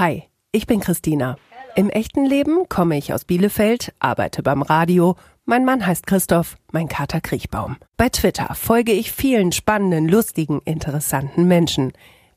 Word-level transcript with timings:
Hi, 0.00 0.22
ich 0.50 0.66
bin 0.66 0.80
Christina. 0.80 1.36
Im 1.76 1.90
echten 1.90 2.24
Leben 2.24 2.70
komme 2.70 2.96
ich 2.96 3.12
aus 3.12 3.26
Bielefeld, 3.26 3.92
arbeite 3.98 4.42
beim 4.42 4.62
Radio. 4.62 5.14
Mein 5.44 5.66
Mann 5.66 5.86
heißt 5.86 6.06
Christoph, 6.06 6.56
mein 6.72 6.88
Kater 6.88 7.20
Kriechbaum. 7.20 7.76
Bei 7.98 8.08
Twitter 8.08 8.54
folge 8.54 8.92
ich 8.92 9.12
vielen 9.12 9.52
spannenden, 9.52 10.08
lustigen, 10.08 10.62
interessanten 10.64 11.46
Menschen. 11.46 11.92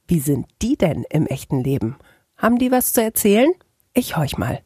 Wie 0.06 0.20
sind 0.20 0.48
die 0.62 0.76
denn 0.76 1.06
im 1.10 1.26
echten 1.26 1.64
Leben? 1.64 1.96
Haben 2.36 2.60
die 2.60 2.70
was 2.70 2.92
zu 2.92 3.02
erzählen? 3.02 3.54
Ich 3.94 4.18
horch 4.18 4.38
mal. 4.38 4.60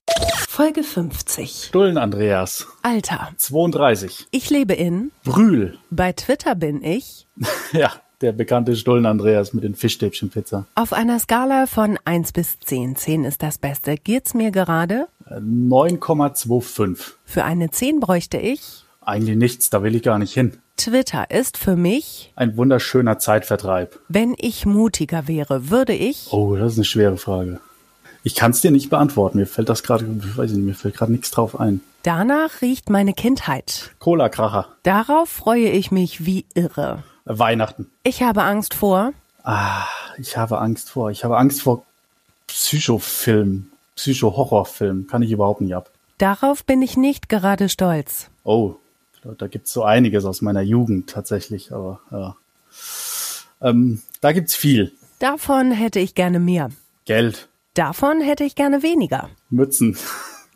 Folge 0.50 0.82
50. 0.82 1.66
Stullen 1.68 2.00
Andreas. 2.00 2.66
Alter. 2.82 3.29
32. 3.38 4.25
Ich 4.32 4.50
lebe 4.50 4.73
in. 4.73 5.11
Brühl. 5.23 5.77
Bei 5.91 6.14
Twitter 6.14 6.55
bin 6.55 6.82
ich. 6.84 7.27
ja, 7.73 7.91
der 8.21 8.31
bekannte 8.31 8.75
Stullen 8.75 9.05
Andreas 9.05 9.54
mit 9.54 9.63
den 9.63 9.75
Fischstäbchenpizza. 9.75 10.66
Auf 10.75 10.93
einer 10.93 11.20
Skala 11.20 11.67
von 11.67 11.99
1 12.05 12.31
bis 12.31 12.59
10. 12.59 12.95
10 12.95 13.25
ist 13.25 13.43
das 13.43 13.57
Beste. 13.57 13.95
Geht's 13.95 14.34
mir 14.34 14.52
gerade? 14.52 15.08
9,25. 15.30 17.13
Für 17.25 17.44
eine 17.44 17.70
10 17.70 17.99
bräuchte 17.99 18.38
ich. 18.38 18.84
Eigentlich 19.02 19.38
nichts, 19.38 19.70
da 19.70 19.84
will 19.84 19.95
ich 19.95 20.03
gar 20.03 20.20
nicht 20.20 20.34
hin. 20.34 20.58
Twitter 20.75 21.31
ist 21.31 21.58
für 21.58 21.75
mich. 21.75 22.31
Ein 22.35 22.55
wunderschöner 22.58 23.17
Zeitvertreib. 23.20 23.99
Wenn 24.09 24.36
ich 24.38 24.66
mutiger 24.66 25.27
wäre, 25.27 25.70
würde 25.70 25.94
ich. 25.94 26.27
Oh, 26.31 26.55
das 26.55 26.73
ist 26.73 26.77
eine 26.77 26.86
schwere 26.86 27.17
Frage. 27.17 27.59
Ich 28.27 28.36
kann 28.36 28.52
es 28.52 28.59
dir 28.59 28.72
nicht 28.72 28.90
beantworten. 28.90 29.38
Mir 29.38 29.48
fällt 29.48 29.70
das 29.70 29.84
gerade, 29.84 30.05
weiß 30.05 30.52
ich 30.52 30.58
nicht, 30.58 30.66
mir 30.66 30.73
fällt 30.73 30.98
gerade 30.98 31.13
nichts 31.13 31.31
drauf 31.31 31.58
ein. 31.58 31.80
Danach 32.04 32.62
riecht 32.62 32.90
meine 32.90 33.13
Kindheit. 33.13 33.91
Cola-Kracher. 34.00 34.67
Darauf 34.84 35.30
freue 35.30 35.70
ich 35.70 35.91
mich 35.91 36.26
wie 36.26 36.44
irre. 36.53 37.03
Weihnachten. 37.23 37.90
Ich 38.03 38.23
habe 38.23 38.44
Angst 38.44 38.73
vor. 38.73 39.13
Ah, 39.44 39.86
ich 40.17 40.36
habe 40.36 40.59
Angst 40.59 40.90
vor. 40.90 41.09
Ich 41.09 41.23
habe 41.23 41.38
Angst 41.38 41.62
vor 41.62 41.86
Psychofilm, 42.48 43.67
Psycho-Horrorfilm. 43.95 45.08
Kann 45.08 45.22
ich 45.22 45.31
überhaupt 45.31 45.62
nicht 45.62 45.73
ab. 45.73 45.89
Darauf 46.17 46.66
bin 46.66 46.81
ich 46.81 46.98
nicht 46.98 47.30
gerade 47.30 47.70
stolz. 47.70 48.30
Oh, 48.44 48.75
da 49.38 49.48
gibt's 49.48 49.72
so 49.72 49.83
einiges 49.83 50.25
aus 50.25 50.42
meiner 50.42 50.64
Jugend 50.64 51.09
tatsächlich, 51.09 51.72
aber 51.72 52.02
ja. 52.11 52.36
Ähm, 53.61 54.02
da 54.20 54.33
gibt's 54.33 54.53
viel. 54.53 54.92
Davon 55.20 55.72
hätte 55.72 56.02
ich 56.02 56.14
gerne 56.14 56.42
mehr. 56.42 56.72
Geld. 57.05 57.48
Davon 57.78 58.22
hätte 58.22 58.44
ich 58.44 58.56
gerne 58.56 58.81
weniger. 58.81 59.30
Mützen. 59.52 59.95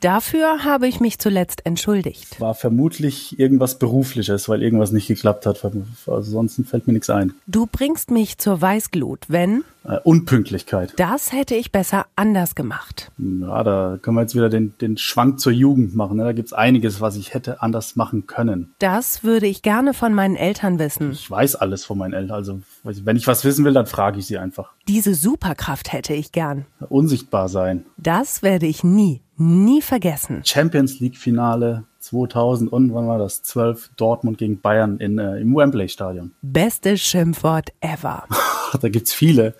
Dafür 0.01 0.63
habe 0.63 0.87
ich 0.87 0.99
mich 0.99 1.19
zuletzt 1.19 1.65
entschuldigt. 1.65 2.39
War 2.41 2.55
vermutlich 2.55 3.39
irgendwas 3.39 3.77
Berufliches, 3.77 4.49
weil 4.49 4.63
irgendwas 4.63 4.91
nicht 4.91 5.07
geklappt 5.07 5.45
hat. 5.45 5.63
Also 5.63 6.21
sonst 6.21 6.59
fällt 6.67 6.87
mir 6.87 6.93
nichts 6.93 7.09
ein. 7.09 7.33
Du 7.47 7.67
bringst 7.67 8.11
mich 8.11 8.37
zur 8.39 8.59
Weißglut, 8.61 9.25
wenn? 9.27 9.63
Äh, 9.83 9.97
Unpünktlichkeit. 10.03 10.93
Das 10.97 11.31
hätte 11.31 11.55
ich 11.55 11.71
besser 11.71 12.05
anders 12.15 12.53
gemacht. 12.53 13.11
Ja, 13.17 13.63
da 13.63 13.97
können 14.01 14.15
wir 14.15 14.21
jetzt 14.21 14.35
wieder 14.35 14.49
den, 14.49 14.73
den 14.79 14.97
Schwank 14.97 15.39
zur 15.39 15.51
Jugend 15.51 15.95
machen. 15.95 16.17
Ne? 16.17 16.23
Da 16.23 16.33
gibt's 16.33 16.53
einiges, 16.53 17.01
was 17.01 17.15
ich 17.15 17.33
hätte 17.33 17.63
anders 17.63 17.95
machen 17.95 18.27
können. 18.27 18.73
Das 18.79 19.23
würde 19.23 19.47
ich 19.47 19.63
gerne 19.63 19.93
von 19.93 20.13
meinen 20.13 20.35
Eltern 20.35 20.77
wissen. 20.77 21.11
Ich 21.11 21.29
weiß 21.29 21.55
alles 21.55 21.83
von 21.83 21.97
meinen 21.97 22.13
Eltern. 22.13 22.35
Also 22.35 22.61
wenn 22.83 23.17
ich 23.17 23.25
was 23.25 23.43
wissen 23.43 23.65
will, 23.65 23.73
dann 23.73 23.87
frage 23.87 24.19
ich 24.19 24.27
sie 24.27 24.37
einfach. 24.37 24.71
Diese 24.87 25.15
Superkraft 25.15 25.93
hätte 25.93 26.13
ich 26.13 26.31
gern. 26.31 26.65
Unsichtbar 26.89 27.49
sein. 27.49 27.85
Das 27.97 28.43
werde 28.43 28.67
ich 28.67 28.83
nie, 28.83 29.21
nie 29.41 29.81
vergessen. 29.81 30.43
Champions 30.45 30.99
League 30.99 31.17
Finale 31.17 31.83
2000 31.99 32.71
und 32.71 32.93
wann 32.93 33.07
war 33.07 33.17
das? 33.17 33.43
12 33.43 33.91
Dortmund 33.97 34.37
gegen 34.37 34.61
Bayern 34.61 34.97
in, 34.97 35.17
äh, 35.17 35.37
im 35.37 35.55
Wembley 35.55 35.89
Stadion. 35.89 36.33
Bestes 36.41 37.01
Schimpfwort 37.01 37.73
ever. 37.81 38.25
da 38.81 38.89
gibt's 38.89 39.13
viele. 39.13 39.55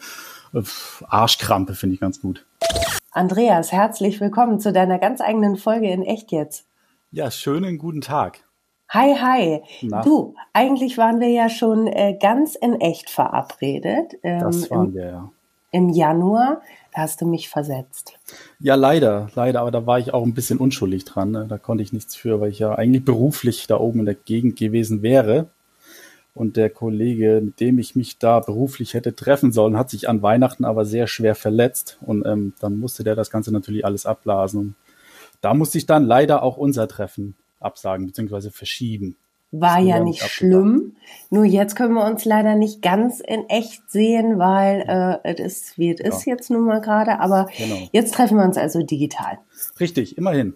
Arschkrampe 1.07 1.75
finde 1.75 1.95
ich 1.95 1.99
ganz 1.99 2.21
gut. 2.21 2.45
Andreas, 3.11 3.71
herzlich 3.71 4.21
willkommen 4.21 4.59
zu 4.59 4.71
deiner 4.71 4.99
ganz 4.99 5.21
eigenen 5.21 5.57
Folge 5.57 5.91
in 5.91 6.03
Echt 6.03 6.31
jetzt. 6.31 6.65
Ja, 7.11 7.31
schönen 7.31 7.77
guten 7.77 8.01
Tag. 8.01 8.43
Hi, 8.89 9.15
hi. 9.15 9.61
Na? 9.81 10.01
Du, 10.01 10.35
eigentlich 10.53 10.97
waren 10.97 11.19
wir 11.21 11.29
ja 11.29 11.49
schon 11.49 11.87
äh, 11.87 12.17
ganz 12.19 12.55
in 12.55 12.79
echt 12.81 13.09
verabredet. 13.09 14.15
Ähm, 14.23 14.39
das 14.39 14.69
waren 14.69 14.93
wir, 14.93 15.05
ja. 15.05 15.31
Im 15.71 15.89
Januar. 15.89 16.61
Da 16.93 17.01
hast 17.03 17.21
du 17.21 17.25
mich 17.25 17.47
versetzt. 17.47 18.13
Ja, 18.59 18.75
leider, 18.75 19.29
leider, 19.35 19.61
aber 19.61 19.71
da 19.71 19.85
war 19.85 19.99
ich 19.99 20.13
auch 20.13 20.25
ein 20.25 20.33
bisschen 20.33 20.57
unschuldig 20.57 21.05
dran. 21.05 21.31
Ne? 21.31 21.45
Da 21.47 21.57
konnte 21.57 21.83
ich 21.83 21.93
nichts 21.93 22.15
für, 22.15 22.41
weil 22.41 22.51
ich 22.51 22.59
ja 22.59 22.75
eigentlich 22.75 23.05
beruflich 23.05 23.67
da 23.67 23.77
oben 23.77 23.99
in 23.99 24.05
der 24.05 24.15
Gegend 24.15 24.57
gewesen 24.57 25.01
wäre. 25.01 25.47
Und 26.33 26.57
der 26.57 26.69
Kollege, 26.69 27.41
mit 27.43 27.59
dem 27.59 27.79
ich 27.79 27.95
mich 27.95 28.17
da 28.17 28.39
beruflich 28.39 28.93
hätte 28.93 29.15
treffen 29.15 29.51
sollen, 29.51 29.77
hat 29.77 29.89
sich 29.89 30.07
an 30.07 30.21
Weihnachten 30.21 30.65
aber 30.65 30.85
sehr 30.85 31.07
schwer 31.07 31.35
verletzt. 31.35 31.97
Und 32.01 32.25
ähm, 32.25 32.53
dann 32.59 32.77
musste 32.77 33.03
der 33.03 33.15
das 33.15 33.29
Ganze 33.29 33.51
natürlich 33.53 33.85
alles 33.85 34.05
abblasen. 34.05 34.59
Und 34.59 34.75
da 35.41 35.53
musste 35.53 35.77
ich 35.77 35.85
dann 35.85 36.05
leider 36.05 36.43
auch 36.43 36.57
unser 36.57 36.87
Treffen 36.87 37.35
absagen 37.59 38.05
bzw. 38.07 38.49
verschieben. 38.49 39.15
War 39.51 39.79
ja 39.79 39.99
nicht 39.99 40.23
schlimm. 40.23 40.95
Nur 41.29 41.43
jetzt 41.43 41.75
können 41.75 41.93
wir 41.93 42.05
uns 42.05 42.23
leider 42.23 42.55
nicht 42.55 42.81
ganz 42.81 43.19
in 43.19 43.49
echt 43.49 43.91
sehen, 43.91 44.39
weil 44.39 44.85
äh, 44.87 45.33
es 45.33 45.39
ist, 45.39 45.77
wie 45.77 45.91
es 45.91 45.99
ja. 45.99 46.07
ist 46.07 46.25
jetzt 46.25 46.49
nun 46.49 46.65
mal 46.65 46.79
gerade. 46.79 47.19
Aber 47.19 47.49
genau. 47.57 47.77
jetzt 47.91 48.13
treffen 48.13 48.37
wir 48.37 48.45
uns 48.45 48.57
also 48.57 48.81
digital. 48.81 49.39
Richtig, 49.79 50.17
immerhin. 50.17 50.55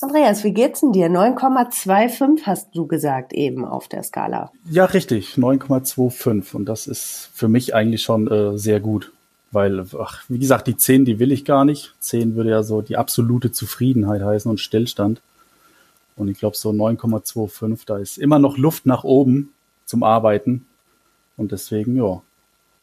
Andreas, 0.00 0.42
wie 0.42 0.52
geht's 0.52 0.80
denn 0.80 0.92
dir? 0.92 1.08
9,25 1.08 2.42
hast 2.44 2.74
du 2.74 2.86
gesagt 2.86 3.32
eben 3.32 3.64
auf 3.64 3.88
der 3.88 4.02
Skala. 4.02 4.50
Ja, 4.68 4.86
richtig, 4.86 5.34
9,25 5.36 6.54
und 6.56 6.68
das 6.68 6.86
ist 6.86 7.30
für 7.32 7.48
mich 7.48 7.74
eigentlich 7.74 8.02
schon 8.02 8.28
äh, 8.28 8.58
sehr 8.58 8.80
gut, 8.80 9.12
weil 9.52 9.86
ach, 9.98 10.24
wie 10.28 10.38
gesagt, 10.38 10.66
die 10.66 10.76
10, 10.76 11.04
die 11.04 11.20
will 11.20 11.30
ich 11.30 11.44
gar 11.44 11.64
nicht. 11.64 11.94
10 12.00 12.34
würde 12.34 12.50
ja 12.50 12.62
so 12.64 12.82
die 12.82 12.96
absolute 12.96 13.52
Zufriedenheit 13.52 14.22
heißen 14.22 14.50
und 14.50 14.58
Stillstand. 14.58 15.22
Und 16.16 16.28
ich 16.28 16.38
glaube 16.38 16.56
so 16.56 16.70
9,25, 16.70 17.86
da 17.86 17.98
ist 17.98 18.18
immer 18.18 18.38
noch 18.38 18.56
Luft 18.56 18.86
nach 18.86 19.04
oben 19.04 19.52
zum 19.84 20.02
Arbeiten 20.02 20.66
und 21.36 21.52
deswegen 21.52 21.96
ja, 21.96 22.22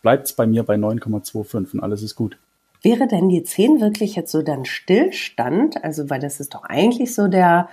bleibt's 0.01 0.33
bei 0.33 0.45
mir 0.45 0.63
bei 0.63 0.75
9,25 0.75 1.73
und 1.73 1.79
alles 1.81 2.03
ist 2.03 2.15
gut. 2.15 2.37
Wäre 2.83 3.07
denn 3.07 3.29
die 3.29 3.43
10 3.43 3.79
wirklich 3.79 4.15
jetzt 4.15 4.31
so 4.31 4.41
dann 4.41 4.65
Stillstand? 4.65 5.83
Also, 5.83 6.09
weil 6.09 6.19
das 6.19 6.39
ist 6.39 6.55
doch 6.55 6.63
eigentlich 6.63 7.13
so 7.13 7.27
der, 7.27 7.69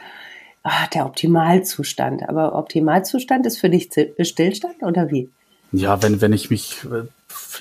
ach, 0.63 0.87
der 0.89 1.07
Optimalzustand. 1.07 2.29
Aber 2.29 2.55
Optimalzustand 2.55 3.47
ist 3.47 3.59
für 3.59 3.71
dich 3.71 3.89
Stillstand 4.21 4.83
oder 4.83 5.11
wie? 5.11 5.31
Ja, 5.73 6.03
wenn, 6.03 6.21
wenn 6.21 6.33
ich 6.33 6.51
mich 6.51 6.85
äh, 6.85 7.09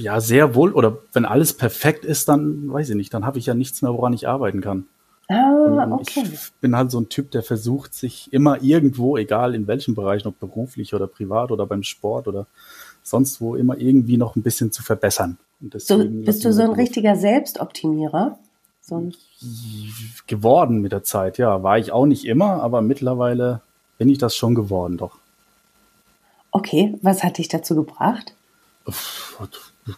ja 0.02 0.20
sehr 0.20 0.56
wohl 0.56 0.74
oder 0.74 0.98
wenn 1.14 1.26
alles 1.26 1.54
perfekt 1.54 2.06
ist, 2.06 2.28
dann 2.28 2.72
weiß 2.72 2.90
ich 2.90 2.96
nicht, 2.96 3.14
dann 3.14 3.26
habe 3.26 3.40
ich 3.40 3.46
ja 3.46 3.54
nichts 3.54 3.82
mehr, 3.82 3.94
woran 3.94 4.14
ich 4.14 4.28
arbeiten 4.28 4.62
kann. 4.62 4.86
Ah, 5.30 5.88
okay. 5.92 6.24
Ich 6.32 6.54
bin 6.62 6.76
halt 6.76 6.90
so 6.90 7.00
ein 7.02 7.10
Typ, 7.10 7.32
der 7.32 7.44
versucht, 7.44 7.94
sich 7.94 8.32
immer 8.32 8.62
irgendwo, 8.62 9.18
egal 9.18 9.56
in 9.56 9.68
welchen 9.68 9.94
Bereichen, 9.94 10.28
ob 10.30 10.40
beruflich 10.40 10.94
oder 10.94 11.08
privat 11.08 11.52
oder 11.52 11.66
beim 11.66 11.84
Sport 11.84 12.28
oder 12.28 12.48
sonst 13.04 13.42
wo, 13.42 13.56
immer 13.56 13.78
irgendwie 13.78 14.18
noch 14.18 14.36
ein 14.36 14.44
bisschen 14.44 14.72
zu 14.72 14.84
verbessern. 14.84 15.38
So, 15.76 16.04
bist 16.08 16.46
du 16.46 16.54
so 16.54 16.62
ein 16.62 16.72
richtiger 16.72 17.16
Selbstoptimierer? 17.16 18.38
So 18.82 18.96
ein 18.96 19.14
geworden 20.28 20.80
mit 20.80 20.94
der 20.94 21.04
Zeit, 21.04 21.38
ja. 21.38 21.62
War 21.62 21.78
ich 21.78 21.92
auch 21.92 22.06
nicht 22.06 22.26
immer, 22.26 22.62
aber 22.64 22.82
mittlerweile 22.82 23.62
bin 23.98 24.08
ich 24.08 24.18
das 24.18 24.36
schon 24.36 24.56
geworden, 24.56 24.98
doch. 24.98 25.18
Okay, 26.52 26.98
was 27.02 27.24
hat 27.24 27.38
dich 27.38 27.50
dazu 27.50 27.76
gebracht? 27.76 28.34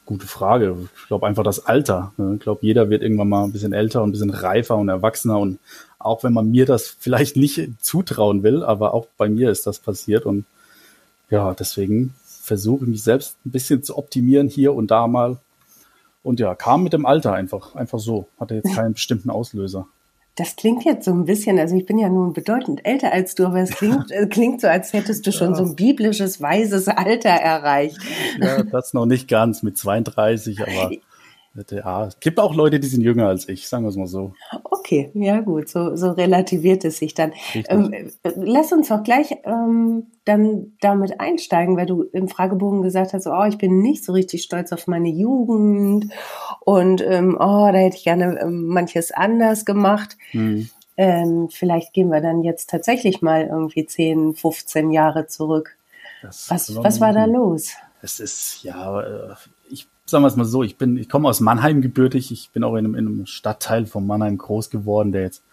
Gute 0.06 0.28
Frage. 0.28 0.76
Ich 1.02 1.08
glaube 1.08 1.26
einfach 1.26 1.44
das 1.44 1.66
Alter. 1.66 2.14
Ne? 2.18 2.36
Ich 2.36 2.42
glaube, 2.42 2.60
jeder 2.64 2.90
wird 2.90 3.02
irgendwann 3.02 3.30
mal 3.30 3.44
ein 3.44 3.52
bisschen 3.52 3.74
älter 3.74 4.04
und 4.04 4.10
ein 4.10 4.12
bisschen 4.12 4.30
reifer 4.30 4.78
und 4.78 4.90
erwachsener. 4.90 5.40
Und 5.40 5.60
auch 5.98 6.24
wenn 6.24 6.34
man 6.34 6.52
mir 6.52 6.66
das 6.66 6.88
vielleicht 7.00 7.36
nicht 7.36 7.70
zutrauen 7.82 8.44
will, 8.44 8.64
aber 8.64 8.94
auch 8.94 9.08
bei 9.18 9.30
mir 9.30 9.50
ist 9.50 9.66
das 9.68 9.80
passiert. 9.80 10.26
Und 10.26 10.46
ja, 11.30 11.54
deswegen 11.54 12.14
versuche 12.24 12.86
ich 12.86 12.90
mich 12.90 13.04
selbst 13.04 13.38
ein 13.46 13.52
bisschen 13.52 13.84
zu 13.84 13.98
optimieren 13.98 14.48
hier 14.48 14.74
und 14.74 14.92
da 14.92 15.08
mal 15.08 15.38
und 16.24 16.40
ja, 16.40 16.54
kam 16.56 16.84
mit 16.84 16.94
dem 16.94 17.06
Alter 17.06 17.34
einfach, 17.34 17.76
einfach 17.76 18.00
so. 18.00 18.28
Hatte 18.40 18.56
jetzt 18.56 18.74
keinen 18.76 18.94
bestimmten 18.94 19.30
Auslöser. 19.30 19.88
Das 20.40 20.56
klingt 20.56 20.86
jetzt 20.86 21.04
so 21.04 21.12
ein 21.12 21.26
bisschen, 21.26 21.60
also 21.60 21.76
ich 21.76 21.86
bin 21.86 21.98
ja 22.00 22.08
nun 22.08 22.32
bedeutend 22.32 22.86
älter 22.86 23.12
als 23.12 23.36
du, 23.36 23.48
aber 23.48 23.60
es 23.60 23.72
klingt, 23.72 24.10
äh, 24.12 24.26
klingt 24.26 24.62
so, 24.62 24.68
als 24.68 24.94
hättest 24.94 25.28
du 25.28 25.34
schon 25.34 25.50
ja. 25.50 25.56
so 25.56 25.64
ein 25.64 25.76
biblisches, 25.76 26.40
weises 26.40 26.88
Alter 26.88 27.30
erreicht. 27.30 27.98
Ja, 28.40 28.64
das 28.64 28.94
noch 28.94 29.06
nicht 29.06 29.28
ganz 29.28 29.64
mit 29.64 29.78
32, 29.78 30.62
aber 30.62 30.92
Ja, 31.72 32.06
es 32.06 32.20
gibt 32.20 32.40
auch 32.40 32.56
Leute, 32.56 32.80
die 32.80 32.88
sind 32.88 33.02
jünger 33.02 33.28
als 33.28 33.50
ich, 33.50 33.68
sagen 33.68 33.84
wir 33.84 33.90
es 33.90 33.96
mal 33.96 34.08
so. 34.08 34.34
Okay, 34.64 35.12
ja 35.14 35.42
gut, 35.42 35.68
so, 35.68 35.96
so 35.96 36.12
relativiert 36.12 36.86
es 36.86 36.98
sich 36.98 37.14
dann. 37.14 37.34
Ähm, 37.54 38.12
lass 38.24 38.72
uns 38.72 38.90
doch 38.90 39.04
gleich 39.04 39.36
ähm, 39.44 40.08
dann 40.26 40.74
damit 40.80 41.20
einsteigen, 41.20 41.76
weil 41.76 41.86
du 41.86 42.04
im 42.04 42.28
Fragebogen 42.28 42.82
gesagt 42.82 43.14
hast, 43.14 43.28
oh, 43.28 43.44
ich 43.46 43.58
bin 43.58 43.82
nicht 43.82 44.06
so 44.06 44.14
richtig 44.14 44.44
stolz 44.44 44.72
auf 44.72 44.88
meine 44.88 45.10
Jugend 45.10 46.12
und 46.62 47.02
ähm, 47.02 47.36
oh, 47.40 47.70
da 47.72 47.78
hätte 47.78 47.98
ich 47.98 48.04
gerne 48.04 48.40
ähm, 48.42 48.68
manches 48.68 49.12
anders 49.12 49.66
gemacht. 49.66 50.18
Hm. 50.32 50.70
Ähm, 50.98 51.50
vielleicht 51.50 51.94
gehen 51.94 52.10
wir 52.10 52.22
dann 52.22 52.44
jetzt 52.44 52.70
tatsächlich 52.70 53.22
mal 53.22 53.48
irgendwie 53.48 53.86
10, 53.86 54.36
15 54.36 54.92
Jahre 54.92 55.28
zurück. 55.28 55.78
Das 56.22 56.50
was, 56.50 56.76
was 56.76 57.02
war 57.02 57.14
da 57.14 57.26
los? 57.26 57.74
Es 58.02 58.20
ist, 58.20 58.64
ja, 58.64 59.02
äh, 59.02 59.36
sagen 60.10 60.24
wir 60.24 60.28
es 60.28 60.36
mal 60.36 60.46
so, 60.46 60.64
ich 60.64 60.78
bin, 60.78 60.98
ich 60.98 61.10
komme 61.10 61.28
aus 61.28 61.40
Mannheim 61.40 61.82
gebürtig, 61.82 62.32
ich 62.32 62.50
bin 62.52 62.64
auch 62.64 62.76
in 62.76 62.86
einem, 62.86 62.96
in 62.96 63.08
einem 63.08 63.26
Stadtteil 63.26 63.86
von 63.86 64.06
Mannheim 64.06 64.38
groß 64.38 64.70
geworden, 64.70 65.12
der 65.12 65.24
jetzt 65.24 65.44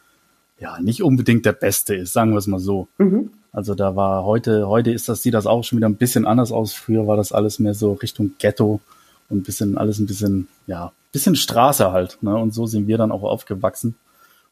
ja 0.58 0.80
nicht 0.80 1.02
unbedingt 1.02 1.44
der 1.44 1.52
beste 1.52 1.94
ist, 1.94 2.12
sagen 2.12 2.32
wir 2.32 2.38
es 2.38 2.46
mal 2.46 2.58
so. 2.58 2.88
Mhm. 2.98 3.30
Also 3.52 3.74
da 3.74 3.96
war 3.96 4.24
heute, 4.24 4.68
heute 4.68 4.90
ist 4.90 5.08
das, 5.08 5.22
sieht 5.22 5.34
das 5.34 5.46
auch 5.46 5.64
schon 5.64 5.78
wieder 5.78 5.88
ein 5.88 5.96
bisschen 5.96 6.26
anders 6.26 6.52
aus. 6.52 6.74
Früher 6.74 7.06
war 7.06 7.16
das 7.16 7.32
alles 7.32 7.58
mehr 7.58 7.72
so 7.72 7.94
Richtung 7.94 8.32
Ghetto 8.38 8.80
und 9.28 9.38
ein 9.38 9.42
bisschen, 9.42 9.78
alles 9.78 9.98
ein 9.98 10.06
bisschen, 10.06 10.48
ja, 10.66 10.92
bisschen 11.10 11.36
Straße 11.36 11.90
halt. 11.90 12.18
Ne? 12.20 12.36
Und 12.36 12.52
so 12.52 12.66
sind 12.66 12.86
wir 12.86 12.98
dann 12.98 13.12
auch 13.12 13.22
aufgewachsen. 13.22 13.94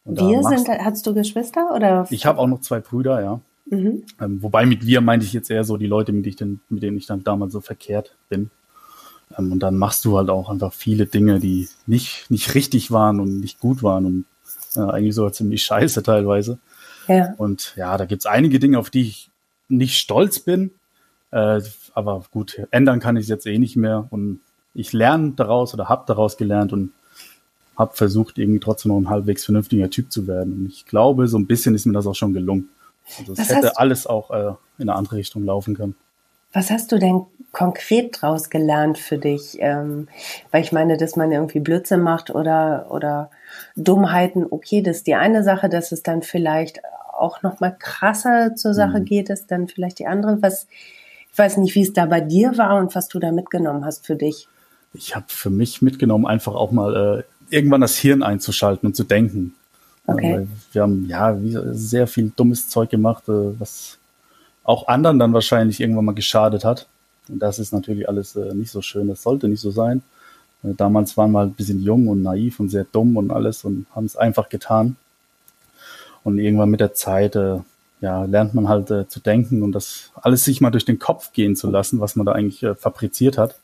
Und 0.06 0.18
wir 0.18 0.42
sind, 0.42 0.68
hast 0.68 1.06
du 1.06 1.14
Geschwister 1.14 1.74
oder? 1.74 2.06
Ich 2.10 2.26
habe 2.26 2.38
auch 2.38 2.46
noch 2.46 2.60
zwei 2.60 2.80
Brüder, 2.80 3.22
ja. 3.22 3.40
Mhm. 3.66 4.04
Ähm, 4.20 4.42
wobei 4.42 4.66
mit 4.66 4.86
wir 4.86 5.00
meinte 5.00 5.24
ich 5.24 5.32
jetzt 5.32 5.50
eher 5.50 5.64
so 5.64 5.76
die 5.76 5.86
Leute, 5.86 6.12
mit, 6.12 6.26
ich 6.26 6.36
denn, 6.36 6.60
mit 6.68 6.82
denen 6.82 6.96
ich 6.96 7.06
dann 7.06 7.24
damals 7.24 7.52
so 7.52 7.60
verkehrt 7.60 8.14
bin. 8.28 8.50
Ähm, 9.36 9.52
und 9.52 9.60
dann 9.60 9.76
machst 9.76 10.04
du 10.04 10.16
halt 10.16 10.30
auch 10.30 10.48
einfach 10.48 10.72
viele 10.72 11.06
Dinge, 11.06 11.40
die 11.40 11.68
nicht, 11.86 12.30
nicht 12.30 12.54
richtig 12.54 12.90
waren 12.90 13.20
und 13.20 13.40
nicht 13.40 13.60
gut 13.60 13.82
waren 13.82 14.06
und 14.06 14.24
äh, 14.76 14.80
eigentlich 14.80 15.14
sogar 15.14 15.32
ziemlich 15.32 15.62
scheiße 15.64 16.02
teilweise. 16.02 16.58
Ja. 17.08 17.34
Und 17.36 17.74
ja, 17.76 17.96
da 17.96 18.06
gibt's 18.06 18.26
einige 18.26 18.58
Dinge, 18.58 18.78
auf 18.78 18.90
die 18.90 19.02
ich 19.02 19.30
nicht 19.68 19.98
stolz 19.98 20.40
bin. 20.40 20.70
Äh, 21.30 21.60
aber 21.94 22.24
gut, 22.30 22.60
ändern 22.70 23.00
kann 23.00 23.16
ich 23.16 23.24
es 23.24 23.28
jetzt 23.28 23.46
eh 23.46 23.58
nicht 23.58 23.76
mehr. 23.76 24.06
Und 24.10 24.40
ich 24.72 24.92
lerne 24.92 25.32
daraus 25.32 25.74
oder 25.74 25.88
habe 25.88 26.04
daraus 26.06 26.36
gelernt 26.36 26.72
und 26.72 26.92
habe 27.76 27.96
versucht, 27.96 28.38
irgendwie 28.38 28.60
trotzdem 28.60 28.90
noch 28.90 28.98
ein 28.98 29.10
halbwegs 29.10 29.44
vernünftiger 29.44 29.90
Typ 29.90 30.12
zu 30.12 30.26
werden. 30.26 30.52
Und 30.52 30.66
ich 30.66 30.86
glaube, 30.86 31.26
so 31.26 31.38
ein 31.38 31.46
bisschen 31.46 31.74
ist 31.74 31.86
mir 31.86 31.92
das 31.92 32.06
auch 32.06 32.14
schon 32.14 32.32
gelungen. 32.32 32.68
Also 33.18 33.32
es 33.32 33.50
hätte 33.50 33.76
alles 33.76 34.06
auch 34.06 34.30
äh, 34.30 34.54
in 34.78 34.88
eine 34.88 34.94
andere 34.94 35.16
Richtung 35.16 35.44
laufen 35.44 35.76
können. 35.76 35.94
Was 36.54 36.70
hast 36.70 36.92
du 36.92 36.98
denn 36.98 37.26
konkret 37.52 38.22
daraus 38.22 38.48
gelernt 38.48 38.96
für 38.96 39.18
dich? 39.18 39.58
Ähm, 39.58 40.08
weil 40.52 40.62
ich 40.62 40.72
meine, 40.72 40.96
dass 40.96 41.16
man 41.16 41.32
irgendwie 41.32 41.60
Blödsinn 41.60 42.00
macht 42.00 42.30
oder, 42.30 42.86
oder 42.90 43.30
Dummheiten, 43.76 44.46
okay, 44.48 44.80
das 44.80 44.98
ist 44.98 45.06
die 45.08 45.16
eine 45.16 45.42
Sache, 45.42 45.68
dass 45.68 45.92
es 45.92 46.02
dann 46.04 46.22
vielleicht 46.22 46.80
auch 47.12 47.42
noch 47.42 47.60
mal 47.60 47.76
krasser 47.76 48.54
zur 48.54 48.72
Sache 48.72 49.00
mhm. 49.00 49.04
geht, 49.04 49.30
ist 49.30 49.50
dann 49.50 49.68
vielleicht 49.68 49.98
die 49.98 50.06
andere. 50.06 50.40
Was, 50.42 50.68
ich 51.32 51.38
weiß 51.38 51.56
nicht, 51.56 51.74
wie 51.74 51.82
es 51.82 51.92
da 51.92 52.06
bei 52.06 52.20
dir 52.20 52.56
war 52.56 52.78
und 52.78 52.94
was 52.94 53.08
du 53.08 53.18
da 53.18 53.32
mitgenommen 53.32 53.84
hast 53.84 54.06
für 54.06 54.16
dich. 54.16 54.48
Ich 54.92 55.16
habe 55.16 55.26
für 55.28 55.50
mich 55.50 55.82
mitgenommen, 55.82 56.24
einfach 56.24 56.54
auch 56.54 56.70
mal 56.70 57.24
äh, 57.50 57.54
irgendwann 57.54 57.80
das 57.80 57.96
Hirn 57.96 58.22
einzuschalten 58.22 58.86
und 58.86 58.94
zu 58.94 59.02
denken. 59.02 59.54
Okay. 60.06 60.34
Äh, 60.34 60.46
wir 60.72 60.82
haben 60.82 61.06
ja 61.08 61.36
sehr 61.72 62.06
viel 62.06 62.30
dummes 62.34 62.68
Zeug 62.68 62.90
gemacht, 62.90 63.28
äh, 63.28 63.58
was 63.58 63.98
auch 64.64 64.88
anderen 64.88 65.18
dann 65.18 65.32
wahrscheinlich 65.32 65.80
irgendwann 65.80 66.06
mal 66.06 66.14
geschadet 66.14 66.64
hat. 66.64 66.88
Und 67.28 67.38
das 67.38 67.58
ist 67.58 67.72
natürlich 67.72 68.08
alles 68.08 68.34
äh, 68.34 68.54
nicht 68.54 68.70
so 68.70 68.82
schön. 68.82 69.08
Das 69.08 69.22
sollte 69.22 69.48
nicht 69.48 69.60
so 69.60 69.70
sein. 69.70 70.02
Äh, 70.62 70.74
damals 70.74 71.16
waren 71.16 71.32
wir 71.32 71.40
halt 71.40 71.50
ein 71.50 71.54
bisschen 71.54 71.82
jung 71.82 72.08
und 72.08 72.22
naiv 72.22 72.58
und 72.58 72.70
sehr 72.70 72.84
dumm 72.84 73.16
und 73.16 73.30
alles 73.30 73.64
und 73.64 73.86
haben 73.94 74.06
es 74.06 74.16
einfach 74.16 74.48
getan. 74.48 74.96
Und 76.24 76.38
irgendwann 76.38 76.70
mit 76.70 76.80
der 76.80 76.94
Zeit 76.94 77.36
äh, 77.36 77.58
ja, 78.00 78.24
lernt 78.24 78.54
man 78.54 78.68
halt 78.68 78.90
äh, 78.90 79.06
zu 79.06 79.20
denken 79.20 79.62
und 79.62 79.72
das 79.72 80.10
alles 80.14 80.44
sich 80.44 80.60
mal 80.60 80.70
durch 80.70 80.84
den 80.84 80.98
Kopf 80.98 81.32
gehen 81.32 81.56
zu 81.56 81.70
lassen, 81.70 82.00
was 82.00 82.16
man 82.16 82.26
da 82.26 82.32
eigentlich 82.32 82.62
äh, 82.62 82.74
fabriziert 82.74 83.38
hat. 83.38 83.58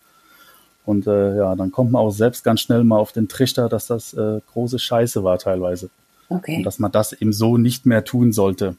Und 0.84 1.06
äh, 1.06 1.36
ja, 1.36 1.54
dann 1.56 1.72
kommt 1.72 1.92
man 1.92 2.02
auch 2.02 2.10
selbst 2.10 2.44
ganz 2.44 2.60
schnell 2.60 2.84
mal 2.84 2.98
auf 2.98 3.12
den 3.12 3.28
Trichter, 3.28 3.68
dass 3.68 3.86
das 3.86 4.16
große 4.16 4.78
Scheiße 4.78 5.22
war 5.22 5.38
teilweise. 5.38 5.90
Okay. 6.30 6.56
Und 6.56 6.62
dass 6.64 6.78
man 6.78 6.90
das 6.90 7.12
eben 7.12 7.32
so 7.32 7.58
nicht 7.58 7.84
mehr 7.84 8.04
tun 8.04 8.32
sollte. 8.32 8.76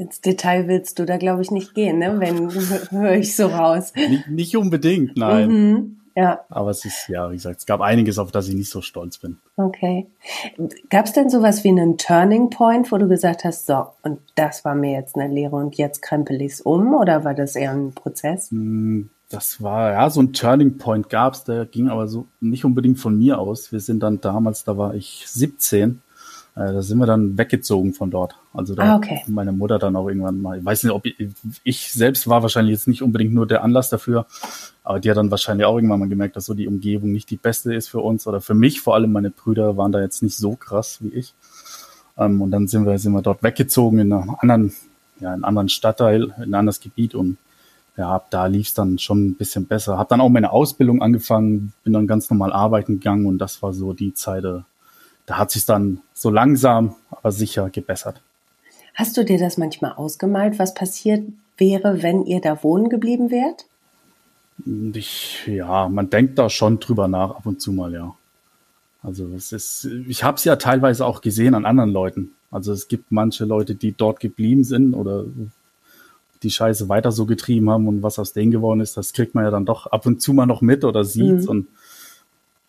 Ins 0.00 0.22
Detail 0.22 0.66
willst 0.66 0.98
du 0.98 1.04
da, 1.04 1.18
glaube 1.18 1.42
ich, 1.42 1.50
nicht 1.50 1.74
gehen, 1.74 1.98
ne? 1.98 2.18
wenn 2.20 2.50
höre 2.90 3.16
ich 3.16 3.36
so 3.36 3.48
raus. 3.48 3.92
Nicht, 3.94 4.28
nicht 4.28 4.56
unbedingt, 4.56 5.14
nein. 5.18 5.50
Mhm. 5.50 5.96
Ja. 6.16 6.40
Aber 6.48 6.70
es 6.70 6.86
ist, 6.86 7.08
ja, 7.08 7.30
wie 7.30 7.34
gesagt, 7.34 7.58
es 7.58 7.66
gab 7.66 7.82
einiges, 7.82 8.18
auf 8.18 8.32
das 8.32 8.48
ich 8.48 8.54
nicht 8.54 8.70
so 8.70 8.80
stolz 8.80 9.18
bin. 9.18 9.36
Okay. 9.58 10.06
Gab 10.88 11.04
es 11.04 11.12
denn 11.12 11.28
sowas 11.28 11.64
wie 11.64 11.68
einen 11.68 11.98
Turning 11.98 12.48
Point, 12.48 12.90
wo 12.90 12.96
du 12.96 13.08
gesagt 13.08 13.44
hast, 13.44 13.66
so, 13.66 13.88
und 14.02 14.20
das 14.36 14.64
war 14.64 14.74
mir 14.74 14.92
jetzt 14.92 15.16
eine 15.16 15.32
Lehre 15.32 15.56
und 15.56 15.76
jetzt 15.76 16.00
krempel 16.00 16.40
ich 16.40 16.52
es 16.52 16.60
um? 16.62 16.94
Oder 16.94 17.24
war 17.24 17.34
das 17.34 17.54
eher 17.54 17.72
ein 17.72 17.92
Prozess? 17.92 18.50
Hm, 18.50 19.10
das 19.28 19.62
war, 19.62 19.92
ja, 19.92 20.08
so 20.08 20.22
ein 20.22 20.32
Turning 20.32 20.78
Point 20.78 21.10
gab 21.10 21.34
es, 21.34 21.44
der 21.44 21.66
ging 21.66 21.90
aber 21.90 22.08
so 22.08 22.24
nicht 22.40 22.64
unbedingt 22.64 22.98
von 22.98 23.18
mir 23.18 23.38
aus. 23.38 23.70
Wir 23.70 23.80
sind 23.80 24.02
dann 24.02 24.22
damals, 24.22 24.64
da 24.64 24.78
war 24.78 24.94
ich 24.94 25.24
17, 25.26 26.00
äh, 26.56 26.72
da 26.72 26.82
sind 26.82 26.98
wir 26.98 27.06
dann 27.06 27.38
weggezogen 27.38 27.94
von 27.94 28.10
dort. 28.10 28.36
Also 28.52 28.74
da 28.74 28.94
ah, 28.94 28.96
okay. 28.96 29.22
meine 29.28 29.52
Mutter 29.52 29.78
dann 29.78 29.96
auch 29.96 30.08
irgendwann 30.08 30.40
mal, 30.42 30.58
ich 30.58 30.64
weiß 30.64 30.82
nicht, 30.84 30.92
ob 30.92 31.06
ich, 31.06 31.14
ich 31.62 31.92
selbst 31.92 32.28
war 32.28 32.42
wahrscheinlich 32.42 32.72
jetzt 32.72 32.88
nicht 32.88 33.02
unbedingt 33.02 33.32
nur 33.32 33.46
der 33.46 33.62
Anlass 33.62 33.90
dafür, 33.90 34.26
aber 34.82 35.00
die 35.00 35.10
hat 35.10 35.16
dann 35.16 35.30
wahrscheinlich 35.30 35.66
auch 35.66 35.76
irgendwann 35.76 36.00
mal 36.00 36.08
gemerkt, 36.08 36.36
dass 36.36 36.46
so 36.46 36.54
die 36.54 36.66
Umgebung 36.66 37.12
nicht 37.12 37.30
die 37.30 37.36
beste 37.36 37.74
ist 37.74 37.88
für 37.88 38.00
uns 38.00 38.26
oder 38.26 38.40
für 38.40 38.54
mich. 38.54 38.80
Vor 38.80 38.94
allem 38.94 39.12
meine 39.12 39.30
Brüder 39.30 39.76
waren 39.76 39.92
da 39.92 40.00
jetzt 40.00 40.22
nicht 40.22 40.36
so 40.36 40.56
krass 40.56 40.98
wie 41.00 41.10
ich. 41.10 41.34
Ähm, 42.18 42.42
und 42.42 42.50
dann 42.50 42.66
sind 42.66 42.84
wir, 42.86 42.98
sind 42.98 43.12
wir 43.12 43.22
dort 43.22 43.42
weggezogen 43.42 44.00
in 44.00 44.12
einen 44.12 44.30
anderen, 44.38 44.72
ja, 45.20 45.28
in 45.28 45.34
einen 45.34 45.44
anderen 45.44 45.68
Stadtteil, 45.68 46.34
in 46.38 46.50
ein 46.50 46.54
anderes 46.54 46.80
Gebiet 46.80 47.14
und 47.14 47.38
ja, 47.96 48.10
ab 48.10 48.28
da 48.30 48.46
lief 48.46 48.68
es 48.68 48.74
dann 48.74 48.98
schon 48.98 49.26
ein 49.26 49.34
bisschen 49.34 49.66
besser. 49.66 49.98
Hab 49.98 50.08
dann 50.08 50.20
auch 50.20 50.28
meine 50.28 50.52
Ausbildung 50.52 51.02
angefangen, 51.02 51.72
bin 51.84 51.92
dann 51.92 52.06
ganz 52.06 52.30
normal 52.30 52.52
arbeiten 52.52 52.94
gegangen 52.94 53.26
und 53.26 53.38
das 53.38 53.62
war 53.62 53.72
so 53.72 53.92
die 53.92 54.14
Zeit, 54.14 54.44
äh, 54.44 54.60
da 55.30 55.38
hat 55.38 55.52
sich 55.52 55.64
dann 55.64 56.00
so 56.12 56.28
langsam, 56.28 56.96
aber 57.08 57.30
sicher 57.30 57.70
gebessert. 57.70 58.20
Hast 58.94 59.16
du 59.16 59.24
dir 59.24 59.38
das 59.38 59.58
manchmal 59.58 59.92
ausgemalt, 59.92 60.58
was 60.58 60.74
passiert 60.74 61.22
wäre, 61.56 62.02
wenn 62.02 62.26
ihr 62.26 62.40
da 62.40 62.64
wohnen 62.64 62.88
geblieben 62.88 63.30
wärt? 63.30 63.66
Ich, 64.92 65.46
ja, 65.46 65.88
man 65.88 66.10
denkt 66.10 66.36
da 66.36 66.50
schon 66.50 66.80
drüber 66.80 67.06
nach, 67.06 67.30
ab 67.30 67.46
und 67.46 67.62
zu 67.62 67.70
mal, 67.70 67.94
ja. 67.94 68.12
Also 69.04 69.28
es 69.28 69.52
ist, 69.52 69.84
ich 70.08 70.24
habe 70.24 70.36
es 70.36 70.42
ja 70.42 70.56
teilweise 70.56 71.06
auch 71.06 71.20
gesehen 71.20 71.54
an 71.54 71.64
anderen 71.64 71.90
Leuten. 71.90 72.32
Also 72.50 72.72
es 72.72 72.88
gibt 72.88 73.12
manche 73.12 73.44
Leute, 73.44 73.76
die 73.76 73.92
dort 73.92 74.18
geblieben 74.18 74.64
sind 74.64 74.94
oder 74.94 75.26
die 76.42 76.50
Scheiße 76.50 76.88
weiter 76.88 77.12
so 77.12 77.24
getrieben 77.24 77.70
haben 77.70 77.86
und 77.86 78.02
was 78.02 78.18
aus 78.18 78.32
denen 78.32 78.50
geworden 78.50 78.80
ist, 78.80 78.96
das 78.96 79.12
kriegt 79.12 79.36
man 79.36 79.44
ja 79.44 79.52
dann 79.52 79.64
doch 79.64 79.86
ab 79.86 80.06
und 80.06 80.20
zu 80.20 80.32
mal 80.32 80.46
noch 80.46 80.60
mit 80.60 80.82
oder 80.82 81.04
sieht 81.04 81.42
mhm. 81.42 81.48
und 81.48 81.68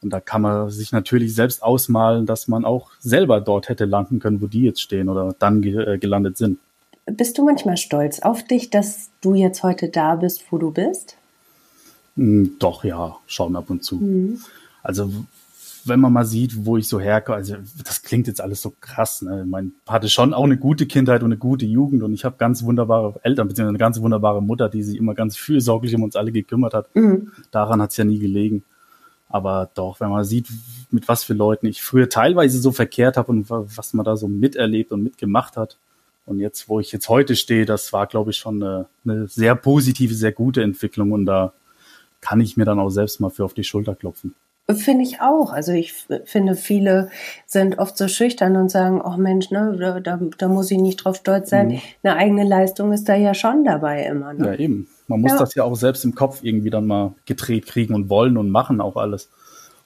und 0.01 0.12
da 0.12 0.19
kann 0.19 0.42
man 0.42 0.69
sich 0.69 0.92
natürlich 0.92 1.36
selbst 1.36 1.62
ausmalen, 1.62 2.25
dass 2.25 2.48
man 2.48 2.65
auch 2.65 2.92
selber 3.00 3.39
dort 3.42 3.69
hätte 3.69 3.86
landen 3.86 4.19
können, 4.19 4.42
wo 4.42 4.48
die 4.48 4.63
jetzt 4.63 4.81
stehen 4.81 5.09
oder 5.09 5.36
dann 5.38 5.62
ge 5.62 5.94
äh, 5.94 5.98
gelandet 5.98 6.38
sind. 6.38 6.59
Bist 7.06 7.38
du 7.38 7.45
manchmal 7.45 7.77
stolz 7.77 8.19
auf 8.19 8.44
dich, 8.44 8.69
dass 8.69 9.09
du 9.21 9.33
jetzt 9.33 9.63
heute 9.63 9.89
da 9.89 10.15
bist, 10.15 10.44
wo 10.51 10.57
du 10.57 10.71
bist? 10.71 11.18
Hm, 12.15 12.56
doch, 12.59 12.83
ja, 12.83 13.18
schon 13.27 13.56
ab 13.56 13.69
und 13.69 13.83
zu. 13.83 13.95
Mhm. 13.98 14.39
Also 14.83 15.12
wenn 15.86 16.00
man 16.00 16.13
mal 16.13 16.25
sieht, 16.25 16.65
wo 16.65 16.77
ich 16.77 16.88
so 16.88 17.00
herkomme, 17.00 17.38
also 17.38 17.56
das 17.83 18.03
klingt 18.03 18.27
jetzt 18.27 18.42
alles 18.42 18.62
so 18.62 18.74
krass. 18.80 19.22
Ne? 19.22 19.41
Ich 19.43 19.50
mein, 19.50 19.74
hatte 19.88 20.10
schon 20.10 20.34
auch 20.34 20.43
eine 20.43 20.58
gute 20.58 20.86
Kindheit 20.86 21.24
und 21.24 21.29
eine 21.29 21.38
gute 21.38 21.65
Jugend 21.65 22.03
und 22.03 22.13
ich 22.13 22.24
habe 22.24 22.36
ganz 22.38 22.63
wunderbare 22.63 23.20
Eltern, 23.24 23.48
beziehungsweise 23.48 23.70
eine 23.70 23.77
ganz 23.79 24.00
wunderbare 24.00 24.41
Mutter, 24.41 24.70
die 24.70 24.84
sich 24.84 24.98
immer 24.98 25.15
ganz 25.15 25.36
fürsorglich 25.38 25.96
um 25.96 26.03
uns 26.03 26.15
alle 26.15 26.31
gekümmert 26.31 26.74
hat. 26.74 26.96
Mhm. 26.96 27.31
Daran 27.51 27.81
hat 27.81 27.91
es 27.91 27.98
ja 27.98 28.03
nie 28.03 28.20
gelegen. 28.20 28.63
Aber 29.31 29.69
doch, 29.73 30.00
wenn 30.00 30.09
man 30.09 30.23
sieht, 30.23 30.47
mit 30.89 31.07
was 31.07 31.23
für 31.23 31.33
Leuten 31.33 31.65
ich 31.67 31.81
früher 31.81 32.09
teilweise 32.09 32.59
so 32.59 32.71
verkehrt 32.71 33.17
habe 33.17 33.31
und 33.31 33.50
was 33.50 33.93
man 33.93 34.05
da 34.05 34.17
so 34.17 34.27
miterlebt 34.27 34.91
und 34.91 35.03
mitgemacht 35.03 35.57
hat. 35.57 35.77
Und 36.25 36.39
jetzt, 36.39 36.69
wo 36.69 36.79
ich 36.79 36.91
jetzt 36.91 37.09
heute 37.09 37.35
stehe, 37.35 37.65
das 37.65 37.93
war, 37.93 38.07
glaube 38.07 38.31
ich, 38.31 38.38
schon 38.38 38.61
eine, 38.61 38.85
eine 39.05 39.27
sehr 39.27 39.55
positive, 39.55 40.13
sehr 40.13 40.31
gute 40.31 40.61
Entwicklung. 40.61 41.11
Und 41.11 41.25
da 41.25 41.53
kann 42.19 42.39
ich 42.41 42.57
mir 42.57 42.65
dann 42.65 42.79
auch 42.79 42.89
selbst 42.89 43.19
mal 43.19 43.29
für 43.29 43.45
auf 43.45 43.53
die 43.53 43.63
Schulter 43.63 43.95
klopfen. 43.95 44.35
Finde 44.69 45.03
ich 45.03 45.19
auch. 45.21 45.51
Also 45.51 45.71
ich 45.73 45.93
finde, 46.25 46.55
viele 46.55 47.09
sind 47.45 47.79
oft 47.79 47.97
so 47.97 48.07
schüchtern 48.07 48.55
und 48.55 48.69
sagen, 48.69 49.01
oh 49.01 49.17
Mensch, 49.17 49.50
ne, 49.50 50.01
da, 50.03 50.19
da 50.38 50.47
muss 50.47 50.71
ich 50.71 50.77
nicht 50.77 50.97
drauf 50.97 51.17
stolz 51.17 51.50
sein. 51.50 51.69
Mhm. 51.69 51.81
Eine 52.03 52.15
eigene 52.15 52.43
Leistung 52.43 52.93
ist 52.93 53.09
da 53.09 53.15
ja 53.15 53.33
schon 53.33 53.63
dabei 53.63 54.05
immer. 54.05 54.33
Ne? 54.33 54.45
Ja, 54.45 54.53
eben. 54.55 54.88
Man 55.12 55.22
muss 55.22 55.32
ja. 55.32 55.38
das 55.38 55.56
ja 55.56 55.63
auch 55.63 55.75
selbst 55.75 56.03
im 56.03 56.15
Kopf 56.15 56.39
irgendwie 56.41 56.70
dann 56.70 56.88
mal 56.88 57.13
gedreht 57.25 57.68
kriegen 57.68 57.94
und 57.94 58.10
wollen 58.10 58.38
und 58.38 58.50
machen 58.50 58.82
auch 58.82 58.96
alles. 58.96 59.30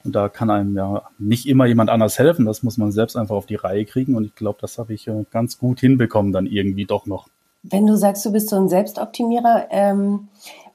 Und 0.04 0.14
da 0.14 0.28
kann 0.28 0.50
einem 0.50 0.76
ja 0.76 1.02
nicht 1.18 1.46
immer 1.46 1.66
jemand 1.66 1.90
anders 1.90 2.18
helfen. 2.18 2.46
Das 2.46 2.62
muss 2.62 2.78
man 2.78 2.92
selbst 2.92 3.16
einfach 3.16 3.34
auf 3.34 3.46
die 3.46 3.56
Reihe 3.56 3.84
kriegen. 3.84 4.14
Und 4.14 4.24
ich 4.24 4.34
glaube, 4.34 4.58
das 4.60 4.78
habe 4.78 4.94
ich 4.94 5.08
äh, 5.08 5.24
ganz 5.30 5.58
gut 5.58 5.80
hinbekommen 5.80 6.32
dann 6.32 6.46
irgendwie 6.46 6.84
doch 6.84 7.06
noch. 7.06 7.28
Wenn 7.64 7.86
du 7.86 7.96
sagst, 7.96 8.24
du 8.24 8.30
bist 8.30 8.48
so 8.48 8.56
ein 8.56 8.68
Selbstoptimierer, 8.68 9.66
ähm, 9.70 10.28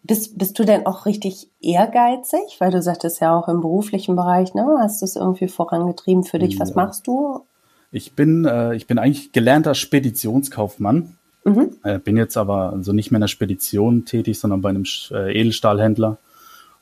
bist, 0.03 0.37
bist 0.37 0.59
du 0.59 0.65
denn 0.65 0.85
auch 0.85 1.05
richtig 1.05 1.47
ehrgeizig? 1.61 2.57
Weil 2.59 2.71
du 2.71 2.81
sagtest 2.81 3.21
ja 3.21 3.37
auch 3.37 3.47
im 3.47 3.61
beruflichen 3.61 4.17
Bereich, 4.17 4.53
ne? 4.53 4.67
Hast 4.79 5.01
du 5.01 5.05
es 5.05 5.15
irgendwie 5.15 5.47
vorangetrieben 5.47 6.23
für 6.23 6.39
dich? 6.39 6.55
Ja. 6.55 6.59
Was 6.59 6.75
machst 6.75 7.07
du? 7.07 7.45
Ich 7.91 8.13
bin, 8.13 8.45
äh, 8.45 8.75
ich 8.75 8.87
bin 8.87 8.97
eigentlich 8.97 9.31
gelernter 9.31 9.75
Speditionskaufmann. 9.75 11.17
Mhm. 11.43 11.71
Äh, 11.83 11.99
bin 11.99 12.17
jetzt 12.17 12.37
aber 12.37 12.73
also 12.73 12.93
nicht 12.93 13.11
mehr 13.11 13.17
in 13.17 13.21
der 13.21 13.27
Spedition 13.27 14.05
tätig, 14.05 14.39
sondern 14.39 14.61
bei 14.61 14.69
einem 14.69 14.85
äh, 15.11 15.39
Edelstahlhändler. 15.39 16.17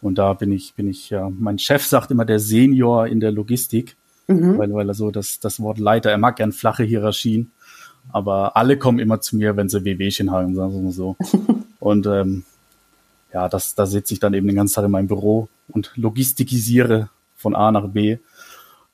Und 0.02 0.18
da 0.18 0.34
bin 0.34 0.52
ich, 0.52 0.74
bin 0.76 0.90
ich, 0.90 1.10
ja, 1.10 1.30
mein 1.30 1.60
Chef 1.60 1.86
sagt 1.86 2.12
immer 2.12 2.26
der 2.26 2.40
Senior 2.40 3.08
in 3.08 3.20
der 3.20 3.32
Logistik, 3.32 3.96
mhm. 4.28 4.58
weil, 4.58 4.74
weil 4.74 4.90
er 4.90 4.94
so 4.94 5.12
das, 5.12 5.40
das 5.40 5.60
Wort 5.60 5.80
Leiter, 5.80 6.12
er 6.12 6.18
mag 6.18 6.38
gern 6.38 6.52
flache 6.52 6.84
Hierarchien, 6.84 7.52
aber 8.12 8.56
alle 8.56 8.78
kommen 8.78 9.00
immer 9.00 9.22
zu 9.22 9.36
mir, 9.36 9.58
wenn 9.58 9.70
sie 9.70 9.84
WWchen 9.84 10.32
haben, 10.32 10.56
sagen 10.56 10.74
wir 10.74 10.82
mal 10.82 10.92
so. 10.92 11.16
Und 11.80 12.08
ähm, 12.08 12.44
ja, 13.34 13.48
das, 13.48 13.76
da 13.76 13.86
sitze 13.86 14.14
ich 14.14 14.20
dann 14.20 14.34
eben 14.34 14.48
den 14.48 14.56
ganzen 14.56 14.76
Tag 14.76 14.86
in 14.86 14.92
meinem 14.92 15.08
Büro 15.08 15.50
und 15.70 15.92
logistikisiere 15.96 17.10
von 17.36 17.56
A 17.56 17.72
nach 17.72 17.88
B. 17.88 18.18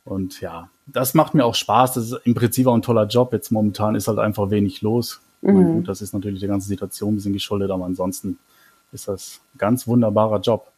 Und 0.04 0.42
ja, 0.42 0.70
das 0.86 1.14
macht 1.14 1.34
mir 1.34 1.46
auch 1.46 1.56
Spaß. 1.56 1.94
Das 1.94 2.12
ist 2.12 2.20
im 2.26 2.36
Prinzip 2.36 2.68
auch 2.68 2.76
ein 2.76 2.82
toller 2.82 3.08
Job. 3.08 3.34
Jetzt 3.34 3.52
momentan 3.52 3.96
ist 3.96 4.08
halt 4.08 4.20
einfach 4.20 4.52
wenig 4.52 4.82
los. 4.82 5.22
Mhm. 5.46 5.76
Gut, 5.76 5.88
das 5.88 6.02
ist 6.02 6.14
natürlich 6.14 6.40
der 6.40 6.50
ganzen 6.50 6.68
Situation 6.68 7.14
ein 7.14 7.16
bisschen 7.16 7.34
geschuldet, 7.34 7.72
aber 7.72 7.86
ansonsten 7.86 8.40
ist 8.92 9.08
das 9.08 9.42
ein 9.54 9.58
ganz 9.58 9.88
wunderbarer 9.88 10.40
Job. 10.40 10.72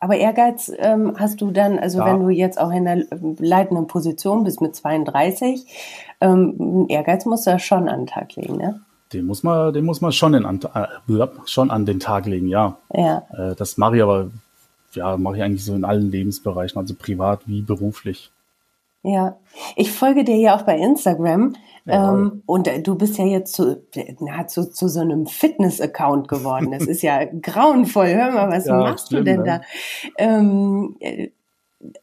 Aber 0.00 0.16
Ehrgeiz 0.16 0.70
ähm, 0.78 1.14
hast 1.18 1.40
du 1.40 1.50
dann, 1.50 1.78
also 1.78 1.98
ja. 1.98 2.06
wenn 2.06 2.20
du 2.20 2.28
jetzt 2.28 2.60
auch 2.60 2.70
in 2.70 2.84
der 2.84 3.04
leitenden 3.38 3.88
Position 3.88 4.44
bist 4.44 4.60
mit 4.60 4.76
32, 4.76 5.66
ähm, 6.20 6.86
Ehrgeiz 6.88 7.24
musst 7.26 7.46
du 7.46 7.50
ja 7.50 7.58
schon 7.58 7.88
an 7.88 8.00
den 8.00 8.06
Tag 8.06 8.36
legen, 8.36 8.56
ne? 8.56 8.80
Den 9.12 9.26
muss 9.26 9.42
man, 9.42 9.72
den 9.72 9.84
muss 9.84 10.00
man 10.00 10.12
schon, 10.12 10.34
in, 10.34 10.44
äh, 10.44 11.26
schon 11.46 11.70
an 11.70 11.86
den 11.86 11.98
Tag 11.98 12.26
legen, 12.26 12.46
ja. 12.46 12.76
ja. 12.92 13.26
Äh, 13.32 13.54
das 13.56 13.76
mache 13.76 13.96
ich 13.96 14.02
aber, 14.02 14.30
ja, 14.92 15.16
mache 15.16 15.38
ich 15.38 15.42
eigentlich 15.42 15.64
so 15.64 15.74
in 15.74 15.84
allen 15.84 16.10
Lebensbereichen, 16.10 16.78
also 16.78 16.94
privat 16.94 17.40
wie 17.46 17.62
beruflich. 17.62 18.30
Ja, 19.02 19.38
ich 19.76 19.92
folge 19.92 20.24
dir 20.24 20.36
ja 20.36 20.56
auch 20.56 20.62
bei 20.62 20.76
Instagram 20.76 21.54
ähm, 21.86 22.42
und 22.44 22.68
äh, 22.68 22.82
du 22.82 22.96
bist 22.96 23.16
ja 23.16 23.24
jetzt 23.24 23.54
zu, 23.54 23.82
nahezu 24.20 24.64
zu 24.66 24.88
so 24.88 25.00
einem 25.00 25.26
Fitness-Account 25.26 26.28
geworden. 26.28 26.70
Das 26.72 26.86
ist 26.86 27.02
ja 27.02 27.24
grauenvoll. 27.42 28.08
Hör 28.08 28.32
mal, 28.32 28.50
was 28.50 28.66
ja, 28.66 28.76
machst 28.76 29.08
schlimm, 29.08 29.24
du 29.24 29.30
denn 29.30 29.40
ne? 29.40 29.44
da? 29.44 29.60
Ähm, 30.18 30.96
äh, 31.00 31.28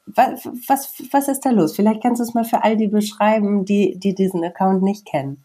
was, 0.08 0.48
was, 0.68 0.94
was 1.12 1.28
ist 1.28 1.46
da 1.46 1.52
los? 1.52 1.76
Vielleicht 1.76 2.02
kannst 2.02 2.20
du 2.20 2.24
es 2.24 2.34
mal 2.34 2.46
für 2.46 2.64
all 2.64 2.78
die 2.78 2.88
beschreiben, 2.88 3.66
die, 3.66 3.98
die 4.00 4.16
diesen 4.16 4.44
Account 4.44 4.82
nicht 4.82 5.06
kennen. 5.06 5.44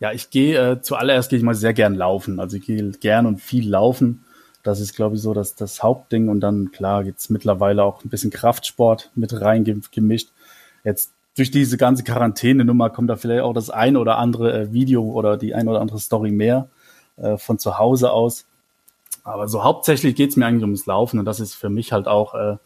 Ja, 0.00 0.10
ich 0.10 0.30
gehe 0.30 0.72
äh, 0.72 0.80
zuallererst 0.80 1.30
gehe 1.30 1.38
ich 1.38 1.44
mal 1.44 1.54
sehr 1.54 1.74
gern 1.74 1.94
laufen. 1.94 2.40
Also 2.40 2.56
ich 2.56 2.66
gehe 2.66 2.90
gern 2.92 3.26
und 3.26 3.40
viel 3.40 3.68
laufen. 3.68 4.24
Das 4.64 4.80
ist, 4.80 4.96
glaube 4.96 5.16
ich, 5.16 5.22
so 5.22 5.34
das, 5.34 5.54
das 5.54 5.82
Hauptding. 5.82 6.28
Und 6.28 6.40
dann, 6.40 6.72
klar, 6.72 7.04
jetzt 7.04 7.30
mittlerweile 7.30 7.84
auch 7.84 8.04
ein 8.04 8.08
bisschen 8.08 8.30
Kraftsport 8.30 9.10
mit 9.14 9.40
reingemischt. 9.40 10.30
Jetzt 10.84 11.12
durch 11.36 11.50
diese 11.50 11.76
ganze 11.76 12.04
Quarantäne-Nummer 12.04 12.90
kommt 12.90 13.08
da 13.08 13.16
vielleicht 13.16 13.42
auch 13.42 13.54
das 13.54 13.70
ein 13.70 13.96
oder 13.96 14.18
andere 14.18 14.52
äh, 14.52 14.72
Video 14.72 15.02
oder 15.02 15.36
die 15.36 15.54
ein 15.54 15.68
oder 15.68 15.80
andere 15.80 15.98
Story 15.98 16.30
mehr 16.30 16.68
äh, 17.16 17.36
von 17.36 17.58
zu 17.58 17.78
Hause 17.78 18.12
aus. 18.12 18.46
Aber 19.24 19.48
so 19.48 19.64
hauptsächlich 19.64 20.14
geht's 20.14 20.36
mir 20.36 20.46
eigentlich 20.46 20.64
ums 20.64 20.86
Laufen 20.86 21.18
und 21.18 21.24
das 21.24 21.40
ist 21.40 21.54
für 21.54 21.70
mich 21.70 21.92
halt 21.92 22.08
auch 22.08 22.34
äh, 22.34 22.56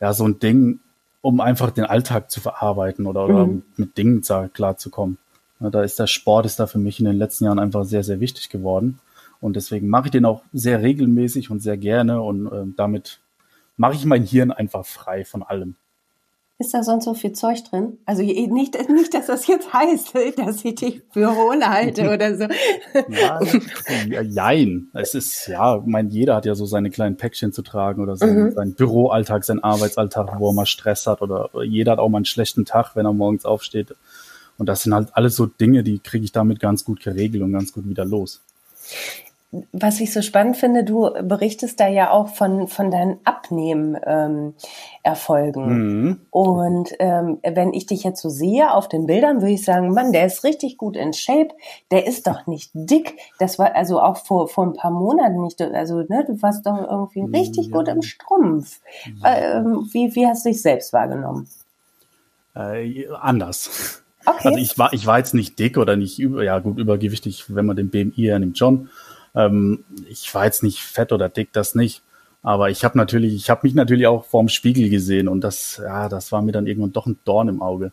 ja 0.00 0.12
so 0.12 0.26
ein 0.26 0.38
Ding, 0.38 0.80
um 1.22 1.40
einfach 1.40 1.70
den 1.70 1.84
Alltag 1.84 2.30
zu 2.30 2.40
verarbeiten 2.40 3.06
oder, 3.06 3.24
oder 3.24 3.46
mhm. 3.46 3.62
mit 3.76 3.96
Dingen 3.96 4.22
klarzukommen. 4.52 5.18
Ja, 5.60 5.70
da 5.70 5.82
ist 5.82 5.98
der 5.98 6.06
Sport 6.06 6.46
ist 6.46 6.58
da 6.58 6.66
für 6.66 6.78
mich 6.78 6.98
in 6.98 7.04
den 7.04 7.16
letzten 7.16 7.44
Jahren 7.44 7.58
einfach 7.58 7.84
sehr, 7.84 8.02
sehr 8.02 8.20
wichtig 8.20 8.48
geworden. 8.48 8.98
Und 9.40 9.56
deswegen 9.56 9.88
mache 9.88 10.06
ich 10.06 10.10
den 10.10 10.24
auch 10.24 10.42
sehr 10.52 10.82
regelmäßig 10.82 11.50
und 11.50 11.60
sehr 11.60 11.76
gerne 11.76 12.20
und 12.20 12.46
äh, 12.46 12.64
damit 12.76 13.20
mache 13.76 13.94
ich 13.94 14.04
mein 14.04 14.24
Hirn 14.24 14.50
einfach 14.50 14.84
frei 14.84 15.24
von 15.24 15.42
allem. 15.42 15.76
Ist 16.60 16.74
da 16.74 16.82
sonst 16.82 17.06
so 17.06 17.14
viel 17.14 17.32
Zeug 17.32 17.64
drin? 17.64 17.96
Also 18.04 18.22
nicht, 18.22 18.50
nicht, 18.90 19.14
dass 19.14 19.26
das 19.26 19.46
jetzt 19.46 19.72
heißt, 19.72 20.14
dass 20.36 20.62
ich 20.62 20.74
dich 20.74 21.00
für 21.10 21.34
hohl 21.34 21.64
halte 21.64 22.12
oder 22.12 22.36
so. 22.36 22.44
Ja, 23.08 24.20
jein. 24.20 24.88
Es 24.92 25.14
ist, 25.14 25.46
ja, 25.46 25.82
mein, 25.86 26.10
jeder 26.10 26.36
hat 26.36 26.44
ja 26.44 26.54
so 26.54 26.66
seine 26.66 26.90
kleinen 26.90 27.16
Päckchen 27.16 27.54
zu 27.54 27.62
tragen 27.62 28.02
oder 28.02 28.14
sein, 28.16 28.34
mhm. 28.34 28.52
seinen 28.52 28.74
Büroalltag, 28.74 29.44
seinen 29.44 29.64
Arbeitsalltag, 29.64 30.38
wo 30.38 30.50
er 30.50 30.52
mal 30.52 30.66
Stress 30.66 31.06
hat 31.06 31.22
oder 31.22 31.48
jeder 31.64 31.92
hat 31.92 31.98
auch 31.98 32.10
mal 32.10 32.18
einen 32.18 32.24
schlechten 32.26 32.66
Tag, 32.66 32.94
wenn 32.94 33.06
er 33.06 33.14
morgens 33.14 33.46
aufsteht. 33.46 33.94
Und 34.58 34.68
das 34.68 34.82
sind 34.82 34.92
halt 34.92 35.08
alles 35.12 35.36
so 35.36 35.46
Dinge, 35.46 35.82
die 35.82 35.98
kriege 35.98 36.26
ich 36.26 36.32
damit 36.32 36.60
ganz 36.60 36.84
gut 36.84 37.00
geregelt 37.00 37.42
und 37.42 37.54
ganz 37.54 37.72
gut 37.72 37.88
wieder 37.88 38.04
los 38.04 38.42
was 39.72 39.98
ich 39.98 40.12
so 40.12 40.22
spannend 40.22 40.56
finde, 40.56 40.84
du 40.84 41.10
berichtest 41.24 41.80
da 41.80 41.88
ja 41.88 42.12
auch 42.12 42.28
von, 42.28 42.68
von 42.68 42.92
deinen 42.92 43.18
Abnehmen-Erfolgen. 43.24 45.64
Ähm, 45.64 46.02
mhm. 46.02 46.20
Und 46.30 46.90
ähm, 47.00 47.38
wenn 47.42 47.74
ich 47.74 47.86
dich 47.86 48.04
jetzt 48.04 48.22
so 48.22 48.28
sehe 48.28 48.72
auf 48.72 48.88
den 48.88 49.06
Bildern, 49.06 49.40
würde 49.40 49.54
ich 49.54 49.64
sagen, 49.64 49.92
Mann, 49.92 50.12
der 50.12 50.26
ist 50.26 50.44
richtig 50.44 50.78
gut 50.78 50.96
in 50.96 51.12
Shape, 51.12 51.48
der 51.90 52.06
ist 52.06 52.28
doch 52.28 52.46
nicht 52.46 52.70
dick. 52.74 53.16
Das 53.40 53.58
war 53.58 53.74
also 53.74 54.00
auch 54.00 54.18
vor, 54.18 54.46
vor 54.48 54.66
ein 54.66 54.74
paar 54.74 54.92
Monaten 54.92 55.42
nicht, 55.42 55.60
also 55.60 56.04
ne, 56.08 56.24
du 56.24 56.40
warst 56.42 56.64
doch 56.64 56.78
irgendwie 56.88 57.22
richtig 57.36 57.66
ja. 57.66 57.76
gut 57.76 57.88
im 57.88 58.02
Strumpf. 58.02 58.78
Ja. 59.20 59.58
Ähm, 59.58 59.88
wie, 59.90 60.14
wie 60.14 60.28
hast 60.28 60.44
du 60.44 60.50
dich 60.50 60.62
selbst 60.62 60.92
wahrgenommen? 60.92 61.48
Äh, 62.54 63.08
anders. 63.20 64.00
Okay. 64.24 64.48
Also 64.48 64.58
ich 64.58 64.78
war, 64.78 64.92
ich 64.92 65.06
war 65.06 65.18
jetzt 65.18 65.34
nicht 65.34 65.58
dick 65.58 65.76
oder 65.76 65.96
nicht 65.96 66.20
über, 66.20 66.44
ja 66.44 66.60
gut, 66.60 66.78
übergewichtig, 66.78 67.46
wenn 67.48 67.66
man 67.66 67.74
den 67.76 67.90
BMI 67.90 68.26
hernimmt, 68.26 68.58
schon. 68.58 68.88
Ähm, 69.34 69.84
ich 70.08 70.34
war 70.34 70.44
jetzt 70.44 70.62
nicht 70.62 70.80
fett 70.80 71.12
oder 71.12 71.28
dick, 71.28 71.52
das 71.52 71.74
nicht. 71.74 72.02
Aber 72.42 72.70
ich 72.70 72.84
habe 72.84 72.96
natürlich, 72.96 73.34
ich 73.34 73.50
habe 73.50 73.60
mich 73.64 73.74
natürlich 73.74 74.06
auch 74.06 74.24
vorm 74.24 74.48
Spiegel 74.48 74.88
gesehen 74.88 75.28
und 75.28 75.42
das, 75.42 75.80
ja, 75.82 76.08
das 76.08 76.32
war 76.32 76.40
mir 76.40 76.52
dann 76.52 76.66
irgendwann 76.66 76.92
doch 76.92 77.06
ein 77.06 77.18
Dorn 77.24 77.48
im 77.48 77.60
Auge. 77.60 77.92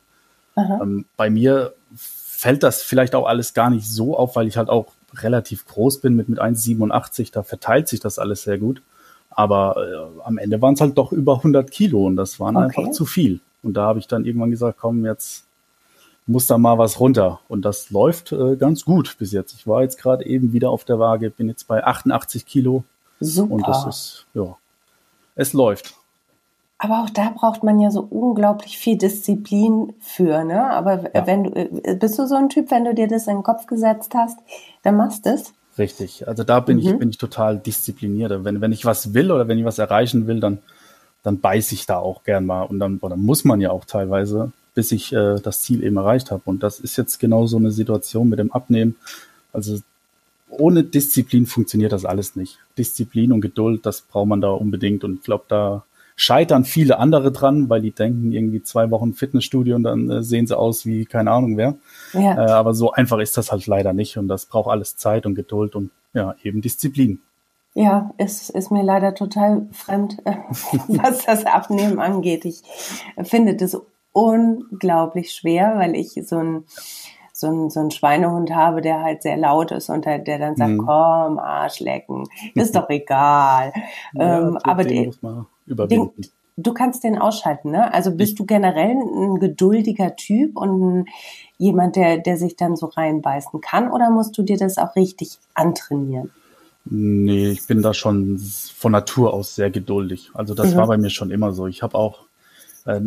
Ähm, 0.56 1.06
bei 1.16 1.30
mir 1.30 1.74
fällt 1.96 2.64
das 2.64 2.82
vielleicht 2.82 3.16
auch 3.16 3.28
alles 3.28 3.54
gar 3.54 3.70
nicht 3.70 3.88
so 3.88 4.18
auf, 4.18 4.36
weil 4.36 4.48
ich 4.48 4.58
halt 4.58 4.70
auch 4.70 4.94
relativ 5.16 5.66
groß 5.66 6.02
bin 6.02 6.16
mit, 6.16 6.30
mit 6.30 6.40
1,87, 6.40 7.32
da 7.32 7.44
verteilt 7.44 7.88
sich 7.88 8.00
das 8.00 8.20
alles 8.20 8.44
sehr 8.44 8.58
gut. 8.58 8.82
Aber 9.30 9.76
äh, 9.78 10.22
am 10.24 10.38
Ende 10.38 10.62
waren 10.62 10.74
es 10.74 10.82
halt 10.82 10.98
doch 10.98 11.12
über 11.12 11.38
100 11.38 11.70
Kilo 11.70 12.06
und 12.06 12.16
das 12.16 12.40
waren 12.40 12.58
okay. 12.58 12.66
einfach 12.66 12.92
zu 12.92 13.06
viel. 13.06 13.40
Und 13.62 13.76
da 13.76 13.84
habe 13.84 14.00
ich 14.00 14.08
dann 14.08 14.26
irgendwann 14.26 14.52
gesagt, 14.52 14.80
komm, 14.80 15.06
jetzt 15.06 15.47
muss 16.28 16.46
da 16.46 16.58
mal 16.58 16.78
was 16.78 17.00
runter. 17.00 17.40
Und 17.48 17.64
das 17.64 17.90
läuft 17.90 18.32
äh, 18.32 18.56
ganz 18.58 18.86
gut 18.86 19.16
bis 19.18 19.32
jetzt. 19.32 19.54
Ich 19.54 19.66
war 19.66 19.82
jetzt 19.82 19.98
gerade 19.98 20.26
eben 20.26 20.54
wieder 20.54 20.70
auf 20.70 20.84
der 20.84 21.00
Waage, 21.00 21.30
bin 21.30 21.48
jetzt 21.48 21.68
bei 21.68 21.84
88 21.84 22.46
Kilo. 22.46 22.84
Super. 23.20 23.54
Und 23.54 23.68
das 23.68 23.86
ist, 23.86 24.26
ja, 24.34 24.56
es 25.36 25.54
läuft. 25.54 25.96
Aber 26.80 27.02
auch 27.02 27.10
da 27.10 27.32
braucht 27.32 27.64
man 27.64 27.80
ja 27.80 27.90
so 27.90 28.02
unglaublich 28.02 28.78
viel 28.78 28.98
Disziplin 28.98 29.94
für, 30.00 30.44
ne? 30.44 30.70
Aber 30.70 31.12
ja. 31.16 31.26
wenn 31.26 31.46
du, 31.46 31.52
äh, 31.56 31.96
bist 31.96 32.20
du 32.20 32.28
so 32.28 32.36
ein 32.36 32.50
Typ, 32.50 32.70
wenn 32.70 32.86
du 32.86 32.94
dir 32.94 33.08
das 33.08 33.26
in 33.26 33.38
den 33.38 33.44
Kopf 33.44 33.66
gesetzt 33.66 34.14
hast, 34.14 34.38
dann 34.84 34.96
machst 34.96 35.26
du 35.26 35.32
es? 35.32 35.54
Richtig. 35.78 36.28
Also 36.28 36.44
da 36.44 36.60
bin 36.60 36.78
mhm. 36.78 36.84
ich, 36.84 37.00
bin 37.00 37.10
ich 37.10 37.18
total 37.18 37.58
diszipliniert. 37.58 38.44
Wenn, 38.44 38.62
wenn 38.62 38.72
ich 38.72 38.86
was 38.86 39.14
will 39.14 39.32
oder 39.32 39.48
wenn 39.48 39.58
ich 39.58 39.66
was 39.66 39.80
erreichen 39.80 40.28
will, 40.28 40.40
dann, 40.40 40.60
dann 41.24 41.40
beiß 41.40 41.72
ich 41.72 41.86
da 41.88 41.98
auch 41.98 42.24
gern 42.24 42.46
mal. 42.46 42.64
Und 42.64 42.80
dann, 42.80 43.00
oder 43.00 43.16
muss 43.16 43.44
man 43.44 43.60
ja 43.60 43.72
auch 43.72 43.86
teilweise 43.86 44.52
bis 44.78 44.92
ich 44.92 45.12
äh, 45.12 45.40
das 45.42 45.64
Ziel 45.64 45.84
eben 45.84 45.98
erreicht 45.98 46.30
habe. 46.30 46.44
Und 46.46 46.62
das 46.62 46.80
ist 46.80 46.98
jetzt 46.98 47.18
genau 47.20 47.48
so 47.48 47.58
eine 47.58 47.72
Situation 47.72 48.30
mit 48.30 48.38
dem 48.38 48.52
Abnehmen. 48.52 48.96
Also 49.52 49.80
ohne 50.50 50.84
Disziplin 50.84 51.48
funktioniert 51.48 51.94
das 51.94 52.06
alles 52.06 52.36
nicht. 52.36 52.60
Disziplin 52.78 53.32
und 53.32 53.42
Geduld, 53.42 53.88
das 53.88 54.02
braucht 54.02 54.28
man 54.28 54.40
da 54.40 54.52
unbedingt. 54.52 55.04
Und 55.04 55.16
ich 55.16 55.24
glaube, 55.24 55.46
da 55.48 55.84
scheitern 56.16 56.64
viele 56.64 57.00
andere 57.00 57.32
dran, 57.32 57.70
weil 57.72 57.82
die 57.82 57.90
denken 57.90 58.32
irgendwie 58.32 58.62
zwei 58.62 58.92
Wochen 58.92 59.16
Fitnessstudio 59.16 59.76
und 59.76 59.82
dann 59.82 60.12
äh, 60.12 60.22
sehen 60.22 60.46
sie 60.46 60.56
aus 60.56 60.86
wie 60.86 61.06
keine 61.06 61.32
Ahnung 61.32 61.58
wer. 61.58 61.74
Ja. 62.14 62.46
Äh, 62.46 62.52
aber 62.52 62.76
so 62.76 62.92
einfach 62.92 63.18
ist 63.18 63.36
das 63.36 63.52
halt 63.52 63.66
leider 63.66 63.94
nicht 63.94 64.16
und 64.18 64.28
das 64.28 64.46
braucht 64.46 64.70
alles 64.70 64.96
Zeit 64.96 65.26
und 65.26 65.34
Geduld 65.34 65.74
und 65.76 65.90
ja, 66.14 66.36
eben 66.44 66.62
Disziplin. 66.62 67.20
Ja, 67.74 68.12
es 68.18 68.52
ist 68.52 68.70
mir 68.70 68.84
leider 68.84 69.16
total 69.16 69.66
fremd, 69.72 70.18
was 70.88 71.26
das 71.26 71.48
Abnehmen 71.48 71.98
angeht. 71.98 72.46
Ich 72.46 72.62
finde 73.24 73.56
das 73.56 73.76
unglaublich 74.18 75.32
schwer, 75.32 75.76
weil 75.78 75.96
ich 75.96 76.20
so 76.26 76.38
ein 76.38 76.64
so 77.34 77.46
ein, 77.46 77.70
so 77.70 77.82
ein 77.82 77.92
Schweinehund 77.92 78.50
habe, 78.50 78.82
der 78.82 79.04
halt 79.04 79.22
sehr 79.22 79.38
laut 79.38 79.72
ist 79.72 79.90
und 79.90 80.06
der, 80.06 80.18
der 80.18 80.40
dann 80.40 80.56
sagt, 80.56 80.72
mhm. 80.72 80.80
komm, 80.80 81.38
Arsch 81.38 81.80
lecken, 81.80 82.24
ist 82.56 82.76
doch 82.76 82.90
egal. 82.90 83.74
Ja, 84.14 84.40
ähm, 84.40 84.58
aber 84.64 84.84
den, 84.86 85.14
den, 85.68 86.12
du 86.56 86.74
kannst 86.74 87.04
den 87.04 87.20
ausschalten, 87.20 87.72
ne? 87.72 87.94
Also 87.94 88.12
bist 88.12 88.32
ich, 88.32 88.38
du 88.38 88.46
generell 88.46 88.96
ein 88.96 89.40
geduldiger 89.40 90.16
Typ 90.16 90.58
und 90.58 91.06
jemand, 91.58 91.96
der, 91.96 92.18
der 92.18 92.38
sich 92.38 92.56
dann 92.56 92.76
so 92.76 92.88
reinbeißen 92.88 93.62
kann 93.62 93.92
oder 93.92 94.10
musst 94.10 94.36
du 94.38 94.42
dir 94.42 94.58
das 94.58 94.78
auch 94.78 94.96
richtig 94.96 95.38
antrainieren? 95.54 96.32
Nee, 96.86 97.50
ich 97.50 97.68
bin 97.68 97.82
da 97.82 97.94
schon 97.94 98.40
von 98.40 98.94
Natur 98.94 99.34
aus 99.34 99.54
sehr 99.54 99.70
geduldig. 99.70 100.32
Also 100.34 100.56
das 100.56 100.74
mhm. 100.74 100.78
war 100.78 100.88
bei 100.88 100.98
mir 100.98 101.10
schon 101.10 101.30
immer 101.30 101.52
so. 101.52 101.68
Ich 101.68 101.84
habe 101.84 101.96
auch 101.96 102.24
äh, 102.86 103.02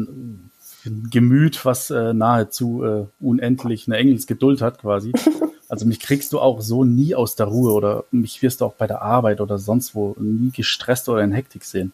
Gemüt, 0.84 1.64
was 1.64 1.90
äh, 1.90 2.14
nahezu 2.14 2.84
äh, 2.84 3.06
unendlich 3.20 3.86
eine 3.86 3.96
Engelsgeduld 3.96 4.62
hat 4.62 4.80
quasi. 4.80 5.12
Also 5.70 5.86
mich 5.86 6.00
kriegst 6.00 6.32
du 6.32 6.40
auch 6.40 6.60
so 6.62 6.82
nie 6.82 7.14
aus 7.14 7.36
der 7.36 7.46
Ruhe 7.46 7.72
oder 7.72 8.02
mich 8.10 8.42
wirst 8.42 8.60
du 8.60 8.64
auch 8.64 8.74
bei 8.74 8.88
der 8.88 9.02
Arbeit 9.02 9.40
oder 9.40 9.56
sonst 9.56 9.94
wo 9.94 10.16
nie 10.18 10.50
gestresst 10.50 11.08
oder 11.08 11.22
in 11.22 11.30
Hektik 11.30 11.64
sehen. 11.64 11.92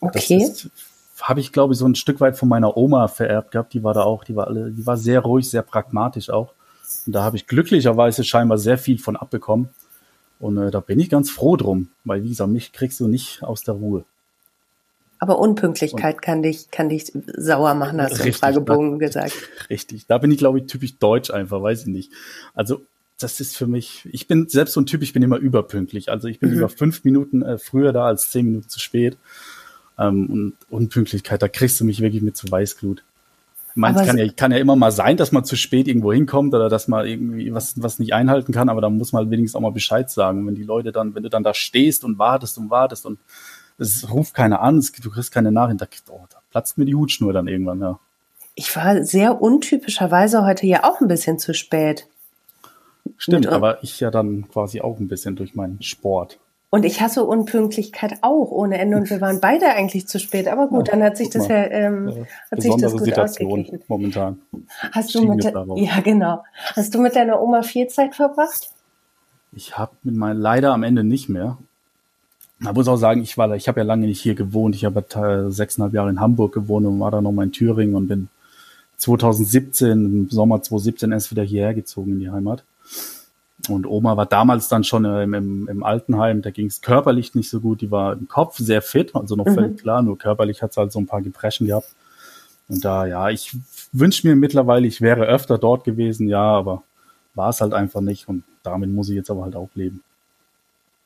Okay. 0.00 0.38
Das 0.38 0.70
habe 1.20 1.40
ich, 1.40 1.52
glaube 1.52 1.74
ich, 1.74 1.78
so 1.78 1.86
ein 1.86 1.94
Stück 1.94 2.20
weit 2.20 2.38
von 2.38 2.48
meiner 2.48 2.74
Oma 2.74 3.08
vererbt 3.08 3.50
gehabt. 3.50 3.74
Die 3.74 3.84
war 3.84 3.92
da 3.92 4.02
auch, 4.02 4.24
die 4.24 4.34
war 4.34 4.46
alle, 4.46 4.70
die 4.70 4.86
war 4.86 4.96
sehr 4.96 5.20
ruhig, 5.20 5.48
sehr 5.48 5.60
pragmatisch 5.60 6.30
auch. 6.30 6.54
Und 7.06 7.14
da 7.14 7.22
habe 7.22 7.36
ich 7.36 7.46
glücklicherweise 7.46 8.24
scheinbar 8.24 8.56
sehr 8.56 8.78
viel 8.78 8.98
von 8.98 9.16
abbekommen. 9.16 9.68
Und 10.40 10.56
äh, 10.56 10.70
da 10.70 10.80
bin 10.80 10.98
ich 10.98 11.10
ganz 11.10 11.30
froh 11.30 11.56
drum, 11.56 11.88
weil 12.04 12.24
wie 12.24 12.30
gesagt, 12.30 12.50
mich 12.50 12.72
kriegst 12.72 12.98
du 12.98 13.08
nicht 13.08 13.42
aus 13.42 13.62
der 13.62 13.74
Ruhe. 13.74 14.04
Aber 15.22 15.38
Unpünktlichkeit 15.38 16.16
und 16.16 16.22
kann 16.22 16.42
dich, 16.42 16.72
kann 16.72 16.88
dich 16.88 17.12
sauer 17.36 17.74
machen, 17.74 18.02
hast 18.02 18.18
du 18.18 18.24
im 18.24 18.32
Fragebogen 18.32 18.98
da, 18.98 19.06
gesagt. 19.06 19.34
Richtig. 19.70 20.08
Da 20.08 20.18
bin 20.18 20.32
ich, 20.32 20.38
glaube 20.38 20.58
ich, 20.58 20.66
typisch 20.66 20.98
deutsch 20.98 21.30
einfach, 21.30 21.62
weiß 21.62 21.82
ich 21.82 21.86
nicht. 21.86 22.10
Also 22.54 22.80
das 23.20 23.38
ist 23.38 23.56
für 23.56 23.68
mich, 23.68 24.08
ich 24.10 24.26
bin 24.26 24.48
selbst 24.48 24.72
so 24.72 24.80
ein 24.80 24.86
Typ, 24.86 25.00
ich 25.00 25.12
bin 25.12 25.22
immer 25.22 25.36
überpünktlich. 25.36 26.08
Also 26.08 26.26
ich 26.26 26.40
bin 26.40 26.48
mhm. 26.48 26.56
lieber 26.56 26.68
fünf 26.68 27.04
Minuten 27.04 27.42
äh, 27.42 27.56
früher 27.56 27.92
da 27.92 28.06
als 28.06 28.32
zehn 28.32 28.46
Minuten 28.46 28.68
zu 28.68 28.80
spät. 28.80 29.16
Ähm, 29.96 30.26
und 30.26 30.54
Unpünktlichkeit, 30.70 31.40
da 31.40 31.46
kriegst 31.46 31.78
du 31.78 31.84
mich 31.84 32.00
wirklich 32.00 32.22
mit 32.22 32.36
zu 32.36 32.50
Weißglut. 32.50 33.04
Meins 33.76 34.04
kann 34.04 34.18
ja, 34.18 34.26
kann 34.28 34.50
ja 34.50 34.58
immer 34.58 34.74
mal 34.74 34.90
sein, 34.90 35.16
dass 35.16 35.30
man 35.30 35.44
zu 35.44 35.54
spät 35.54 35.86
irgendwo 35.86 36.12
hinkommt 36.12 36.52
oder 36.52 36.68
dass 36.68 36.88
man 36.88 37.06
irgendwie 37.06 37.54
was, 37.54 37.80
was 37.80 38.00
nicht 38.00 38.12
einhalten 38.12 38.52
kann, 38.52 38.68
aber 38.68 38.80
da 38.80 38.90
muss 38.90 39.12
man 39.12 39.30
wenigstens 39.30 39.54
auch 39.54 39.62
mal 39.62 39.70
Bescheid 39.70 40.10
sagen. 40.10 40.40
Und 40.40 40.48
wenn 40.48 40.56
die 40.56 40.64
Leute 40.64 40.90
dann, 40.90 41.14
wenn 41.14 41.22
du 41.22 41.30
dann 41.30 41.44
da 41.44 41.54
stehst 41.54 42.02
und 42.02 42.18
wartest 42.18 42.58
und 42.58 42.70
wartest 42.70 43.06
und 43.06 43.20
es 43.82 44.10
ruft 44.10 44.34
keiner 44.34 44.62
an, 44.62 44.78
es, 44.78 44.92
du 44.92 45.10
kriegst 45.10 45.32
keine 45.32 45.52
Nachricht, 45.52 45.80
da, 45.80 45.86
oh, 46.10 46.24
da 46.30 46.38
platzt 46.50 46.78
mir 46.78 46.84
die 46.84 46.94
Hutschnur 46.94 47.32
dann 47.32 47.48
irgendwann, 47.48 47.80
ja. 47.80 47.98
Ich 48.54 48.74
war 48.76 49.02
sehr 49.02 49.40
untypischerweise 49.40 50.44
heute 50.44 50.66
ja 50.66 50.84
auch 50.84 51.00
ein 51.00 51.08
bisschen 51.08 51.38
zu 51.38 51.54
spät. 51.54 52.06
Stimmt, 53.16 53.46
und, 53.46 53.52
aber 53.52 53.82
ich 53.82 54.00
ja 54.00 54.10
dann 54.10 54.48
quasi 54.48 54.80
auch 54.80 54.98
ein 54.98 55.08
bisschen 55.08 55.36
durch 55.36 55.54
meinen 55.54 55.82
Sport. 55.82 56.38
Und 56.74 56.84
ich 56.84 57.02
hasse 57.02 57.24
Unpünktlichkeit 57.24 58.18
auch 58.22 58.50
ohne 58.50 58.78
Ende 58.78 58.96
und 58.96 59.10
wir 59.10 59.20
waren 59.20 59.40
beide 59.40 59.66
eigentlich 59.66 60.08
zu 60.08 60.18
spät. 60.18 60.48
Aber 60.48 60.68
gut, 60.68 60.88
ja, 60.88 60.94
dann 60.94 61.02
hat 61.02 61.18
sich 61.18 61.28
das 61.28 61.48
ja, 61.48 61.66
ähm, 61.66 62.08
ja, 62.08 62.24
hat 62.50 62.62
sich 62.62 62.74
das 62.76 62.92
gut 62.92 63.04
Situation 63.04 63.50
ausgeglichen. 63.50 63.84
Momentan. 63.88 64.40
Hast 64.90 65.14
du 65.14 65.22
mit 65.26 65.44
ja 65.44 66.00
genau. 66.02 66.42
Hast 66.74 66.94
du 66.94 67.00
mit 67.00 67.14
deiner 67.14 67.42
Oma 67.42 67.62
viel 67.62 67.88
Zeit 67.88 68.14
verbracht? 68.14 68.70
Ich 69.52 69.76
habe 69.76 69.92
mit 70.02 70.16
meinen 70.16 70.40
leider 70.40 70.72
am 70.72 70.82
Ende 70.82 71.04
nicht 71.04 71.28
mehr. 71.28 71.58
Man 72.62 72.74
muss 72.74 72.86
auch 72.86 72.96
sagen, 72.96 73.22
ich 73.22 73.36
war, 73.36 73.54
ich 73.56 73.66
habe 73.66 73.80
ja 73.80 73.84
lange 73.84 74.06
nicht 74.06 74.20
hier 74.20 74.36
gewohnt. 74.36 74.76
Ich 74.76 74.84
habe 74.84 75.04
sechseinhalb 75.50 75.94
Jahre 75.94 76.10
in 76.10 76.20
Hamburg 76.20 76.54
gewohnt 76.54 76.86
und 76.86 77.00
war 77.00 77.10
dann 77.10 77.24
noch 77.24 77.32
mal 77.32 77.42
in 77.42 77.52
Thüringen 77.52 77.96
und 77.96 78.06
bin 78.06 78.28
2017 78.98 79.90
im 79.90 80.30
Sommer 80.30 80.62
2017 80.62 81.10
erst 81.10 81.30
wieder 81.32 81.42
hierher 81.42 81.74
gezogen 81.74 82.12
in 82.12 82.20
die 82.20 82.30
Heimat. 82.30 82.62
Und 83.68 83.86
Oma 83.86 84.16
war 84.16 84.26
damals 84.26 84.68
dann 84.68 84.84
schon 84.84 85.04
im, 85.04 85.34
im, 85.34 85.68
im 85.68 85.82
Altenheim, 85.82 86.42
da 86.42 86.50
ging 86.50 86.66
es 86.66 86.80
körperlich 86.80 87.34
nicht 87.34 87.48
so 87.48 87.60
gut, 87.60 87.80
die 87.80 87.90
war 87.90 88.12
im 88.12 88.26
Kopf 88.26 88.58
sehr 88.58 88.82
fit, 88.82 89.14
also 89.14 89.36
noch 89.36 89.46
mhm. 89.46 89.54
völlig 89.54 89.78
klar, 89.78 90.02
nur 90.02 90.18
körperlich 90.18 90.62
hat 90.62 90.72
sie 90.72 90.80
halt 90.80 90.92
so 90.92 90.98
ein 90.98 91.06
paar 91.06 91.22
Gebrechen 91.22 91.66
gehabt. 91.68 91.94
Und 92.68 92.84
da, 92.84 93.06
ja, 93.06 93.28
ich 93.30 93.56
wünsche 93.92 94.26
mir 94.26 94.34
mittlerweile, 94.34 94.86
ich 94.86 95.00
wäre 95.00 95.26
öfter 95.26 95.58
dort 95.58 95.84
gewesen, 95.84 96.28
ja, 96.28 96.42
aber 96.42 96.82
war 97.34 97.50
es 97.50 97.60
halt 97.60 97.72
einfach 97.72 98.00
nicht 98.00 98.28
und 98.28 98.42
damit 98.62 98.90
muss 98.90 99.08
ich 99.08 99.16
jetzt 99.16 99.30
aber 99.30 99.42
halt 99.42 99.56
auch 99.56 99.70
leben. 99.74 100.02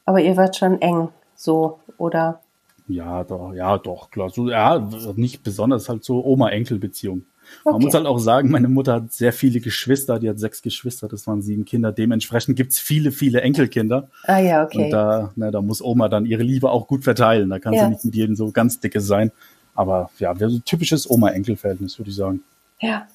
Aber 0.06 0.20
ihr 0.20 0.36
wart 0.36 0.56
schon 0.56 0.80
eng, 0.80 1.08
so, 1.36 1.80
oder? 1.98 2.40
Ja, 2.88 3.24
doch, 3.24 3.52
ja, 3.52 3.78
doch, 3.78 4.10
klar. 4.10 4.30
So, 4.30 4.48
ja, 4.48 4.88
nicht 5.16 5.42
besonders, 5.42 5.88
halt 5.88 6.04
so 6.04 6.24
Oma-Enkel-Beziehung. 6.24 7.24
Okay. 7.64 7.72
Man 7.72 7.82
muss 7.82 7.94
halt 7.94 8.06
auch 8.06 8.18
sagen, 8.18 8.50
meine 8.50 8.68
Mutter 8.68 8.94
hat 8.94 9.12
sehr 9.12 9.32
viele 9.32 9.60
Geschwister, 9.60 10.18
die 10.18 10.28
hat 10.28 10.38
sechs 10.38 10.62
Geschwister, 10.62 11.08
das 11.08 11.26
waren 11.26 11.42
sieben 11.42 11.64
Kinder. 11.64 11.92
Dementsprechend 11.92 12.56
gibt's 12.56 12.78
viele, 12.78 13.12
viele 13.12 13.40
Enkelkinder. 13.40 14.08
Ah 14.24 14.38
ja, 14.38 14.64
okay. 14.64 14.84
Und 14.84 14.90
da, 14.90 15.32
na, 15.36 15.50
da 15.50 15.62
muss 15.62 15.82
Oma 15.82 16.08
dann 16.08 16.26
ihre 16.26 16.42
Liebe 16.42 16.70
auch 16.70 16.86
gut 16.86 17.04
verteilen. 17.04 17.48
Da 17.48 17.58
kann 17.58 17.72
ja. 17.72 17.84
sie 17.84 17.90
nicht 17.90 18.04
mit 18.04 18.14
jedem 18.14 18.36
so 18.36 18.50
ganz 18.50 18.80
dicke 18.80 19.00
sein. 19.00 19.30
Aber 19.74 20.10
ja, 20.18 20.34
so 20.34 20.46
ein 20.46 20.64
typisches 20.64 21.08
Oma-Enkel-Verhältnis, 21.08 21.98
würde 21.98 22.10
ich 22.10 22.16
sagen. 22.16 22.42
Ja. 22.80 23.06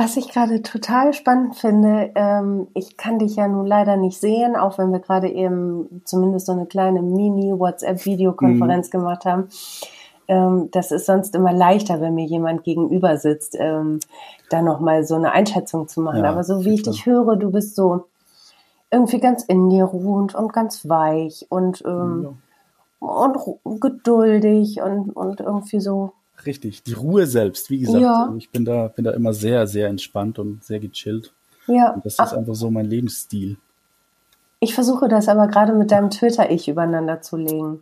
Was 0.00 0.16
ich 0.16 0.30
gerade 0.30 0.62
total 0.62 1.12
spannend 1.12 1.56
finde, 1.56 2.10
ähm, 2.14 2.68
ich 2.72 2.96
kann 2.96 3.18
dich 3.18 3.36
ja 3.36 3.46
nun 3.48 3.66
leider 3.66 3.96
nicht 3.96 4.18
sehen, 4.18 4.56
auch 4.56 4.78
wenn 4.78 4.92
wir 4.92 5.00
gerade 5.00 5.28
eben 5.28 6.00
zumindest 6.06 6.46
so 6.46 6.52
eine 6.52 6.64
kleine 6.64 7.02
Mini-WhatsApp-Videokonferenz 7.02 8.88
mhm. 8.88 8.90
gemacht 8.90 9.24
haben 9.26 9.48
ähm, 10.30 10.68
das 10.70 10.92
ist 10.92 11.06
sonst 11.06 11.34
immer 11.34 11.52
leichter, 11.52 12.00
wenn 12.00 12.14
mir 12.14 12.24
jemand 12.24 12.62
gegenüber 12.62 13.16
sitzt, 13.16 13.56
ähm, 13.58 13.98
da 14.48 14.62
nochmal 14.62 15.02
so 15.02 15.16
eine 15.16 15.32
Einschätzung 15.32 15.88
zu 15.88 16.00
machen. 16.00 16.22
Ja, 16.22 16.30
Aber 16.30 16.44
so 16.44 16.64
wie 16.64 16.74
ich 16.74 16.84
dich 16.84 17.04
höre, 17.04 17.34
du 17.34 17.50
bist 17.50 17.74
so 17.74 18.04
irgendwie 18.92 19.18
ganz 19.18 19.42
in 19.42 19.68
dir 19.70 19.84
ruhend 19.84 20.36
und 20.36 20.52
ganz 20.52 20.88
weich 20.88 21.46
und, 21.48 21.82
ähm, 21.84 22.36
ja. 23.00 23.08
und 23.08 23.80
geduldig 23.80 24.80
und, 24.80 25.10
und 25.10 25.40
irgendwie 25.40 25.80
so. 25.80 26.12
Richtig, 26.46 26.82
die 26.82 26.92
Ruhe 26.92 27.26
selbst, 27.26 27.70
wie 27.70 27.80
gesagt, 27.80 28.02
ja. 28.02 28.32
ich 28.38 28.50
bin 28.50 28.64
da, 28.64 28.88
bin 28.88 29.04
da 29.04 29.12
immer 29.12 29.32
sehr, 29.32 29.66
sehr 29.66 29.88
entspannt 29.88 30.38
und 30.38 30.64
sehr 30.64 30.80
gechillt. 30.80 31.32
Ja. 31.66 31.90
Und 31.90 32.04
das 32.04 32.14
ist 32.14 32.20
Ach. 32.20 32.32
einfach 32.32 32.54
so 32.54 32.70
mein 32.70 32.86
Lebensstil. 32.86 33.56
Ich 34.60 34.74
versuche 34.74 35.08
das 35.08 35.28
aber 35.28 35.48
gerade 35.48 35.72
mit 35.72 35.90
deinem 35.90 36.10
Twitter-Ich 36.10 36.68
übereinander 36.68 37.22
zu 37.22 37.36
legen. 37.36 37.80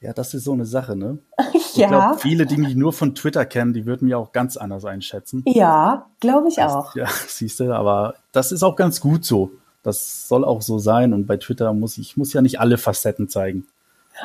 Ja, 0.00 0.14
das 0.14 0.32
ist 0.32 0.44
so 0.44 0.52
eine 0.52 0.64
Sache, 0.64 0.96
ne? 0.96 1.18
ja. 1.38 1.50
Ich 1.52 1.74
glaube, 1.74 2.18
viele, 2.18 2.46
die 2.46 2.56
mich 2.56 2.74
nur 2.74 2.92
von 2.92 3.14
Twitter 3.14 3.44
kennen, 3.44 3.74
die 3.74 3.84
würden 3.84 4.06
mich 4.06 4.14
auch 4.14 4.32
ganz 4.32 4.56
anders 4.56 4.84
einschätzen. 4.84 5.42
Ja, 5.46 6.06
glaube 6.20 6.48
ich 6.48 6.56
das, 6.56 6.72
auch. 6.72 6.96
Ja, 6.96 7.06
siehst 7.26 7.60
du, 7.60 7.72
aber 7.72 8.14
das 8.32 8.50
ist 8.50 8.62
auch 8.62 8.76
ganz 8.76 9.00
gut 9.00 9.24
so. 9.24 9.50
Das 9.82 10.28
soll 10.28 10.44
auch 10.44 10.62
so 10.62 10.78
sein 10.78 11.14
und 11.14 11.26
bei 11.26 11.38
Twitter 11.38 11.72
muss 11.72 11.96
ich 11.96 12.16
muss 12.16 12.32
ja 12.34 12.42
nicht 12.42 12.60
alle 12.60 12.76
Facetten 12.76 13.28
zeigen. 13.28 13.66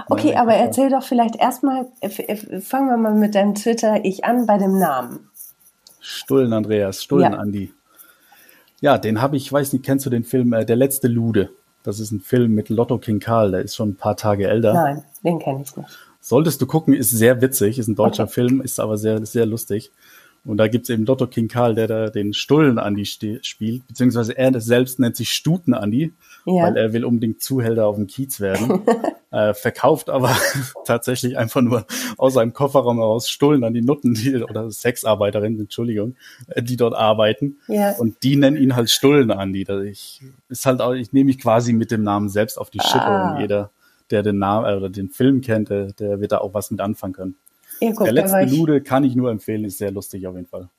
Okay, 0.08 0.34
ja, 0.34 0.42
aber 0.42 0.54
erzähl 0.54 0.90
doch 0.90 1.04
vielleicht 1.04 1.36
erstmal, 1.36 1.88
fangen 2.62 2.90
wir 2.90 2.98
mal 2.98 3.14
mit 3.14 3.36
deinem 3.36 3.56
Twitter-Ich 3.56 4.26
an 4.26 4.46
bei 4.46 4.58
dem 4.58 4.78
Namen. 4.78 5.30
Stullen 6.00 6.54
Andreas, 6.54 7.04
Stullen 7.04 7.34
ja. 7.34 7.40
Andi. 7.40 7.74
Ja, 8.82 8.98
den 8.98 9.22
habe 9.22 9.38
ich, 9.38 9.52
weiß 9.52 9.74
nicht, 9.74 9.86
kennst 9.86 10.06
du 10.06 10.10
den 10.10 10.24
Film 10.24 10.54
äh, 10.54 10.66
Der 10.66 10.76
letzte 10.76 11.08
Lude? 11.08 11.50
Das 11.84 12.00
ist 12.00 12.12
ein 12.12 12.20
Film 12.20 12.54
mit 12.54 12.70
Lotto 12.70 12.98
King 12.98 13.20
Karl, 13.20 13.52
der 13.52 13.62
ist 13.62 13.76
schon 13.76 13.90
ein 13.90 13.96
paar 13.96 14.18
Tage 14.18 14.48
älter. 14.48 14.74
Nein, 14.74 15.04
den 15.24 15.40
kenne 15.40 15.62
ich 15.62 15.76
nicht. 15.76 15.90
Solltest 16.20 16.60
du 16.62 16.66
gucken, 16.66 16.96
ist 16.96 17.12
sehr 17.12 17.42
witzig, 17.42 17.78
ist 17.78 17.88
ein 17.88 17.96
deutscher 17.96 18.24
okay. 18.24 18.34
Film, 18.34 18.62
ist 18.62 18.80
aber 18.80 18.98
sehr, 18.98 19.24
sehr 19.26 19.46
lustig. 19.46 19.92
Und 20.46 20.58
da 20.58 20.68
gibt's 20.68 20.90
eben 20.90 21.06
Lotto 21.06 21.26
King 21.28 21.48
Karl, 21.48 21.74
der 21.74 21.88
da 21.88 22.10
den 22.10 22.34
Stullen 22.34 22.78
Andi 22.78 23.06
spielt, 23.06 23.88
beziehungsweise 23.88 24.38
er 24.38 24.60
selbst 24.62 25.00
nennt 25.00 25.16
sich 25.16 25.30
Stuten 25.30 25.74
Andi, 25.74 26.14
ja. 26.46 26.64
weil 26.64 26.78
er 26.78 26.94
will 26.94 27.04
unbedingt 27.04 27.42
Zuhälter 27.42 27.88
auf 27.88 27.96
dem 27.96 28.06
Kiez 28.06 28.40
werden. 28.40 28.82
äh, 29.32 29.54
verkauft 29.54 30.10
aber 30.10 30.36
tatsächlich 30.86 31.38
einfach 31.38 31.62
nur 31.62 31.86
aus 32.18 32.36
seinem 32.36 32.54
Kofferraum 32.54 32.98
heraus 32.98 33.30
Stullen 33.30 33.64
an 33.64 33.74
die 33.74 33.82
Nutten, 33.82 34.14
die, 34.14 34.36
oder 34.44 34.70
Sexarbeiterinnen, 34.72 35.60
Entschuldigung, 35.60 36.16
äh, 36.48 36.62
die 36.64 36.78
dort 36.78 36.96
arbeiten. 36.96 37.58
Ja. 37.68 37.98
Und 37.98 38.24
die 38.24 38.36
nennen 38.36 38.56
ihn 38.56 38.76
halt 38.76 38.90
Stullen 38.92 39.32
Andi. 39.32 39.66
Ich, 39.90 40.22
ist 40.48 40.66
halt 40.66 40.80
auch, 40.80 40.94
ich 40.94 41.12
nehme 41.12 41.26
mich 41.26 41.40
quasi 41.40 41.74
mit 41.74 41.92
dem 41.92 42.04
Namen 42.04 42.30
selbst 42.30 42.58
auf 42.58 42.70
die 42.70 42.80
Schippe 42.80 43.04
ah. 43.04 43.34
und 43.34 43.42
jeder, 43.42 43.72
der 44.12 44.22
den 44.24 44.38
Namen 44.38 44.68
äh, 44.68 44.76
oder 44.76 44.90
den 44.90 45.10
Film 45.10 45.42
kennt, 45.42 45.70
der, 45.70 45.92
der 45.92 46.22
wird 46.22 46.32
da 46.32 46.38
auch 46.38 46.54
was 46.54 46.72
mit 46.72 46.82
anfangen 46.82 47.14
können. 47.14 47.36
Ja, 47.82 47.92
guck, 47.92 48.06
der 48.06 48.14
letzte 48.14 48.46
Lude 48.46 48.82
kann 48.82 49.04
ich 49.04 49.16
nur 49.16 49.32
empfehlen, 49.32 49.66
ist 49.66 49.78
sehr 49.78 49.92
lustig 49.92 50.28
auf 50.28 50.36
jeden 50.36 50.48
Fall. 50.48 50.70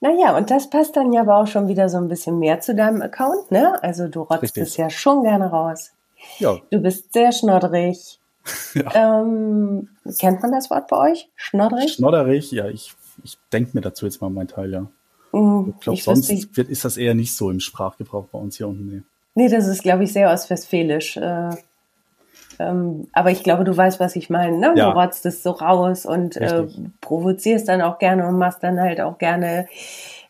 Naja, 0.00 0.36
und 0.36 0.50
das 0.50 0.70
passt 0.70 0.96
dann 0.96 1.12
ja 1.12 1.22
aber 1.22 1.36
auch 1.38 1.46
schon 1.46 1.68
wieder 1.68 1.88
so 1.88 1.98
ein 1.98 2.08
bisschen 2.08 2.38
mehr 2.38 2.60
zu 2.60 2.74
deinem 2.74 3.02
Account, 3.02 3.50
ne? 3.50 3.82
Also 3.82 4.08
du 4.08 4.22
rotzt 4.22 4.42
Richtig. 4.42 4.62
es 4.62 4.76
ja 4.76 4.88
schon 4.90 5.22
gerne 5.22 5.46
raus. 5.50 5.92
Ja. 6.38 6.58
Du 6.70 6.80
bist 6.80 7.12
sehr 7.12 7.32
schnodderig. 7.32 8.18
ja. 8.74 9.20
ähm, 9.20 9.90
kennt 10.18 10.42
man 10.42 10.52
das 10.52 10.70
Wort 10.70 10.88
bei 10.88 11.10
euch? 11.10 11.28
Schnodderig? 11.36 11.92
Schnodderig, 11.92 12.50
ja, 12.50 12.68
ich, 12.68 12.94
ich 13.22 13.36
denke 13.52 13.72
mir 13.74 13.82
dazu 13.82 14.06
jetzt 14.06 14.22
mal 14.22 14.30
mein 14.30 14.48
Teil, 14.48 14.72
ja. 14.72 14.86
Mm, 15.32 15.74
ich 15.74 15.80
glaube, 15.80 16.00
sonst 16.00 16.56
wird, 16.56 16.68
ist 16.68 16.84
das 16.84 16.96
eher 16.96 17.14
nicht 17.14 17.36
so 17.36 17.50
im 17.50 17.60
Sprachgebrauch 17.60 18.28
bei 18.28 18.38
uns 18.38 18.56
hier 18.56 18.68
unten. 18.68 18.86
Nee, 18.86 19.02
nee 19.34 19.48
das 19.48 19.66
ist, 19.66 19.82
glaube 19.82 20.04
ich, 20.04 20.12
sehr 20.12 20.30
ostwestfälisch. 20.32 21.18
Äh, 21.18 21.50
ähm, 22.58 23.08
aber 23.12 23.30
ich 23.30 23.42
glaube, 23.42 23.64
du 23.64 23.76
weißt, 23.76 24.00
was 24.00 24.16
ich 24.16 24.30
meine. 24.30 24.58
Ne? 24.58 24.72
Ja. 24.76 24.90
Du 24.90 24.98
rotzt 24.98 25.26
es 25.26 25.42
so 25.42 25.50
raus 25.50 26.06
und 26.06 26.36
äh, 26.36 26.66
provozierst 27.00 27.68
dann 27.68 27.82
auch 27.82 27.98
gerne 27.98 28.26
und 28.26 28.38
machst 28.38 28.62
dann 28.62 28.80
halt 28.80 29.00
auch 29.00 29.18
gerne 29.18 29.68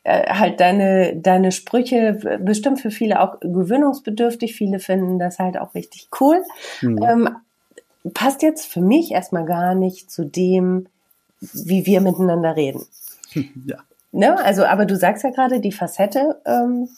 äh, 0.05 0.33
halt 0.33 0.61
deine, 0.61 1.17
deine 1.17 1.53
Sprüche 1.53 2.39
bestimmt 2.41 2.81
für 2.81 2.91
viele 2.91 3.21
auch 3.21 3.41
gewöhnungsbedürftig. 3.41 4.55
Viele 4.55 4.79
finden 4.79 5.19
das 5.19 5.39
halt 5.39 5.59
auch 5.59 5.75
richtig 5.75 6.09
cool. 6.21 6.43
Mhm. 6.83 7.03
Ähm, 7.03 7.29
passt 8.15 8.43
jetzt 8.43 8.67
für 8.67 8.81
mich 8.81 9.13
erstmal 9.13 9.45
gar 9.45 9.75
nicht 9.75 10.11
zu 10.11 10.25
dem, 10.25 10.87
wie 11.41 11.87
wir 11.87 12.01
miteinander 12.01 12.57
reden. 12.57 12.85
Ja. 13.67 13.77
Ne? 14.11 14.43
Also, 14.43 14.65
aber 14.65 14.87
du 14.87 14.97
sagst 14.97 15.23
ja 15.23 15.29
gerade, 15.29 15.61
die 15.61 15.71
Facette 15.71 16.41
ähm, 16.47 16.89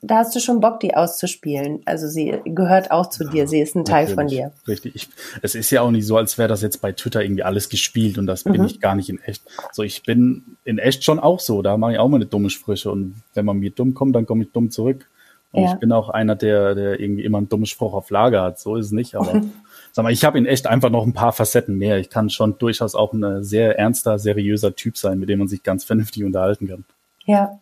da 0.00 0.16
hast 0.18 0.34
du 0.34 0.40
schon 0.40 0.60
Bock, 0.60 0.80
die 0.80 0.94
auszuspielen. 0.94 1.82
Also 1.84 2.08
sie 2.08 2.40
gehört 2.44 2.90
auch 2.90 3.10
zu 3.10 3.24
dir, 3.24 3.46
sie 3.46 3.60
ist 3.60 3.76
ein 3.76 3.84
Teil 3.84 4.06
von 4.06 4.26
dir. 4.26 4.52
Richtig. 4.66 4.94
Ich, 4.94 5.08
es 5.42 5.54
ist 5.54 5.70
ja 5.70 5.82
auch 5.82 5.90
nicht 5.90 6.06
so, 6.06 6.16
als 6.16 6.38
wäre 6.38 6.48
das 6.48 6.62
jetzt 6.62 6.80
bei 6.80 6.92
Twitter 6.92 7.22
irgendwie 7.22 7.42
alles 7.42 7.68
gespielt 7.68 8.16
und 8.16 8.26
das 8.26 8.46
mhm. 8.46 8.52
bin 8.52 8.64
ich 8.64 8.80
gar 8.80 8.94
nicht 8.94 9.10
in 9.10 9.20
echt. 9.20 9.42
So, 9.72 9.82
ich 9.82 10.02
bin 10.04 10.56
in 10.64 10.78
echt 10.78 11.04
schon 11.04 11.18
auch 11.18 11.38
so, 11.38 11.60
da 11.60 11.76
mache 11.76 11.92
ich 11.92 11.98
auch 11.98 12.08
meine 12.08 12.24
dumme 12.24 12.48
Sprüche 12.48 12.90
und 12.90 13.16
wenn 13.34 13.44
man 13.44 13.58
mir 13.58 13.70
dumm 13.70 13.92
kommt, 13.92 14.16
dann 14.16 14.24
komme 14.24 14.44
ich 14.44 14.52
dumm 14.52 14.70
zurück. 14.70 15.06
Und 15.52 15.62
ja. 15.62 15.72
ich 15.72 15.78
bin 15.78 15.92
auch 15.92 16.08
einer, 16.10 16.36
der, 16.36 16.74
der 16.74 17.00
irgendwie 17.00 17.24
immer 17.24 17.38
einen 17.38 17.48
dummen 17.48 17.66
Spruch 17.66 17.94
auf 17.94 18.10
Lager 18.10 18.42
hat. 18.42 18.58
So 18.58 18.76
ist 18.76 18.86
es 18.86 18.92
nicht, 18.92 19.14
aber 19.14 19.42
sag 19.92 20.02
mal, 20.02 20.12
ich 20.12 20.24
habe 20.24 20.38
in 20.38 20.46
echt 20.46 20.66
einfach 20.66 20.90
noch 20.90 21.06
ein 21.06 21.14
paar 21.14 21.32
Facetten 21.32 21.76
mehr. 21.76 21.98
Ich 21.98 22.08
kann 22.08 22.30
schon 22.30 22.56
durchaus 22.58 22.94
auch 22.94 23.12
ein 23.12 23.44
sehr 23.44 23.78
ernster, 23.78 24.18
seriöser 24.18 24.74
Typ 24.76 24.96
sein, 24.96 25.18
mit 25.18 25.28
dem 25.28 25.40
man 25.40 25.48
sich 25.48 25.62
ganz 25.62 25.84
vernünftig 25.84 26.24
unterhalten 26.24 26.68
kann. 26.68 26.84
Ja, 27.24 27.58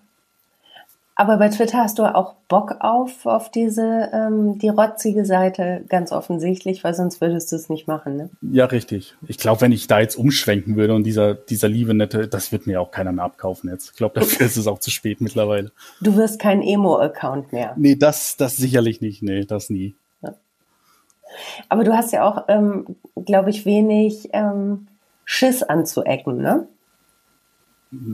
Aber 1.19 1.39
bei 1.39 1.49
Twitter 1.49 1.79
hast 1.79 1.99
du 1.99 2.15
auch 2.15 2.35
Bock 2.47 2.77
auf, 2.81 3.25
auf 3.25 3.51
diese, 3.51 4.11
ähm, 4.13 4.59
die 4.59 4.69
rotzige 4.69 5.25
Seite, 5.25 5.83
ganz 5.89 6.13
offensichtlich, 6.13 6.85
weil 6.85 6.93
sonst 6.93 7.23
würdest 7.23 7.51
du 7.51 7.57
es 7.57 7.71
nicht 7.71 7.89
machen, 7.89 8.17
ne? 8.19 8.31
Ja, 8.43 8.67
richtig. 8.67 9.15
Ich 9.27 9.39
glaube, 9.39 9.63
wenn 9.63 9.73
ich 9.73 9.87
da 9.87 9.99
jetzt 9.99 10.17
umschwenken 10.17 10.77
würde 10.77 10.95
und 10.95 11.05
dieser, 11.05 11.33
dieser 11.33 11.71
liebe 11.71 11.95
nette, 11.95 12.29
das 12.29 12.53
wird 12.53 12.67
mir 12.67 12.83
auch 12.83 12.91
keiner 12.91 13.13
mehr 13.13 13.25
abkaufen 13.25 13.71
jetzt. 13.71 13.93
Ich 13.93 13.97
glaube, 13.97 14.21
dafür 14.21 14.45
ist 14.45 14.59
es 14.59 14.67
auch 14.67 14.79
zu 14.79 14.91
spät 14.91 15.23
mittlerweile. 15.23 15.73
Du 16.03 16.17
wirst 16.17 16.39
kein 16.39 16.61
Emo-Account 16.61 17.51
mehr. 17.51 17.73
Nee, 17.79 17.97
das, 17.97 18.37
das 18.37 18.59
sicherlich 18.59 19.01
nicht. 19.01 19.23
Nee, 19.23 19.47
das 19.47 19.71
nie. 19.71 19.95
Ja. 20.21 20.35
Aber 21.71 21.85
du 21.85 21.97
hast 21.97 22.13
ja 22.13 22.29
auch, 22.29 22.45
ähm, 22.49 22.95
glaube 23.25 23.49
ich, 23.49 23.65
wenig 23.65 24.29
ähm, 24.35 24.89
Schiss 25.25 25.63
anzuecken, 25.63 26.37
ne? 26.37 26.69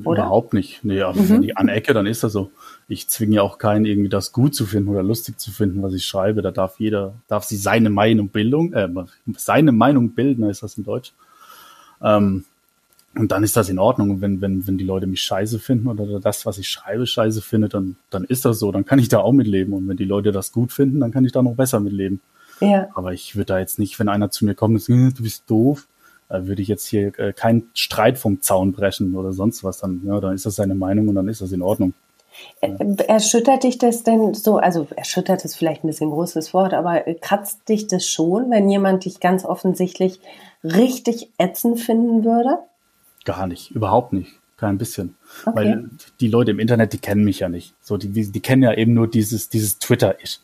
Oder? 0.04 0.22
Überhaupt 0.22 0.52
nicht. 0.52 0.84
Nee, 0.84 1.00
aber 1.02 1.18
mhm. 1.18 1.28
wenn 1.28 1.42
ich 1.42 1.56
anecke, 1.56 1.94
dann 1.94 2.06
ist 2.06 2.22
das 2.22 2.32
so. 2.32 2.50
Ich 2.92 3.08
zwinge 3.08 3.36
ja 3.36 3.42
auch 3.42 3.58
keinen, 3.58 3.86
irgendwie 3.86 4.08
das 4.08 4.32
gut 4.32 4.54
zu 4.54 4.66
finden 4.66 4.90
oder 4.90 5.02
lustig 5.02 5.40
zu 5.40 5.50
finden, 5.50 5.82
was 5.82 5.94
ich 5.94 6.04
schreibe. 6.04 6.42
Da 6.42 6.50
darf 6.50 6.78
jeder, 6.78 7.14
darf 7.26 7.44
sie 7.44 7.56
seine 7.56 7.88
Meinung 7.88 8.28
Bildung, 8.28 8.72
äh, 8.74 8.88
seine 9.36 9.72
Meinung 9.72 10.10
bilden, 10.10 10.48
ist 10.50 10.62
das 10.62 10.76
in 10.76 10.84
Deutsch. 10.84 11.12
Ähm, 12.02 12.44
und 13.14 13.32
dann 13.32 13.42
ist 13.42 13.56
das 13.56 13.68
in 13.68 13.78
Ordnung. 13.78 14.20
wenn, 14.20 14.40
wenn, 14.40 14.66
wenn 14.66 14.78
die 14.78 14.84
Leute 14.84 15.06
mich 15.06 15.22
scheiße 15.22 15.58
finden 15.58 15.88
oder 15.88 16.20
das, 16.20 16.44
was 16.44 16.58
ich 16.58 16.68
schreibe, 16.68 17.06
scheiße 17.06 17.42
findet, 17.42 17.74
dann, 17.74 17.96
dann 18.10 18.24
ist 18.24 18.44
das 18.44 18.58
so. 18.58 18.72
Dann 18.72 18.84
kann 18.84 18.98
ich 18.98 19.08
da 19.08 19.18
auch 19.18 19.32
mitleben. 19.32 19.72
Und 19.74 19.88
wenn 19.88 19.96
die 19.96 20.04
Leute 20.04 20.32
das 20.32 20.52
gut 20.52 20.72
finden, 20.72 21.00
dann 21.00 21.12
kann 21.12 21.24
ich 21.24 21.32
da 21.32 21.42
noch 21.42 21.54
besser 21.54 21.80
mitleben. 21.80 22.20
Ja. 22.60 22.88
Aber 22.94 23.12
ich 23.12 23.36
würde 23.36 23.46
da 23.46 23.58
jetzt 23.58 23.78
nicht, 23.78 23.98
wenn 23.98 24.08
einer 24.08 24.30
zu 24.30 24.44
mir 24.44 24.54
kommt 24.54 24.74
und 24.74 24.80
sagt, 24.80 24.98
hm, 24.98 25.14
du 25.14 25.22
bist 25.22 25.44
doof, 25.48 25.86
äh, 26.28 26.46
würde 26.46 26.62
ich 26.62 26.68
jetzt 26.68 26.86
hier 26.86 27.18
äh, 27.18 27.32
keinen 27.32 27.70
Streit 27.74 28.18
vom 28.18 28.40
Zaun 28.40 28.72
brechen 28.72 29.14
oder 29.14 29.32
sonst 29.32 29.64
was, 29.64 29.78
dann, 29.78 30.00
ja, 30.04 30.20
dann 30.20 30.34
ist 30.34 30.46
das 30.46 30.54
seine 30.54 30.74
Meinung 30.74 31.08
und 31.08 31.14
dann 31.14 31.28
ist 31.28 31.40
das 31.42 31.52
in 31.52 31.62
Ordnung. 31.62 31.92
Erschüttert 32.60 33.64
dich 33.64 33.78
das 33.78 34.04
denn 34.04 34.34
so, 34.34 34.56
also 34.58 34.86
erschüttert 34.96 35.44
ist 35.44 35.56
vielleicht 35.56 35.84
ein 35.84 35.88
bisschen 35.88 36.10
großes 36.10 36.54
Wort, 36.54 36.74
aber 36.74 37.00
kratzt 37.20 37.68
dich 37.68 37.86
das 37.86 38.06
schon, 38.06 38.50
wenn 38.50 38.68
jemand 38.68 39.04
dich 39.04 39.20
ganz 39.20 39.44
offensichtlich 39.44 40.20
richtig 40.64 41.28
ätzend 41.38 41.80
finden 41.80 42.24
würde? 42.24 42.58
Gar 43.24 43.46
nicht, 43.46 43.70
überhaupt 43.72 44.12
nicht, 44.12 44.32
kein 44.56 44.78
bisschen. 44.78 45.16
Okay. 45.44 45.56
Weil 45.56 45.90
die 46.20 46.28
Leute 46.28 46.52
im 46.52 46.58
Internet, 46.58 46.92
die 46.92 46.98
kennen 46.98 47.24
mich 47.24 47.40
ja 47.40 47.48
nicht. 47.48 47.74
So, 47.82 47.96
die, 47.96 48.08
die 48.08 48.40
kennen 48.40 48.62
ja 48.62 48.74
eben 48.74 48.94
nur 48.94 49.08
dieses, 49.08 49.48
dieses 49.48 49.78
Twitter-Ich. 49.78 50.40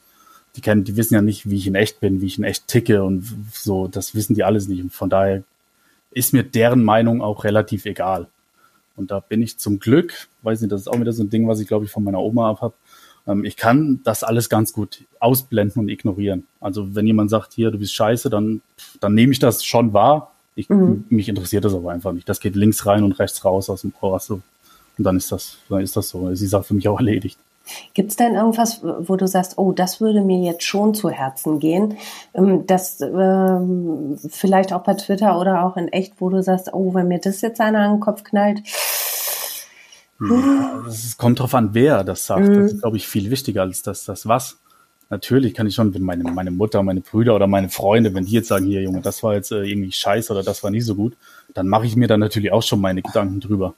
Die 0.56 0.60
kennen, 0.60 0.84
die 0.84 0.96
wissen 0.96 1.14
ja 1.14 1.22
nicht, 1.22 1.48
wie 1.48 1.56
ich 1.56 1.66
in 1.66 1.74
echt 1.74 2.00
bin, 2.00 2.20
wie 2.20 2.26
ich 2.26 2.38
in 2.38 2.44
echt 2.44 2.66
ticke 2.66 3.04
und 3.04 3.24
so, 3.52 3.86
das 3.86 4.14
wissen 4.14 4.34
die 4.34 4.44
alles 4.44 4.66
nicht. 4.66 4.82
Und 4.82 4.92
von 4.92 5.10
daher 5.10 5.42
ist 6.10 6.32
mir 6.32 6.42
deren 6.42 6.82
Meinung 6.82 7.22
auch 7.22 7.44
relativ 7.44 7.84
egal. 7.86 8.26
Und 8.98 9.10
da 9.10 9.20
bin 9.20 9.40
ich 9.40 9.58
zum 9.58 9.78
Glück, 9.78 10.28
weiß 10.42 10.60
nicht, 10.60 10.72
das 10.72 10.82
ist 10.82 10.88
auch 10.88 11.00
wieder 11.00 11.12
so 11.12 11.22
ein 11.22 11.30
Ding, 11.30 11.46
was 11.48 11.60
ich 11.60 11.68
glaube 11.68 11.84
ich 11.84 11.90
von 11.90 12.04
meiner 12.04 12.20
Oma 12.20 12.50
ab 12.50 12.60
habe. 12.60 12.74
Ähm, 13.26 13.44
ich 13.44 13.56
kann 13.56 14.00
das 14.04 14.24
alles 14.24 14.48
ganz 14.48 14.72
gut 14.72 15.04
ausblenden 15.20 15.80
und 15.80 15.88
ignorieren. 15.88 16.46
Also 16.60 16.94
wenn 16.94 17.06
jemand 17.06 17.30
sagt, 17.30 17.52
hier, 17.52 17.70
du 17.70 17.78
bist 17.78 17.94
scheiße, 17.94 18.28
dann, 18.30 18.60
dann 19.00 19.14
nehme 19.14 19.32
ich 19.32 19.38
das 19.38 19.64
schon 19.64 19.92
wahr. 19.92 20.32
Ich, 20.56 20.68
mhm. 20.68 21.04
Mich 21.08 21.28
interessiert 21.28 21.64
das 21.64 21.74
aber 21.74 21.92
einfach 21.92 22.12
nicht. 22.12 22.28
Das 22.28 22.40
geht 22.40 22.56
links 22.56 22.84
rein 22.84 23.04
und 23.04 23.12
rechts 23.12 23.44
raus 23.44 23.70
aus 23.70 23.82
dem 23.82 23.92
Ohr. 24.00 24.20
Und 24.28 24.42
dann 25.04 25.16
ist 25.16 25.30
das, 25.30 25.58
dann 25.68 25.82
ist 25.82 25.96
das 25.96 26.08
so. 26.08 26.34
Sie 26.34 26.46
ist 26.46 26.56
für 26.66 26.74
mich 26.74 26.88
auch 26.88 26.98
erledigt. 26.98 27.38
Gibt 27.94 28.10
es 28.10 28.16
denn 28.16 28.34
irgendwas, 28.34 28.82
wo 28.82 29.16
du 29.16 29.26
sagst, 29.26 29.58
oh, 29.58 29.72
das 29.72 30.00
würde 30.00 30.22
mir 30.22 30.38
jetzt 30.38 30.64
schon 30.64 30.94
zu 30.94 31.10
Herzen 31.10 31.58
gehen? 31.58 31.96
Ähm, 32.34 32.66
das 32.66 33.00
ähm, 33.00 34.18
vielleicht 34.28 34.72
auch 34.72 34.82
bei 34.82 34.94
Twitter 34.94 35.38
oder 35.38 35.64
auch 35.64 35.76
in 35.76 35.88
echt, 35.88 36.14
wo 36.20 36.28
du 36.30 36.42
sagst, 36.42 36.72
oh, 36.72 36.94
wenn 36.94 37.08
mir 37.08 37.18
das 37.18 37.40
jetzt 37.40 37.60
einer 37.60 37.80
an 37.80 37.94
den 37.94 38.00
Kopf 38.00 38.24
knallt. 38.24 38.62
Es 40.88 41.16
kommt 41.16 41.38
drauf 41.38 41.54
an, 41.54 41.70
wer 41.74 42.02
das 42.02 42.26
sagt. 42.26 42.48
Mhm. 42.48 42.54
Das 42.54 42.72
ist, 42.72 42.80
glaube 42.80 42.96
ich, 42.96 43.06
viel 43.06 43.30
wichtiger 43.30 43.62
als 43.62 43.82
das, 43.82 44.04
das 44.04 44.26
was. 44.26 44.58
Natürlich 45.10 45.54
kann 45.54 45.66
ich 45.66 45.74
schon, 45.74 45.94
wenn 45.94 46.02
meine, 46.02 46.24
meine 46.24 46.50
Mutter, 46.50 46.82
meine 46.82 47.00
Brüder 47.00 47.34
oder 47.34 47.46
meine 47.46 47.70
Freunde, 47.70 48.12
wenn 48.14 48.26
die 48.26 48.32
jetzt 48.32 48.48
sagen, 48.48 48.66
hier 48.66 48.82
Junge, 48.82 49.00
das 49.00 49.22
war 49.22 49.34
jetzt 49.34 49.52
äh, 49.52 49.62
irgendwie 49.62 49.92
scheiße 49.92 50.32
oder 50.32 50.42
das 50.42 50.62
war 50.62 50.70
nie 50.70 50.82
so 50.82 50.94
gut, 50.94 51.16
dann 51.54 51.66
mache 51.66 51.86
ich 51.86 51.96
mir 51.96 52.08
dann 52.08 52.20
natürlich 52.20 52.52
auch 52.52 52.62
schon 52.62 52.80
meine 52.80 53.00
Gedanken 53.00 53.40
drüber. 53.40 53.74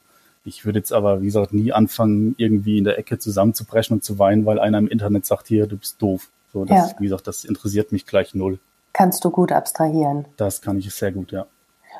Ich 0.51 0.65
würde 0.65 0.81
jetzt 0.81 0.93
aber, 0.93 1.23
wie 1.23 1.27
gesagt, 1.27 1.53
nie 1.53 1.73
anfangen, 1.73 2.35
irgendwie 2.37 2.77
in 2.77 2.83
der 2.83 2.99
Ecke 2.99 3.21
zusammenzubrechen 3.21 3.95
und 3.95 4.03
zu 4.03 4.19
weinen, 4.19 4.47
weil 4.47 4.59
einer 4.59 4.79
im 4.79 4.89
Internet 4.89 5.25
sagt, 5.25 5.47
hier, 5.47 5.69
du 5.69 5.77
bist 5.77 6.03
doof. 6.03 6.29
So, 6.53 6.65
das, 6.65 6.91
ja. 6.91 6.99
wie 6.99 7.05
gesagt, 7.05 7.29
das 7.29 7.45
interessiert 7.45 7.93
mich 7.93 8.05
gleich 8.05 8.35
null. 8.35 8.59
Kannst 8.93 9.25
du 9.25 9.31
gut 9.31 9.53
abstrahieren. 9.53 10.27
Das 10.37 10.61
kann 10.61 10.77
ich 10.77 10.93
sehr 10.93 11.13
gut, 11.13 11.31
ja. 11.31 11.47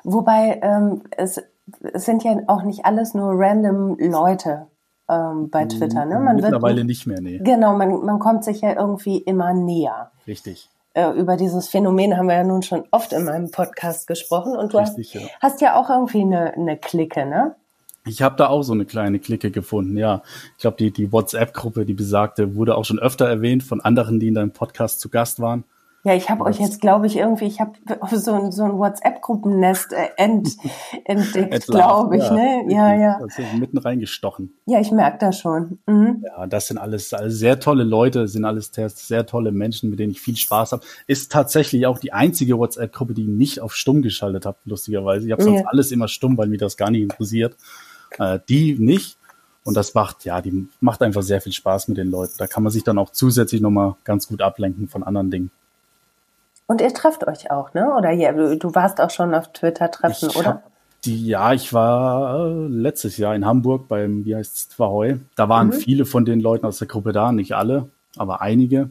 Wobei 0.03 0.59
ähm, 0.63 1.03
es, 1.17 1.41
es 1.93 2.05
sind 2.05 2.25
ja 2.25 2.41
auch 2.49 2.65
nicht 2.65 2.85
alles 2.85 3.15
nur 3.15 3.35
random 3.37 3.97
Leute 4.01 4.67
ähm, 5.09 5.49
bei 5.49 5.67
Twitter. 5.67 6.05
Ne? 6.05 6.19
Man 6.19 6.35
Mittlerweile 6.35 6.79
wird, 6.79 6.87
nicht 6.87 7.07
mehr, 7.07 7.21
nee. 7.21 7.39
Genau, 7.39 7.77
man, 7.77 8.05
man 8.05 8.19
kommt 8.19 8.43
sich 8.43 8.63
ja 8.63 8.75
irgendwie 8.75 9.19
immer 9.19 9.55
näher. 9.55 10.11
Richtig. 10.27 10.69
Äh, 10.95 11.11
über 11.13 11.37
dieses 11.37 11.69
Phänomen 11.69 12.17
haben 12.17 12.27
wir 12.27 12.35
ja 12.35 12.43
nun 12.43 12.63
schon 12.63 12.83
oft 12.91 13.13
in 13.13 13.25
meinem 13.25 13.53
Podcast 13.53 14.09
gesprochen 14.09 14.57
und 14.57 14.73
du 14.73 14.79
Richtig, 14.79 15.15
hast, 15.15 15.23
ja. 15.23 15.29
hast 15.41 15.61
ja 15.61 15.81
auch 15.81 15.89
irgendwie 15.89 16.23
eine, 16.23 16.55
eine 16.55 16.77
Clique, 16.77 17.25
ne? 17.25 17.55
Ich 18.07 18.23
habe 18.23 18.37
da 18.37 18.49
auch 18.49 18.63
so 18.63 18.73
eine 18.73 18.87
kleine 18.87 19.19
Clique 19.19 19.51
gefunden, 19.51 19.97
ja. 19.97 20.23
Ich 20.57 20.63
glaube, 20.63 20.79
die, 20.79 20.91
die 20.91 21.13
WhatsApp-Gruppe, 21.13 21.85
die 21.85 21.95
besagte, 21.95 22.55
wurde 22.55 22.77
auch 22.77 22.85
schon 22.85 22.99
öfter 22.99 23.29
erwähnt 23.29 23.63
von 23.63 23.81
anderen, 23.81 24.21
die 24.21 24.29
in 24.29 24.35
deinem 24.35 24.53
Podcast 24.53 25.01
zu 25.01 25.11
Gast 25.11 25.41
waren. 25.41 25.65
Ja, 26.03 26.15
ich 26.15 26.31
habe 26.31 26.45
euch 26.45 26.59
jetzt, 26.59 26.81
glaube 26.81 27.07
ich, 27.07 27.17
irgendwie, 27.17 27.45
ich 27.45 27.61
habe 27.61 27.73
so 28.17 28.33
ein, 28.33 28.53
so 28.53 28.65
ein 28.65 28.79
WhatsApp-Gruppennest 28.79 29.93
äh, 29.93 30.09
ent, 30.17 30.57
entdeckt, 31.05 31.67
glaube 31.67 32.17
ich, 32.17 32.23
ja. 32.23 32.33
ne? 32.33 32.65
Ja, 32.69 32.95
ja. 32.95 33.19
Also 33.21 33.43
mitten 33.59 33.77
reingestochen. 33.77 34.55
Ja, 34.65 34.81
ich 34.81 34.93
merke 34.93 35.19
das 35.19 35.39
schon. 35.39 35.79
Mhm. 35.87 36.25
Ja, 36.25 36.47
das 36.47 36.69
sind 36.69 36.79
alles, 36.79 37.13
alles 37.13 37.39
sehr 37.39 37.61
tolle 37.61 37.85
Leute, 37.85 38.29
sind 38.29 38.47
alles 38.47 38.73
sehr 38.73 39.27
tolle 39.27 39.53
Menschen, 39.53 39.91
mit 39.91 39.99
denen 39.99 40.13
ich 40.13 40.23
viel 40.23 40.37
Spaß 40.37 40.73
habe. 40.73 40.83
Ist 41.07 41.33
tatsächlich 41.33 41.87
auch 41.87 41.99
die 41.99 42.15
einzige 42.15 42.59
WhatsApp-Gruppe, 42.59 43.13
die 43.13 43.25
ich 43.25 43.29
nicht 43.29 43.61
auf 43.61 43.75
stumm 43.75 44.01
geschaltet 44.01 44.47
habe, 44.47 44.57
lustigerweise. 44.65 45.27
Ich 45.27 45.33
habe 45.33 45.43
sonst 45.43 45.61
ja. 45.61 45.67
alles 45.67 45.93
immer 45.93 46.09
stumm, 46.09 46.39
weil 46.39 46.49
mich 46.49 46.61
das 46.61 46.79
gar 46.79 46.91
nicht 46.91 47.03
interessiert. 47.03 47.57
Äh, 48.19 48.39
die 48.49 48.79
nicht. 48.79 49.17
Und 49.63 49.77
das 49.77 49.95
macht, 49.95 50.25
ja, 50.25 50.41
die 50.41 50.69
macht 50.81 51.03
einfach 51.03 51.23
sehr 51.23 51.41
viel 51.41 51.53
Spaß 51.53 51.89
mit 51.89 51.99
den 51.99 52.11
Leuten. 52.11 52.35
Da 52.39 52.47
kann 52.47 52.63
man 52.63 52.73
sich 52.73 52.83
dann 52.83 52.99
auch 52.99 53.11
zusätzlich 53.11 53.61
nochmal 53.61 53.95
ganz 54.05 54.27
gut 54.27 54.41
ablenken 54.41 54.89
von 54.89 55.03
anderen 55.03 55.31
Dingen. 55.31 55.51
Und 56.67 56.81
ihr 56.81 56.95
trefft 56.95 57.27
euch 57.27 57.51
auch, 57.51 57.75
ne? 57.75 57.93
Oder 57.97 58.13
ja, 58.13 58.33
du 58.33 58.75
warst 58.75 59.01
auch 59.01 59.11
schon 59.11 59.35
auf 59.35 59.53
Twitter-Treffen, 59.53 60.31
oder? 60.31 60.63
Die, 61.05 61.27
ja, 61.27 61.53
ich 61.53 61.73
war 61.73 62.47
äh, 62.47 62.67
letztes 62.69 63.17
Jahr 63.17 63.35
in 63.35 63.45
Hamburg 63.45 63.89
beim, 63.89 64.25
wie 64.25 64.37
heißt 64.37 64.55
es, 64.55 64.69
Twahoi. 64.69 65.19
Da 65.35 65.49
waren 65.49 65.69
mhm. 65.69 65.73
viele 65.73 66.05
von 66.05 66.25
den 66.25 66.41
Leuten 66.41 66.67
aus 66.67 66.79
der 66.79 66.89
Gruppe 66.89 67.13
da, 67.13 67.33
nicht 67.33 67.55
alle, 67.55 67.89
aber 68.17 68.41
einige. 68.41 68.91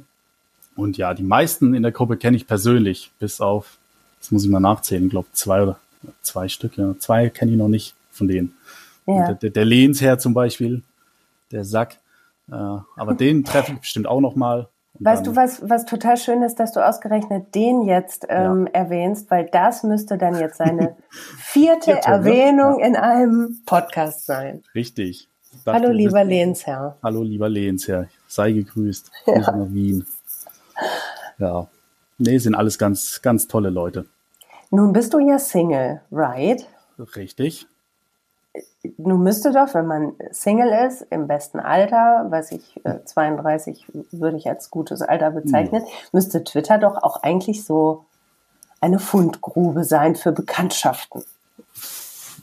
Und 0.75 0.97
ja, 0.97 1.13
die 1.13 1.23
meisten 1.23 1.73
in 1.73 1.83
der 1.83 1.91
Gruppe 1.91 2.17
kenne 2.17 2.35
ich 2.35 2.47
persönlich, 2.47 3.11
bis 3.19 3.41
auf, 3.41 3.77
das 4.19 4.31
muss 4.31 4.43
ich 4.43 4.49
mal 4.49 4.59
nachzählen, 4.59 5.05
ich 5.05 5.11
glaube 5.11 5.27
zwei 5.33 5.61
oder 5.61 5.77
zwei 6.21 6.47
Stück, 6.47 6.77
ja. 6.77 6.95
Zwei 6.99 7.29
kenne 7.29 7.51
ich 7.51 7.57
noch 7.57 7.67
nicht 7.67 7.95
von 8.11 8.27
denen. 8.27 8.55
Ja. 9.09 9.33
Der, 9.33 9.49
der 9.49 9.65
Lehnsherr 9.65 10.19
zum 10.19 10.33
Beispiel, 10.33 10.83
der 11.51 11.63
Sack. 11.63 11.97
Äh, 12.51 12.53
aber 12.53 13.15
den 13.15 13.43
treffe 13.45 13.73
ich 13.73 13.79
bestimmt 13.79 14.07
auch 14.07 14.21
noch 14.21 14.35
mal. 14.35 14.69
Weißt 15.01 15.25
du, 15.25 15.35
was, 15.35 15.67
was 15.69 15.85
total 15.85 16.17
schön 16.17 16.41
ist, 16.43 16.55
dass 16.55 16.73
du 16.73 16.85
ausgerechnet 16.85 17.55
den 17.55 17.83
jetzt 17.83 18.25
ähm, 18.27 18.67
ja. 18.67 18.81
erwähnst, 18.81 19.31
weil 19.31 19.47
das 19.49 19.83
müsste 19.83 20.17
dann 20.17 20.35
jetzt 20.35 20.57
seine 20.57 20.97
vierte 21.37 21.93
Vierte, 21.93 22.07
Erwähnung 22.07 22.79
ja. 22.79 22.87
in 22.87 22.95
einem 22.97 23.61
Podcast 23.65 24.25
sein. 24.25 24.61
Richtig. 24.75 25.29
Dachte, 25.63 25.81
Hallo 25.81 25.93
lieber 25.93 26.23
Lehnsherr. 26.23 26.97
Hallo 27.01 27.23
lieber 27.23 27.47
Lehnsherr. 27.49 28.07
Sei 28.27 28.51
gegrüßt. 28.51 29.09
Ja. 29.25 29.39
Nach 29.39 29.71
Wien. 29.71 30.05
Ja. 31.37 31.67
Nee, 32.17 32.37
sind 32.37 32.55
alles 32.55 32.77
ganz, 32.77 33.21
ganz 33.21 33.47
tolle 33.47 33.69
Leute. 33.69 34.05
Nun 34.69 34.91
bist 34.91 35.13
du 35.13 35.19
ja 35.19 35.39
Single, 35.39 36.01
right? 36.11 36.67
Richtig 37.15 37.67
nun 38.97 39.23
müsste 39.23 39.51
doch, 39.51 39.73
wenn 39.73 39.87
man 39.87 40.13
Single 40.31 40.71
ist, 40.87 41.05
im 41.09 41.27
besten 41.27 41.59
Alter, 41.59 42.27
weiß 42.29 42.51
ich, 42.53 42.79
32 43.05 43.85
äh, 43.89 44.03
würde 44.11 44.37
ich 44.37 44.47
als 44.47 44.69
gutes 44.69 45.01
Alter 45.01 45.31
bezeichnen, 45.31 45.83
ja. 45.85 45.91
müsste 46.11 46.43
Twitter 46.43 46.77
doch 46.77 47.03
auch 47.03 47.23
eigentlich 47.23 47.65
so 47.65 48.05
eine 48.79 48.99
Fundgrube 48.99 49.83
sein 49.83 50.15
für 50.15 50.31
Bekanntschaften. 50.31 51.23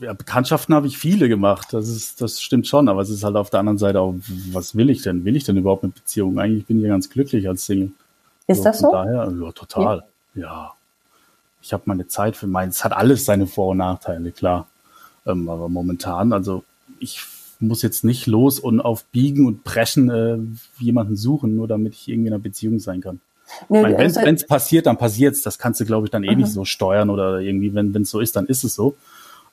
Ja, 0.00 0.12
Bekanntschaften 0.12 0.74
habe 0.74 0.86
ich 0.86 0.98
viele 0.98 1.30
gemacht, 1.30 1.72
das 1.72 1.88
ist, 1.88 2.20
das 2.20 2.42
stimmt 2.42 2.66
schon, 2.66 2.90
aber 2.90 3.00
es 3.00 3.08
ist 3.08 3.24
halt 3.24 3.36
auf 3.36 3.48
der 3.48 3.60
anderen 3.60 3.78
Seite 3.78 4.00
auch, 4.00 4.14
was 4.52 4.76
will 4.76 4.90
ich 4.90 5.00
denn? 5.00 5.24
Will 5.24 5.36
ich 5.36 5.44
denn 5.44 5.56
überhaupt 5.56 5.84
eine 5.84 5.92
Beziehung? 5.92 6.38
Eigentlich 6.38 6.66
bin 6.66 6.76
ich 6.76 6.82
ja 6.82 6.90
ganz 6.90 7.08
glücklich 7.08 7.48
als 7.48 7.64
Single. 7.64 7.92
Ist 8.46 8.58
so, 8.58 8.64
das 8.64 8.78
so? 8.80 8.92
Daher, 8.92 9.32
ja, 9.32 9.52
total. 9.52 10.04
Ja. 10.34 10.42
ja. 10.42 10.72
Ich 11.62 11.72
habe 11.72 11.84
meine 11.86 12.06
Zeit 12.06 12.36
für 12.36 12.46
meins. 12.46 12.76
Es 12.76 12.84
hat 12.84 12.92
alles 12.92 13.24
seine 13.24 13.46
Vor- 13.46 13.68
und 13.68 13.78
Nachteile, 13.78 14.32
klar. 14.32 14.66
Ähm, 15.26 15.48
aber 15.48 15.68
momentan, 15.68 16.32
also 16.32 16.64
ich 16.98 17.20
muss 17.58 17.82
jetzt 17.82 18.04
nicht 18.04 18.26
los 18.26 18.60
und 18.60 18.80
auf 18.80 19.04
Biegen 19.06 19.46
und 19.46 19.64
Brechen 19.64 20.10
äh, 20.10 20.38
jemanden 20.78 21.16
suchen, 21.16 21.56
nur 21.56 21.68
damit 21.68 21.94
ich 21.94 22.08
irgendwie 22.08 22.28
in 22.28 22.34
einer 22.34 22.42
Beziehung 22.42 22.78
sein 22.78 23.00
kann. 23.00 23.20
Nee, 23.68 23.82
wenn 23.82 24.34
es 24.34 24.46
passiert, 24.46 24.86
dann 24.86 24.98
passiert's. 24.98 25.42
Das 25.42 25.58
kannst 25.58 25.80
du, 25.80 25.84
glaube 25.84 26.06
ich, 26.06 26.10
dann 26.10 26.24
eh 26.24 26.32
mhm. 26.32 26.42
nicht 26.42 26.50
so 26.50 26.64
steuern 26.64 27.10
oder 27.10 27.40
irgendwie, 27.40 27.74
wenn 27.74 27.94
es 27.94 28.10
so 28.10 28.20
ist, 28.20 28.36
dann 28.36 28.46
ist 28.46 28.64
es 28.64 28.74
so. 28.74 28.96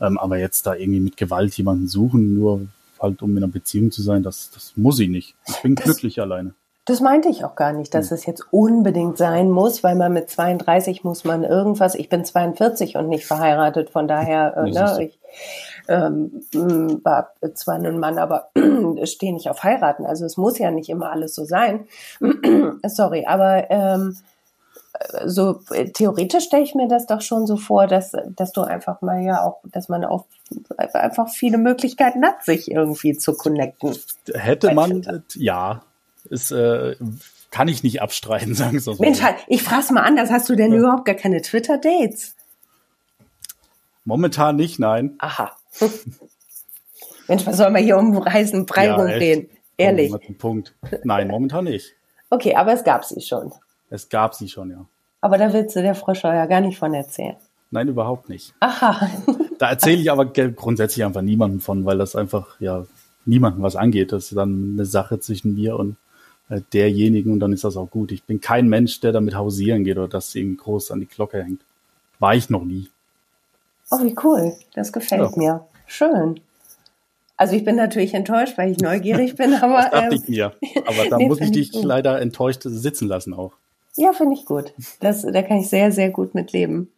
Ähm, 0.02 0.18
aber 0.18 0.38
jetzt 0.38 0.66
da 0.66 0.76
irgendwie 0.76 1.00
mit 1.00 1.18
Gewalt 1.18 1.56
jemanden 1.56 1.88
suchen, 1.88 2.34
nur 2.34 2.68
halt, 3.00 3.22
um 3.22 3.32
in 3.32 3.38
einer 3.38 3.52
Beziehung 3.52 3.92
zu 3.92 4.02
sein, 4.02 4.24
das, 4.24 4.50
das 4.52 4.74
muss 4.76 5.00
ich 5.00 5.10
nicht. 5.10 5.36
Ich 5.48 5.62
bin 5.62 5.76
das, 5.76 5.86
glücklich 5.86 6.20
alleine. 6.20 6.54
Das 6.86 7.00
meinte 7.00 7.30
ich 7.30 7.46
auch 7.46 7.56
gar 7.56 7.72
nicht, 7.72 7.94
dass 7.94 8.10
hm. 8.10 8.16
es 8.16 8.26
jetzt 8.26 8.46
unbedingt 8.52 9.18
sein 9.18 9.50
muss, 9.50 9.84
weil 9.84 9.96
man 9.96 10.14
mit 10.14 10.30
32 10.30 11.04
muss 11.04 11.24
man 11.24 11.44
irgendwas, 11.44 11.96
ich 11.96 12.10
bin 12.10 12.26
42 12.26 12.98
und 12.98 13.08
nicht 13.08 13.26
verheiratet, 13.26 13.90
von 13.90 14.08
daher, 14.08 14.58
äh, 14.58 14.70
ne, 14.70 14.98
ich 15.02 15.20
ähm, 15.88 16.42
war 17.04 17.34
zwar 17.54 17.76
ein 17.76 18.00
Mann, 18.00 18.18
aber 18.18 18.50
stehe 19.04 19.34
nicht 19.34 19.50
auf 19.50 19.64
heiraten. 19.64 20.06
Also 20.06 20.26
es 20.26 20.38
muss 20.38 20.58
ja 20.58 20.72
nicht 20.72 20.90
immer 20.90 21.12
alles 21.12 21.36
so 21.36 21.46
sein. 21.46 21.88
Sorry, 22.86 23.26
aber 23.28 23.70
ähm, 23.70 24.18
so 25.26 25.60
theoretisch 25.94 26.46
stelle 26.46 26.64
ich 26.64 26.76
mir 26.76 26.88
das 26.88 27.08
doch 27.08 27.22
schon 27.22 27.48
so 27.48 27.58
vor, 27.58 27.88
dass, 27.88 28.12
dass 28.36 28.52
du 28.52 28.62
einfach 28.62 29.02
mal 29.02 29.22
ja 29.22 29.44
auch, 29.44 29.60
dass 29.66 29.90
man 29.90 30.06
auch 30.06 30.26
einfach 30.78 31.30
viele 31.30 31.58
Möglichkeiten 31.58 32.24
hat, 32.24 32.44
sich 32.44 32.70
irgendwie 32.70 33.18
zu 33.18 33.34
connecten. 33.34 33.98
Hätte 34.34 34.74
man, 34.74 35.24
ja, 35.34 35.82
ist, 36.26 36.52
äh, 36.52 36.96
kann 37.52 37.68
ich 37.68 37.84
nicht 37.84 38.02
abstreiten, 38.02 38.54
sagen 38.56 38.80
so. 38.80 38.96
Mensch, 39.00 39.22
halt, 39.22 39.38
ich 39.48 39.64
frage 39.64 39.94
mal 39.94 40.02
anders, 40.02 40.32
hast 40.32 40.50
du 40.50 40.56
denn 40.56 40.72
ja. 40.72 40.80
überhaupt 40.80 41.06
gar 41.06 41.16
keine 41.16 41.42
Twitter-Dates? 41.42 42.36
Momentan 44.06 44.56
nicht, 44.56 44.80
nein. 44.80 45.16
Aha. 45.20 45.52
Mensch, 47.28 47.46
was 47.46 47.58
soll 47.58 47.72
man 47.72 47.84
hier 47.84 47.98
um 47.98 48.26
heißen 48.26 48.66
Brei 48.66 48.88
ja, 48.88 48.96
rumreden? 48.96 49.50
Ehrlich. 49.78 50.14
Punkt. 50.38 50.76
Nein, 51.04 51.30
momentan 51.30 51.66
nicht. 51.66 51.94
Okay, 52.30 52.56
aber 52.56 52.74
es 52.74 52.84
gab 52.84 53.06
sie 53.06 53.22
schon. 53.22 53.54
Es 53.90 54.10
gab 54.10 54.36
sie 54.36 54.50
schon, 54.50 54.72
ja. 54.72 54.86
Aber 55.22 55.38
da 55.38 55.54
willst 55.54 55.76
du 55.76 55.82
der 55.82 55.96
Frau 55.96 56.14
Scheuer 56.14 56.48
gar 56.48 56.62
nicht 56.62 56.78
von 56.78 56.94
erzählen. 56.94 57.38
Nein, 57.72 57.88
überhaupt 57.88 58.30
nicht. 58.30 58.54
Aha. 58.60 59.10
Da 59.60 59.70
erzähle 59.70 60.02
ich 60.02 60.12
aber 60.12 60.26
grundsätzlich 60.26 61.06
einfach 61.06 61.22
niemandem 61.22 61.62
von, 61.62 61.86
weil 61.86 61.98
das 61.98 62.18
einfach 62.18 62.60
ja 62.60 62.86
niemandem 63.24 63.64
was 63.64 63.78
angeht. 63.78 64.12
Das 64.12 64.26
ist 64.26 64.36
dann 64.36 64.74
eine 64.74 64.86
Sache 64.86 65.20
zwischen 65.20 65.54
mir 65.54 65.78
und 65.78 65.96
derjenigen 66.72 67.32
und 67.32 67.40
dann 67.40 67.54
ist 67.54 67.64
das 67.64 67.78
auch 67.78 67.90
gut. 67.90 68.12
Ich 68.12 68.24
bin 68.24 68.42
kein 68.42 68.68
Mensch, 68.68 69.00
der 69.00 69.12
damit 69.12 69.36
hausieren 69.36 69.84
geht 69.84 69.98
oder 69.98 70.08
das 70.08 70.34
irgendwie 70.36 70.58
groß 70.58 70.92
an 70.92 71.00
die 71.00 71.08
Glocke 71.08 71.44
hängt. 71.44 71.62
War 72.20 72.36
ich 72.36 72.50
noch 72.50 72.64
nie. 72.64 72.90
Oh, 73.92 74.04
wie 74.04 74.16
cool. 74.24 74.54
Das 74.74 74.92
gefällt 74.94 75.32
ja. 75.32 75.38
mir. 75.38 75.66
Schön. 75.86 76.40
Also 77.38 77.56
ich 77.56 77.66
bin 77.66 77.76
natürlich 77.76 78.14
enttäuscht, 78.14 78.58
weil 78.58 78.72
ich 78.72 78.80
neugierig 78.80 79.36
bin, 79.36 79.54
aber. 79.62 79.82
das 79.82 79.92
dachte 79.92 80.16
ich 80.16 80.28
mir. 80.28 80.54
Aber 80.86 81.10
da 81.10 81.18
nee, 81.18 81.28
muss 81.28 81.42
ich 81.42 81.52
dich 81.52 81.72
gut. 81.72 81.84
leider 81.84 82.22
enttäuscht 82.22 82.62
sitzen 82.64 83.08
lassen 83.08 83.34
auch. 83.34 83.54
Ja, 83.96 84.14
finde 84.14 84.36
ich 84.36 84.46
gut. 84.46 84.74
Das, 85.02 85.22
da 85.22 85.42
kann 85.42 85.58
ich 85.58 85.70
sehr, 85.70 85.92
sehr 85.92 86.10
gut 86.10 86.34
mit 86.34 86.52
leben. 86.52 86.92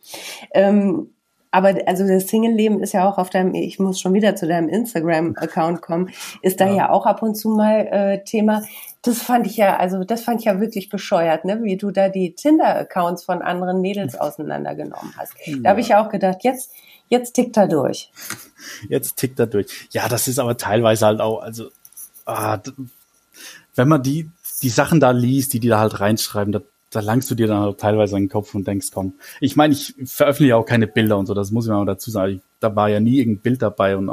Ähm, 0.53 1.09
aber 1.51 1.73
also 1.85 2.05
das 2.05 2.27
Single-Leben 2.27 2.81
ist 2.83 2.93
ja 2.93 3.09
auch 3.09 3.17
auf 3.17 3.29
deinem, 3.29 3.53
ich 3.53 3.79
muss 3.79 3.99
schon 3.99 4.13
wieder 4.13 4.35
zu 4.35 4.45
deinem 4.45 4.67
Instagram-Account 4.67 5.81
kommen, 5.81 6.09
ist 6.41 6.59
da 6.59 6.67
ja. 6.67 6.75
ja 6.75 6.89
auch 6.89 7.05
ab 7.05 7.21
und 7.21 7.35
zu 7.35 7.49
mal 7.49 7.87
äh, 7.87 8.23
Thema. 8.25 8.61
Das 9.05 9.21
fand 9.21 9.45
ich 9.45 9.57
ja, 9.57 9.77
also 9.77 10.03
das 10.03 10.23
fand 10.23 10.39
ich 10.39 10.45
ja 10.45 10.59
wirklich 10.59 10.89
bescheuert, 10.89 11.45
ne? 11.45 11.61
wie 11.61 11.77
du 11.77 11.91
da 11.91 12.09
die 12.09 12.33
Tinder-Accounts 12.33 13.23
von 13.23 13.43
anderen 13.43 13.79
Mädels 13.79 14.15
auseinandergenommen 14.15 15.13
hast. 15.15 15.33
Ja. 15.45 15.57
Da 15.61 15.69
habe 15.69 15.81
ich 15.81 15.89
ja 15.89 16.03
auch 16.03 16.09
gedacht, 16.09 16.39
jetzt, 16.41 16.71
jetzt 17.07 17.33
tickt 17.33 17.55
er 17.55 17.67
durch. 17.67 18.11
Jetzt 18.89 19.17
tickt 19.17 19.39
er 19.39 19.45
durch. 19.45 19.67
Ja, 19.91 20.09
das 20.09 20.27
ist 20.27 20.39
aber 20.39 20.57
teilweise 20.57 21.05
halt 21.05 21.21
auch, 21.21 21.39
also 21.39 21.69
ah, 22.25 22.57
wenn 23.75 23.87
man 23.87 24.01
die, 24.01 24.31
die 24.63 24.69
Sachen 24.69 24.99
da 24.99 25.11
liest, 25.11 25.53
die 25.53 25.59
die 25.59 25.67
da 25.67 25.79
halt 25.79 25.99
reinschreiben, 25.99 26.51
da, 26.51 26.61
da 26.89 27.01
langst 27.01 27.29
du 27.29 27.35
dir 27.35 27.45
dann 27.45 27.59
halt 27.59 27.79
teilweise 27.79 28.15
in 28.17 28.23
den 28.23 28.29
Kopf 28.29 28.55
und 28.55 28.65
denkst, 28.65 28.87
komm, 28.91 29.13
ich 29.39 29.55
meine, 29.55 29.73
ich 29.75 29.93
veröffentliche 30.05 30.55
auch 30.55 30.65
keine 30.65 30.87
Bilder 30.87 31.19
und 31.19 31.27
so, 31.27 31.35
das 31.35 31.51
muss 31.51 31.65
ich 31.67 31.71
mal 31.71 31.85
dazu 31.85 32.09
sagen. 32.09 32.41
Da 32.59 32.75
war 32.75 32.89
ja 32.89 32.99
nie 32.99 33.19
irgendein 33.19 33.41
Bild 33.43 33.61
dabei 33.61 33.97
und 33.97 34.09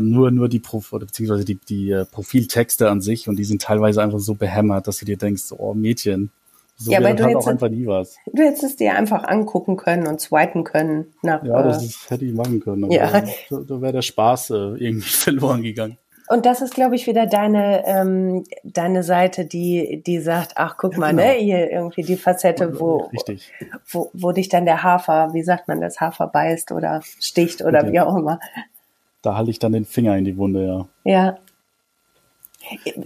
nur, 0.00 0.30
nur 0.30 0.48
die 0.48 0.60
Prof 0.60 0.92
oder 0.92 1.06
beziehungsweise 1.06 1.44
die, 1.44 1.56
die 1.56 1.92
uh, 1.92 2.04
Profiltexte 2.10 2.88
an 2.90 3.00
sich 3.00 3.28
und 3.28 3.36
die 3.36 3.44
sind 3.44 3.62
teilweise 3.62 4.02
einfach 4.02 4.18
so 4.18 4.34
behämmert, 4.34 4.86
dass 4.86 4.98
du 4.98 5.04
dir 5.04 5.16
denkst, 5.16 5.52
oh 5.56 5.74
Mädchen, 5.74 6.30
so 6.78 6.92
ja, 6.92 6.98
aber 6.98 7.14
du 7.14 7.24
hättest, 7.24 7.36
auch 7.36 7.50
einfach 7.50 7.70
nie 7.70 7.86
was. 7.86 8.16
Du 8.30 8.42
hättest 8.42 8.64
es 8.64 8.76
dir 8.76 8.94
einfach 8.94 9.24
angucken 9.24 9.76
können 9.76 10.06
und 10.06 10.20
swipen 10.20 10.62
können. 10.62 11.14
Nach, 11.22 11.42
ja, 11.42 11.62
das 11.62 11.82
äh, 11.82 11.86
ist, 11.86 12.10
hätte 12.10 12.26
ich 12.26 12.34
machen 12.34 12.60
können. 12.60 12.84
Aber 12.84 12.92
ja. 12.92 13.22
Da, 13.50 13.60
da 13.66 13.80
wäre 13.80 13.92
der 13.94 14.02
Spaß 14.02 14.50
äh, 14.50 14.54
irgendwie 14.54 15.00
verloren 15.08 15.62
gegangen. 15.62 15.96
Und 16.28 16.44
das 16.44 16.60
ist, 16.60 16.74
glaube 16.74 16.96
ich, 16.96 17.06
wieder 17.06 17.26
deine, 17.26 17.86
ähm, 17.86 18.44
deine 18.64 19.04
Seite, 19.04 19.46
die, 19.46 20.02
die 20.04 20.18
sagt, 20.18 20.52
ach, 20.56 20.76
guck 20.76 20.94
ja, 20.94 20.98
mal, 20.98 21.12
ne, 21.12 21.22
genau. 21.22 21.34
ne, 21.34 21.38
hier 21.38 21.70
irgendwie 21.70 22.02
die 22.02 22.16
Facette, 22.16 22.80
wo, 22.80 23.08
Richtig. 23.12 23.52
wo, 23.90 24.10
wo 24.12 24.32
dich 24.32 24.48
dann 24.48 24.64
der 24.64 24.82
Hafer, 24.82 25.32
wie 25.34 25.44
sagt 25.44 25.68
man 25.68 25.80
das, 25.80 26.00
Hafer 26.00 26.26
beißt 26.26 26.72
oder 26.72 27.00
sticht 27.20 27.62
oder 27.62 27.82
okay. 27.82 27.92
wie 27.92 28.00
auch 28.00 28.16
immer. 28.16 28.40
Da 29.26 29.34
halte 29.34 29.50
ich 29.50 29.58
dann 29.58 29.72
den 29.72 29.84
Finger 29.84 30.16
in 30.16 30.24
die 30.24 30.36
Wunde, 30.36 30.64
ja. 30.64 30.88
Ja. 31.02 31.38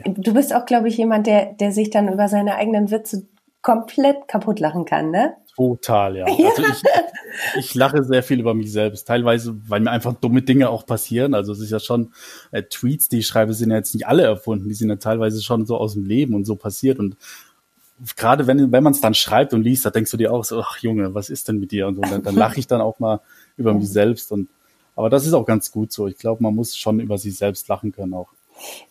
Du 0.05 0.35
bist 0.35 0.55
auch, 0.55 0.67
glaube 0.67 0.89
ich, 0.89 0.99
jemand, 0.99 1.27
der, 1.27 1.55
der 1.55 1.73
sich 1.73 1.89
dann 1.89 2.13
über 2.13 2.29
seine 2.29 2.57
eigenen 2.57 2.91
Witze 2.91 3.27
komplett 3.63 4.29
kaputt 4.29 4.61
lachen 4.61 4.85
kann, 4.85 5.11
ne? 5.11 5.35
Total, 5.57 6.17
ja. 6.19 6.29
ja. 6.39 6.49
Also 6.51 6.63
ich, 6.63 6.83
ich 7.57 7.75
lache 7.75 8.05
sehr 8.05 8.23
viel 8.23 8.39
über 8.39 8.53
mich 8.53 8.71
selbst. 8.71 9.09
Teilweise, 9.09 9.57
weil 9.67 9.81
mir 9.81 9.91
einfach 9.93 10.13
dumme 10.13 10.43
Dinge 10.43 10.69
auch 10.69 10.85
passieren. 10.85 11.33
Also 11.33 11.53
es 11.53 11.61
ist 11.61 11.71
ja 11.71 11.81
schon, 11.81 12.13
äh, 12.51 12.65
Tweets, 12.65 13.09
die 13.09 13.21
ich 13.21 13.27
schreibe, 13.27 13.55
sind 13.55 13.71
ja 13.71 13.77
jetzt 13.77 13.95
nicht 13.95 14.07
alle 14.07 14.25
erfunden. 14.25 14.69
Die 14.69 14.75
sind 14.75 14.91
ja 14.91 14.97
teilweise 14.97 15.43
schon 15.43 15.65
so 15.65 15.79
aus 15.79 15.95
dem 15.95 16.05
Leben 16.05 16.35
und 16.35 16.45
so 16.45 16.55
passiert. 16.55 16.99
Und 16.99 17.17
gerade 18.15 18.47
wenn, 18.47 18.73
wenn 18.73 18.85
man 18.85 18.93
es 18.93 19.01
dann 19.01 19.15
schreibt 19.15 19.55
und 19.55 19.63
liest, 19.63 19.87
da 19.87 19.91
denkst 19.91 20.11
du 20.11 20.19
dir 20.19 20.35
auch 20.35 20.45
so, 20.45 20.61
ach 20.61 20.77
Junge, 20.81 21.15
was 21.15 21.31
ist 21.31 21.49
denn 21.49 21.61
mit 21.61 21.73
dir? 21.73 21.87
Und 21.87 21.95
so. 21.95 22.03
Und 22.03 22.13
dann, 22.13 22.23
dann 22.23 22.35
lache 22.35 22.61
ich 22.61 22.67
dann 22.67 22.83
auch 22.83 22.99
mal 22.99 23.21
über 23.57 23.73
mich 23.73 23.89
selbst. 23.89 24.33
Und 24.33 24.49
aber 25.01 25.11
das 25.11 25.27
ist 25.27 25.33
auch 25.33 25.47
ganz 25.47 25.73
gut 25.73 25.93
so. 25.93 26.07
Ich 26.07 26.19
glaube, 26.19 26.43
man 26.43 26.55
muss 26.55 26.77
schon 26.77 27.01
über 27.01 27.19
sich 27.19 27.37
selbst 27.37 27.69
lachen 27.69 27.93
können 27.93 28.15
auch. 28.15 28.29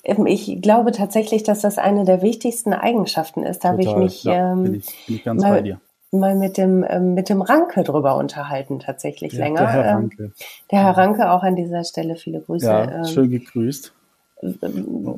Ähm, 0.04 0.26
ich 0.26 0.62
glaube 0.62 0.92
tatsächlich, 0.92 1.44
dass 1.44 1.62
das 1.62 1.78
eine 1.78 2.04
der 2.04 2.22
wichtigsten 2.22 2.74
Eigenschaften 2.74 3.44
ist. 3.44 3.64
Da 3.64 3.70
habe 3.70 3.82
ich 3.82 3.96
mich 3.96 4.24
ja, 4.24 4.54
ähm, 4.54 4.64
bin 4.64 4.74
ich, 4.76 5.06
bin 5.06 5.16
ich 5.16 5.24
ganz 5.24 5.42
mal, 5.42 5.52
bei 5.52 5.62
dir. 5.62 5.80
mal 6.12 6.36
mit 6.36 6.58
dem 6.58 6.84
ähm, 6.88 7.14
mit 7.14 7.30
dem 7.30 7.42
Ranke 7.42 7.84
drüber 7.84 8.16
unterhalten, 8.18 8.80
tatsächlich 8.80 9.34
ja, 9.34 9.46
länger. 9.46 9.62
Der 9.62 9.70
Herr 9.70 9.86
ähm, 9.86 9.96
Ranke. 9.96 10.32
Der 10.72 10.80
Herr 10.84 10.98
Ranke 10.98 11.32
auch 11.32 11.44
an 11.44 11.56
dieser 11.56 11.84
Stelle 11.84 12.16
viele 12.16 12.42
Grüße. 12.42 12.66
Ja, 12.66 13.06
schön 13.06 13.30
gegrüßt. 13.30 13.94
Und 14.42 14.60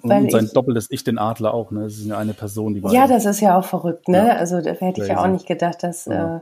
sein 0.04 0.46
ich, 0.46 0.54
doppeltes 0.54 0.90
Ich, 0.90 1.04
den 1.04 1.20
Adler 1.20 1.54
auch, 1.54 1.70
ne? 1.70 1.84
Das 1.84 1.94
ist 1.94 2.08
ja 2.08 2.18
eine 2.18 2.34
Person, 2.34 2.74
die 2.74 2.82
war. 2.82 2.92
Ja, 2.92 3.06
das 3.06 3.26
ist 3.26 3.40
ja 3.40 3.58
auch 3.58 3.66
verrückt, 3.66 4.08
ne? 4.08 4.28
Ja. 4.28 4.36
Also 4.36 4.62
da 4.62 4.72
hätte 4.72 5.04
ich 5.04 5.10
ja 5.10 5.24
auch 5.24 5.28
nicht 5.28 5.46
gedacht, 5.46 5.84
dass 5.84 6.06
ja. 6.06 6.38
äh, 6.38 6.40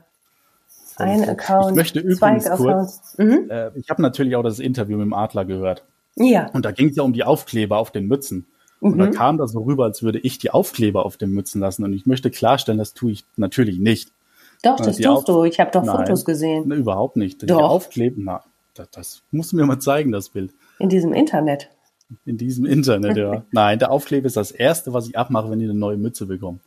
ein 0.99 1.27
Account. 1.27 1.71
Ich 1.71 1.75
möchte 1.75 1.99
übrigens 1.99 2.49
kurz. 2.49 3.15
Mhm. 3.17 3.49
Äh, 3.49 3.71
ich 3.75 3.89
habe 3.89 4.01
natürlich 4.01 4.35
auch 4.35 4.43
das 4.43 4.59
Interview 4.59 4.97
mit 4.97 5.05
dem 5.05 5.13
Adler 5.13 5.45
gehört. 5.45 5.83
Ja. 6.15 6.49
Und 6.51 6.65
da 6.65 6.71
ging 6.71 6.89
es 6.89 6.95
ja 6.95 7.03
um 7.03 7.13
die 7.13 7.23
Aufkleber 7.23 7.77
auf 7.77 7.91
den 7.91 8.07
Mützen. 8.07 8.47
Mhm. 8.81 8.93
Und 8.93 8.97
da 8.99 9.05
mhm. 9.07 9.12
kam 9.12 9.38
das 9.38 9.51
so 9.51 9.62
rüber, 9.62 9.85
als 9.85 10.03
würde 10.03 10.19
ich 10.19 10.38
die 10.38 10.51
Aufkleber 10.51 11.05
auf 11.05 11.17
den 11.17 11.31
Mützen 11.31 11.62
lassen. 11.62 11.83
Und 11.83 11.93
ich 11.93 12.05
möchte 12.05 12.29
klarstellen, 12.31 12.77
das 12.77 12.93
tue 12.93 13.12
ich 13.12 13.25
natürlich 13.38 13.79
nicht. 13.79 14.12
Doch, 14.63 14.77
das 14.77 14.97
die 14.97 15.03
tust 15.03 15.27
du. 15.27 15.43
Ich 15.45 15.59
habe 15.59 15.71
doch 15.71 15.83
Nein, 15.83 15.97
Fotos 15.97 16.25
gesehen. 16.25 16.67
Ne, 16.67 16.75
überhaupt 16.75 17.15
nicht. 17.15 17.41
Doch. 17.43 17.47
Die 17.57 17.63
Aufkleben, 17.63 18.23
na, 18.25 18.43
das, 18.73 18.89
das 18.91 19.21
musst 19.31 19.51
du 19.51 19.55
mir 19.55 19.65
mal 19.65 19.79
zeigen, 19.79 20.12
das 20.12 20.29
Bild. 20.29 20.53
In 20.79 20.89
diesem 20.89 21.13
Internet. 21.13 21.69
In 22.25 22.38
diesem 22.38 22.65
Internet, 22.65 23.17
ja. 23.17 23.43
Nein, 23.51 23.79
der 23.79 23.91
Aufkleber 23.91 24.25
ist 24.25 24.35
das 24.35 24.51
Erste, 24.51 24.93
was 24.93 25.07
ich 25.07 25.17
abmache, 25.17 25.49
wenn 25.49 25.62
ich 25.62 25.69
eine 25.69 25.77
neue 25.77 25.97
Mütze 25.97 26.25
bekomme. 26.25 26.59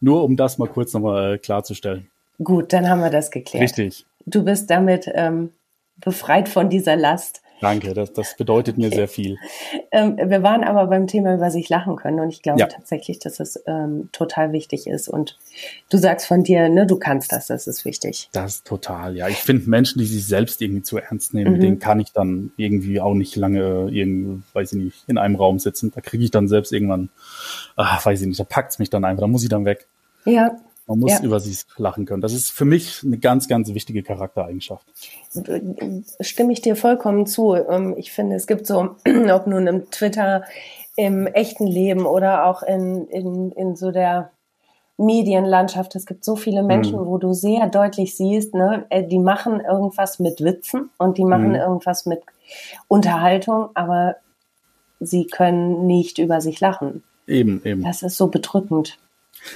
Nur 0.00 0.24
um 0.24 0.36
das 0.36 0.58
mal 0.58 0.68
kurz 0.68 0.92
nochmal 0.92 1.34
äh, 1.34 1.38
klarzustellen. 1.38 2.08
Gut, 2.42 2.72
dann 2.72 2.88
haben 2.88 3.00
wir 3.00 3.10
das 3.10 3.30
geklärt. 3.30 3.62
Richtig. 3.62 4.06
Du 4.26 4.44
bist 4.44 4.70
damit 4.70 5.10
ähm, 5.14 5.50
befreit 5.96 6.48
von 6.48 6.68
dieser 6.68 6.96
Last. 6.96 7.42
Danke, 7.60 7.94
das, 7.94 8.12
das 8.12 8.36
bedeutet 8.36 8.76
mir 8.76 8.90
sehr 8.90 9.08
viel. 9.08 9.38
Ähm, 9.90 10.18
wir 10.18 10.42
waren 10.42 10.62
aber 10.62 10.88
beim 10.88 11.06
Thema 11.06 11.34
über 11.34 11.50
sich 11.50 11.68
lachen 11.70 11.96
können 11.96 12.20
und 12.20 12.28
ich 12.28 12.42
glaube 12.42 12.60
ja. 12.60 12.66
tatsächlich, 12.66 13.18
dass 13.18 13.40
es 13.40 13.62
ähm, 13.66 14.10
total 14.12 14.52
wichtig 14.52 14.86
ist. 14.86 15.08
Und 15.08 15.38
du 15.88 15.96
sagst 15.96 16.26
von 16.26 16.42
dir, 16.42 16.68
ne, 16.68 16.86
du 16.86 16.96
kannst 16.96 17.32
das, 17.32 17.46
das 17.46 17.66
ist 17.66 17.86
wichtig. 17.86 18.28
Das 18.32 18.56
ist 18.56 18.66
total, 18.66 19.16
ja. 19.16 19.28
Ich 19.28 19.38
finde 19.38 19.70
Menschen, 19.70 20.00
die 20.00 20.04
sich 20.04 20.26
selbst 20.26 20.60
irgendwie 20.60 20.82
zu 20.82 20.98
ernst 20.98 21.32
nehmen, 21.32 21.54
mhm. 21.54 21.60
denen 21.60 21.78
kann 21.78 21.98
ich 21.98 22.12
dann 22.12 22.52
irgendwie 22.58 23.00
auch 23.00 23.14
nicht 23.14 23.36
lange 23.36 23.88
irgendwie, 23.90 24.42
weiß 24.52 24.74
ich 24.74 24.78
nicht, 24.78 25.04
in 25.06 25.16
einem 25.16 25.36
Raum 25.36 25.58
sitzen. 25.58 25.92
Da 25.94 26.02
kriege 26.02 26.24
ich 26.24 26.30
dann 26.30 26.48
selbst 26.48 26.72
irgendwann, 26.72 27.08
ach, 27.76 28.04
weiß 28.04 28.20
ich 28.20 28.26
nicht, 28.26 28.40
da 28.40 28.44
packt's 28.44 28.78
mich 28.78 28.90
dann 28.90 29.04
einfach, 29.04 29.22
da 29.22 29.28
muss 29.28 29.42
ich 29.42 29.48
dann 29.48 29.64
weg. 29.64 29.86
Ja, 30.26 30.56
man 30.86 31.00
muss 31.00 31.12
ja. 31.12 31.22
über 31.22 31.40
sich 31.40 31.64
lachen 31.76 32.06
können. 32.06 32.22
Das 32.22 32.32
ist 32.32 32.50
für 32.50 32.64
mich 32.64 33.02
eine 33.04 33.18
ganz, 33.18 33.48
ganz 33.48 33.74
wichtige 33.74 34.02
Charaktereigenschaft. 34.02 34.86
Stimme 36.20 36.52
ich 36.52 36.60
dir 36.60 36.76
vollkommen 36.76 37.26
zu. 37.26 37.54
Ähm, 37.54 37.94
ich 37.96 38.12
finde, 38.12 38.36
es 38.36 38.46
gibt 38.46 38.66
so, 38.66 38.96
ob 39.32 39.46
nun 39.46 39.66
im 39.66 39.90
Twitter, 39.90 40.44
im 40.96 41.26
echten 41.26 41.66
Leben 41.66 42.06
oder 42.06 42.46
auch 42.46 42.62
in, 42.62 43.06
in, 43.08 43.52
in 43.52 43.76
so 43.76 43.90
der 43.90 44.30
Medienlandschaft, 44.98 45.94
es 45.94 46.06
gibt 46.06 46.24
so 46.24 46.36
viele 46.36 46.62
Menschen, 46.62 46.98
mhm. 46.98 47.06
wo 47.06 47.18
du 47.18 47.34
sehr 47.34 47.68
deutlich 47.68 48.16
siehst, 48.16 48.54
ne, 48.54 48.86
äh, 48.88 49.02
die 49.02 49.18
machen 49.18 49.60
irgendwas 49.60 50.18
mit 50.18 50.42
Witzen 50.42 50.90
und 50.98 51.18
die 51.18 51.24
machen 51.24 51.50
mhm. 51.50 51.56
irgendwas 51.56 52.06
mit 52.06 52.22
Unterhaltung, 52.88 53.68
aber 53.74 54.16
sie 55.00 55.26
können 55.26 55.86
nicht 55.86 56.18
über 56.18 56.40
sich 56.40 56.60
lachen. 56.60 57.02
Eben, 57.26 57.60
eben. 57.64 57.82
Das 57.82 58.02
ist 58.02 58.16
so 58.16 58.28
bedrückend. 58.28 58.98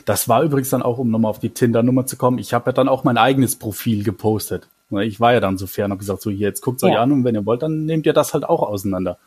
Das 0.04 0.28
war 0.28 0.42
übrigens 0.42 0.70
dann 0.70 0.82
auch, 0.82 0.98
um 0.98 1.10
nochmal 1.10 1.30
auf 1.30 1.38
die 1.38 1.50
Tinder-Nummer 1.50 2.06
zu 2.06 2.16
kommen, 2.16 2.38
ich 2.38 2.54
habe 2.54 2.70
ja 2.70 2.72
dann 2.72 2.88
auch 2.88 3.04
mein 3.04 3.18
eigenes 3.18 3.56
Profil 3.56 4.04
gepostet. 4.04 4.68
Ich 5.02 5.20
war 5.20 5.32
ja 5.32 5.40
dann 5.40 5.56
so 5.56 5.66
fair 5.66 5.84
und 5.84 5.92
habe 5.92 6.00
gesagt, 6.00 6.22
so 6.22 6.30
hier, 6.30 6.48
jetzt 6.48 6.62
guckt 6.62 6.82
es 6.82 6.88
ja. 6.88 6.94
euch 6.94 6.98
an 6.98 7.12
und 7.12 7.24
wenn 7.24 7.34
ihr 7.34 7.46
wollt, 7.46 7.62
dann 7.62 7.84
nehmt 7.84 8.06
ihr 8.06 8.12
das 8.12 8.34
halt 8.34 8.44
auch 8.44 8.62
auseinander. 8.62 9.18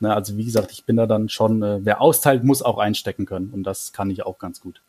Ne, 0.00 0.14
also 0.14 0.36
wie 0.36 0.44
gesagt, 0.44 0.72
ich 0.72 0.84
bin 0.84 0.96
da 0.96 1.06
dann 1.06 1.28
schon, 1.28 1.62
äh, 1.62 1.78
wer 1.82 2.00
austeilt, 2.00 2.42
muss 2.42 2.62
auch 2.62 2.78
einstecken 2.78 3.26
können. 3.26 3.50
Und 3.52 3.64
das 3.64 3.92
kann 3.92 4.10
ich 4.10 4.24
auch 4.24 4.38
ganz 4.38 4.60
gut. 4.60 4.80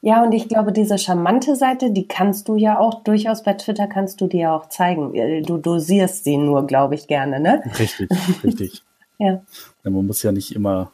Ja, 0.00 0.22
und 0.22 0.32
ich 0.32 0.48
glaube, 0.48 0.72
diese 0.72 0.98
charmante 0.98 1.56
Seite, 1.56 1.90
die 1.90 2.06
kannst 2.06 2.48
du 2.48 2.54
ja 2.54 2.78
auch 2.78 3.02
durchaus 3.02 3.42
bei 3.42 3.54
Twitter 3.54 3.88
kannst 3.88 4.20
du 4.20 4.28
dir 4.28 4.40
ja 4.40 4.56
auch 4.56 4.68
zeigen. 4.68 5.14
Äh, 5.14 5.42
du 5.42 5.56
dosierst 5.56 6.24
sie 6.24 6.36
nur, 6.36 6.66
glaube 6.66 6.94
ich, 6.94 7.08
gerne, 7.08 7.40
ne? 7.40 7.62
Richtig, 7.78 8.10
richtig. 8.44 8.82
ja. 9.18 9.40
ja. 9.84 9.90
Man 9.90 10.06
muss 10.06 10.22
ja 10.22 10.32
nicht 10.32 10.54
immer, 10.54 10.92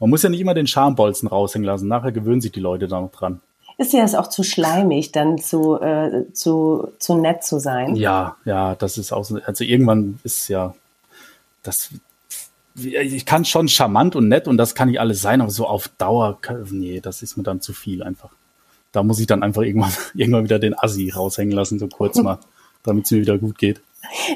man 0.00 0.10
muss 0.10 0.22
ja 0.22 0.30
nicht 0.30 0.40
immer 0.40 0.54
den 0.54 0.66
Schambolzen 0.66 1.28
raushängen 1.28 1.66
lassen. 1.66 1.86
Nachher 1.86 2.10
gewöhnen 2.10 2.40
sich 2.40 2.52
die 2.52 2.60
Leute 2.60 2.88
da 2.88 3.00
noch 3.00 3.12
dran. 3.12 3.40
Ist 3.78 3.92
dir 3.92 4.02
das 4.02 4.14
auch 4.14 4.28
zu 4.28 4.42
schleimig, 4.42 5.12
dann 5.12 5.38
zu, 5.38 5.80
äh, 5.80 6.30
zu, 6.32 6.88
zu 6.98 7.14
nett 7.14 7.44
zu 7.44 7.60
sein? 7.60 7.96
Ja, 7.96 8.36
ja, 8.44 8.74
das 8.74 8.98
ist 8.98 9.12
auch 9.12 9.24
so. 9.24 9.38
Also 9.44 9.64
irgendwann 9.64 10.18
ist 10.22 10.48
ja, 10.48 10.74
das, 11.62 11.90
ich 12.74 13.24
kann 13.24 13.44
schon 13.44 13.68
charmant 13.68 14.16
und 14.16 14.28
nett 14.28 14.48
und 14.48 14.56
das 14.56 14.74
kann 14.74 14.88
ich 14.88 15.00
alles 15.00 15.22
sein, 15.22 15.40
aber 15.40 15.50
so 15.50 15.66
auf 15.66 15.88
Dauer, 15.96 16.38
nee, 16.70 17.00
das 17.00 17.22
ist 17.22 17.36
mir 17.36 17.42
dann 17.42 17.60
zu 17.60 17.72
viel 17.72 18.02
einfach. 18.02 18.30
Da 18.92 19.02
muss 19.02 19.20
ich 19.20 19.26
dann 19.26 19.42
einfach 19.42 19.62
irgendwann, 19.62 19.92
irgendwann 20.14 20.44
wieder 20.44 20.58
den 20.58 20.78
Assi 20.78 21.10
raushängen 21.10 21.54
lassen, 21.54 21.78
so 21.78 21.88
kurz 21.88 22.18
mal, 22.18 22.38
damit 22.82 23.04
es 23.04 23.10
mir 23.10 23.20
wieder 23.20 23.38
gut 23.38 23.58
geht. 23.58 23.80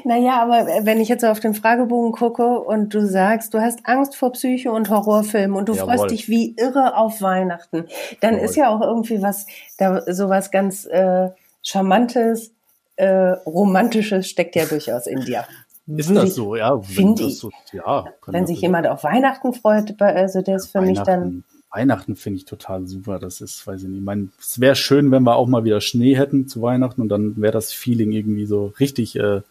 Naja, 0.04 0.40
aber 0.42 0.66
wenn 0.84 1.00
ich 1.00 1.08
jetzt 1.08 1.22
so 1.22 1.28
auf 1.28 1.40
den 1.40 1.54
Fragebogen 1.54 2.12
gucke 2.12 2.60
und 2.60 2.94
du 2.94 3.06
sagst, 3.06 3.54
du 3.54 3.60
hast 3.60 3.80
Angst 3.84 4.16
vor 4.16 4.32
Psycho- 4.32 4.74
und 4.74 4.90
Horrorfilmen 4.90 5.56
und 5.56 5.68
du 5.68 5.74
Jawohl. 5.74 5.96
freust 5.96 6.10
dich 6.10 6.28
wie 6.28 6.54
irre 6.56 6.96
auf 6.96 7.20
Weihnachten, 7.22 7.86
dann 8.20 8.34
Jawohl. 8.34 8.44
ist 8.46 8.56
ja 8.56 8.68
auch 8.68 8.80
irgendwie 8.80 9.22
was, 9.22 9.46
da 9.78 10.02
sowas 10.12 10.50
ganz 10.50 10.84
äh, 10.86 11.30
Charmantes, 11.62 12.52
äh, 12.96 13.08
Romantisches 13.46 14.28
steckt 14.28 14.56
ja 14.56 14.66
durchaus 14.66 15.06
in 15.06 15.20
dir. 15.20 15.44
Ist 15.86 16.08
Würde 16.08 16.22
das 16.22 16.34
so, 16.34 16.56
ja? 16.56 16.80
Finde 16.80 17.24
ich. 17.24 17.38
So, 17.38 17.50
ja, 17.72 18.06
wenn 18.26 18.46
sich 18.46 18.60
jemand 18.60 18.86
auf 18.86 19.04
Weihnachten 19.04 19.52
freut, 19.52 20.00
also 20.00 20.40
der 20.40 20.56
ist 20.56 20.72
für 20.72 20.80
mich 20.80 20.98
dann. 21.00 21.44
Weihnachten 21.70 22.14
finde 22.14 22.38
ich 22.38 22.44
total 22.44 22.86
super. 22.86 23.18
Das 23.18 23.40
ist, 23.40 23.66
weiß 23.66 23.82
ich 23.82 23.88
nicht. 23.88 23.98
Ich 23.98 24.04
meine, 24.04 24.28
es 24.38 24.60
wäre 24.60 24.76
schön, 24.76 25.10
wenn 25.10 25.24
wir 25.24 25.34
auch 25.34 25.48
mal 25.48 25.64
wieder 25.64 25.80
Schnee 25.80 26.16
hätten 26.16 26.46
zu 26.46 26.62
Weihnachten 26.62 27.02
und 27.02 27.08
dann 27.08 27.36
wäre 27.36 27.52
das 27.52 27.72
Feeling 27.72 28.12
irgendwie 28.12 28.46
so 28.46 28.72
richtig 28.78 29.16
äh, 29.16 29.42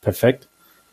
perfekt. 0.00 0.48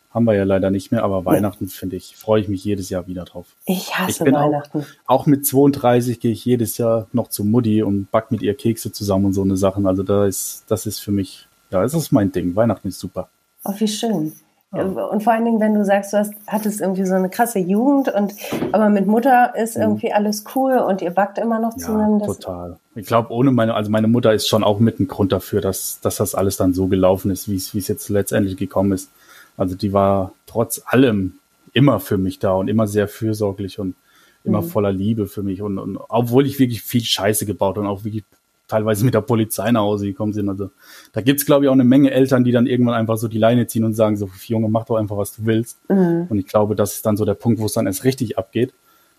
Haben 0.10 0.26
wir 0.26 0.34
ja 0.34 0.46
leider 0.46 0.72
nicht 0.72 0.92
mehr, 0.92 1.04
aber 1.04 1.26
Weihnachten 1.26 1.68
finde 1.68 1.96
ich, 1.98 2.16
freue 2.16 2.42
ich 2.42 2.48
mich 2.48 2.64
jedes 2.64 2.90
Jahr 2.90 3.08
wieder 3.08 3.26
drauf. 3.26 3.48
Ich 3.66 3.94
hasse 3.98 4.24
ich 4.28 4.34
Weihnachten. 4.34 4.86
Auch, 5.06 5.22
auch, 5.22 5.26
mit 5.26 5.46
32 5.46 6.20
gehe 6.20 6.32
ich 6.32 6.44
jedes 6.46 6.78
Jahr 6.78 7.08
noch 7.12 7.28
zu 7.28 7.44
Mutti 7.44 7.84
und 7.84 8.10
back 8.10 8.32
mit 8.32 8.42
ihr 8.42 8.56
Kekse 8.56 8.92
zusammen 8.92 9.26
und 9.26 9.34
so 9.34 9.44
eine 9.44 9.58
Sachen. 9.58 9.86
Also 9.86 10.04
da 10.04 10.26
ist, 10.26 10.64
das 10.70 10.86
ist 10.86 11.00
für 11.00 11.12
mich, 11.12 11.48
ja, 11.70 11.82
das 11.82 11.94
ist 11.94 12.12
mein 12.12 12.32
Ding. 12.32 12.56
Weihnachten 12.56 12.88
ist 12.88 13.00
super. 13.00 13.30
Oh, 13.64 13.74
wie 13.78 13.88
schön. 13.88 14.34
Und 14.72 15.24
vor 15.24 15.32
allen 15.32 15.46
Dingen, 15.46 15.62
wenn 15.62 15.74
du 15.74 15.86
sagst, 15.86 16.12
du 16.12 16.18
hast, 16.18 16.34
hattest 16.46 16.82
irgendwie 16.82 17.06
so 17.06 17.16
eine 17.16 17.30
krasse 17.30 17.60
Jugend 17.60 18.10
und 18.10 18.34
aber 18.74 18.90
mit 18.90 19.08
Mutter 19.08 19.54
ist 19.56 19.78
mhm. 19.78 19.84
irgendwie 19.84 20.12
alles 20.12 20.44
cool 20.56 20.78
und 20.78 21.02
ihr 21.02 21.12
backt 21.12 21.38
immer 21.38 21.60
noch 21.60 21.76
zusammen. 21.76 22.20
Ja, 22.20 22.26
total. 22.26 22.78
Ich 22.94 23.08
glaube, 23.08 23.32
ohne 23.32 23.52
meine, 23.52 23.76
also 23.76 23.90
meine 23.90 24.10
Mutter 24.10 24.34
ist 24.34 24.50
schon 24.50 24.66
auch 24.66 24.80
mit 24.80 25.00
ein 25.00 25.08
Grund 25.08 25.32
dafür, 25.32 25.62
dass, 25.62 26.02
dass 26.02 26.18
das 26.18 26.36
alles 26.36 26.58
dann 26.58 26.74
so 26.74 26.88
gelaufen 26.88 27.32
ist, 27.32 27.50
wie 27.50 27.56
es, 27.56 27.74
wie 27.74 27.80
es 27.80 27.88
jetzt 27.88 28.10
letztendlich 28.10 28.58
gekommen 28.58 28.92
ist. 28.92 29.10
Also 29.56 29.76
die 29.76 29.94
war 29.94 30.34
trotz 30.48 30.82
allem 30.86 31.40
immer 31.72 32.02
für 32.02 32.18
mich 32.18 32.40
da 32.40 32.52
und 32.54 32.68
immer 32.68 32.88
sehr 32.88 33.08
fürsorglich 33.08 33.80
und 33.80 33.96
immer 34.44 34.62
mhm. 34.62 34.68
voller 34.68 34.92
Liebe 34.92 35.28
für 35.28 35.44
mich. 35.44 35.62
Und, 35.62 35.78
und 35.78 35.98
obwohl 36.10 36.46
ich 36.46 36.60
wirklich 36.60 36.82
viel 36.82 37.04
Scheiße 37.04 37.46
gebaut 37.46 37.78
und 37.78 37.88
auch 37.88 38.04
wirklich 38.04 38.26
teilweise 38.68 39.06
mit 39.06 39.14
der 39.14 39.22
Polizei 39.22 39.72
nach 39.72 39.82
Hause 39.82 40.08
gekommen 40.08 40.34
sind. 40.34 40.50
Also 40.50 40.70
da 41.14 41.22
gibt's 41.22 41.46
glaube 41.46 41.66
ich, 41.66 41.70
auch 41.70 41.74
eine 41.74 41.84
Menge 41.84 42.12
Eltern, 42.12 42.44
die 42.44 42.52
dann 42.52 42.68
irgendwann 42.68 42.96
einfach 42.96 43.18
so 43.18 43.28
die 43.28 43.38
Leine 43.38 43.68
ziehen 43.68 43.84
und 43.84 43.94
sagen, 43.94 44.18
so, 44.18 44.30
Junge, 44.46 44.70
mach 44.70 44.86
doch 44.86 44.98
einfach, 44.98 45.18
was 45.18 45.36
du 45.36 45.46
willst. 45.46 45.78
Mhm. 45.90 46.28
Und 46.30 46.38
ich 46.38 46.48
glaube, 46.48 46.76
das 46.76 46.96
ist 46.96 47.06
dann 47.06 47.18
so 47.18 47.26
der 47.26 47.34
Punkt, 47.34 47.60
wo 47.60 47.66
es 47.66 47.74
dann 47.74 47.88
erst 47.88 48.04
richtig 48.04 48.38
abgeht. 48.38 48.74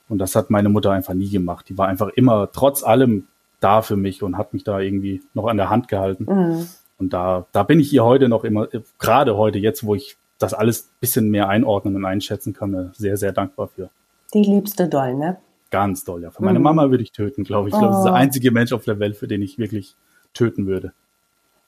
Und 0.09 0.19
das 0.19 0.35
hat 0.35 0.51
meine 0.51 0.69
Mutter 0.69 0.91
einfach 0.93 1.15
nie 1.15 1.29
gemacht. 1.29 1.69
Die 1.69 1.77
war 1.77 1.89
einfach 1.89 2.09
immer 2.09 2.51
trotz 2.53 2.83
allem 2.83 3.25
da 3.61 3.83
für 3.83 3.97
mich 3.97 4.23
und 4.23 4.39
hat 4.39 4.55
mich 4.55 4.65
da 4.65 4.81
irgendwie 4.81 5.23
noch 5.35 5.47
an 5.47 5.57
der 5.57 5.71
Hand 5.71 5.89
gehalten. 5.89 6.27
Mhm. 6.29 6.69
Und 6.99 7.13
da, 7.13 7.47
da 7.53 7.63
bin 7.63 7.81
ich 7.81 7.93
ihr 7.93 8.05
heute 8.05 8.29
noch 8.29 8.45
immer, 8.45 8.69
gerade 8.99 9.37
heute, 9.37 9.59
jetzt, 9.59 9.85
wo 9.85 9.95
ich 9.95 10.17
das 10.39 10.55
alles 10.55 10.91
bisschen 11.01 11.31
mehr 11.31 11.49
einordnen 11.49 11.97
und 11.97 12.05
einschätzen 12.05 12.53
kann, 12.53 12.75
äh, 12.75 12.89
sehr, 12.93 13.17
sehr 13.17 13.33
dankbar 13.33 13.69
für. 13.69 13.91
Die 14.35 14.45
liebste 14.45 14.89
Doll, 14.89 15.15
ne? 15.15 15.39
Ganz 15.71 16.05
doll, 16.05 16.23
ja. 16.23 16.31
Für 16.31 16.43
meine 16.43 16.59
mhm. 16.59 16.65
Mama 16.65 16.91
würde 16.91 17.03
ich 17.03 17.13
töten, 17.13 17.45
glaube 17.45 17.69
ich. 17.69 17.75
Ich 17.75 17.79
glaube, 17.79 17.93
das 17.93 18.01
ist 18.01 18.05
der 18.05 18.13
oh. 18.13 18.17
einzige 18.17 18.51
Mensch 18.51 18.73
auf 18.73 18.85
der 18.85 18.99
Welt, 18.99 19.17
für 19.17 19.29
den 19.29 19.43
ich 19.43 19.59
wirklich 19.59 19.97
töten 20.33 20.67
würde. 20.67 20.93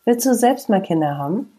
Willst 0.04 0.26
du 0.26 0.34
selbst 0.34 0.68
mal 0.68 0.80
Kinder 0.80 1.18
haben? 1.18 1.52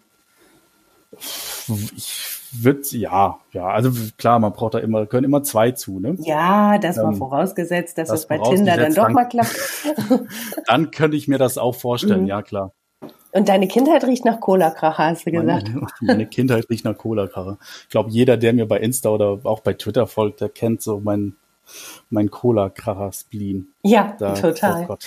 Ich 1.96 2.40
würde, 2.52 2.82
ja, 2.92 3.40
ja. 3.52 3.68
Also 3.68 3.92
klar, 4.18 4.40
man 4.40 4.54
braucht 4.54 4.74
da 4.74 4.80
immer, 4.80 5.06
können 5.06 5.26
immer 5.26 5.44
zwei 5.44 5.72
zu, 5.72 6.00
ne? 6.00 6.16
Ja, 6.20 6.78
das 6.80 6.98
war 6.98 7.12
ähm, 7.12 7.18
vorausgesetzt, 7.18 7.98
dass 7.98 8.10
das, 8.10 8.22
das 8.22 8.28
bei 8.28 8.38
Tinder 8.40 8.76
dann 8.76 8.94
doch 8.94 9.10
mal 9.10 9.26
klappt. 9.26 9.56
dann 10.68 10.92
könnte 10.92 11.16
ich 11.16 11.28
mir 11.28 11.38
das 11.38 11.58
auch 11.58 11.76
vorstellen, 11.76 12.24
mhm. 12.24 12.28
ja 12.28 12.42
klar. 12.42 12.74
Und 13.34 13.48
deine 13.48 13.68
Kindheit 13.68 14.04
riecht 14.04 14.26
nach 14.26 14.42
Cola-Kracher, 14.42 15.06
hast 15.06 15.26
du 15.26 15.32
gesagt. 15.32 15.70
Meine, 15.70 15.88
meine 16.02 16.26
Kindheit 16.26 16.70
riecht 16.70 16.84
nach 16.84 16.98
Cola-Kracher. 16.98 17.58
Ich 17.84 17.90
glaube, 17.90 18.10
jeder, 18.10 18.36
der 18.36 18.54
mir 18.54 18.68
bei 18.68 18.80
Insta 18.80 19.10
oder 19.10 19.40
auch 19.44 19.62
bei 19.62 19.74
Twitter 19.74 20.08
folgt, 20.08 20.42
der 20.42 20.50
kennt 20.50 20.82
so 20.82 21.00
mein, 21.00 21.36
mein 22.10 22.30
Cola-Kracher-Spleen. 22.30 23.68
Ja, 23.84 24.16
da, 24.20 24.34
total. 24.34 24.88
Oh 24.90 24.98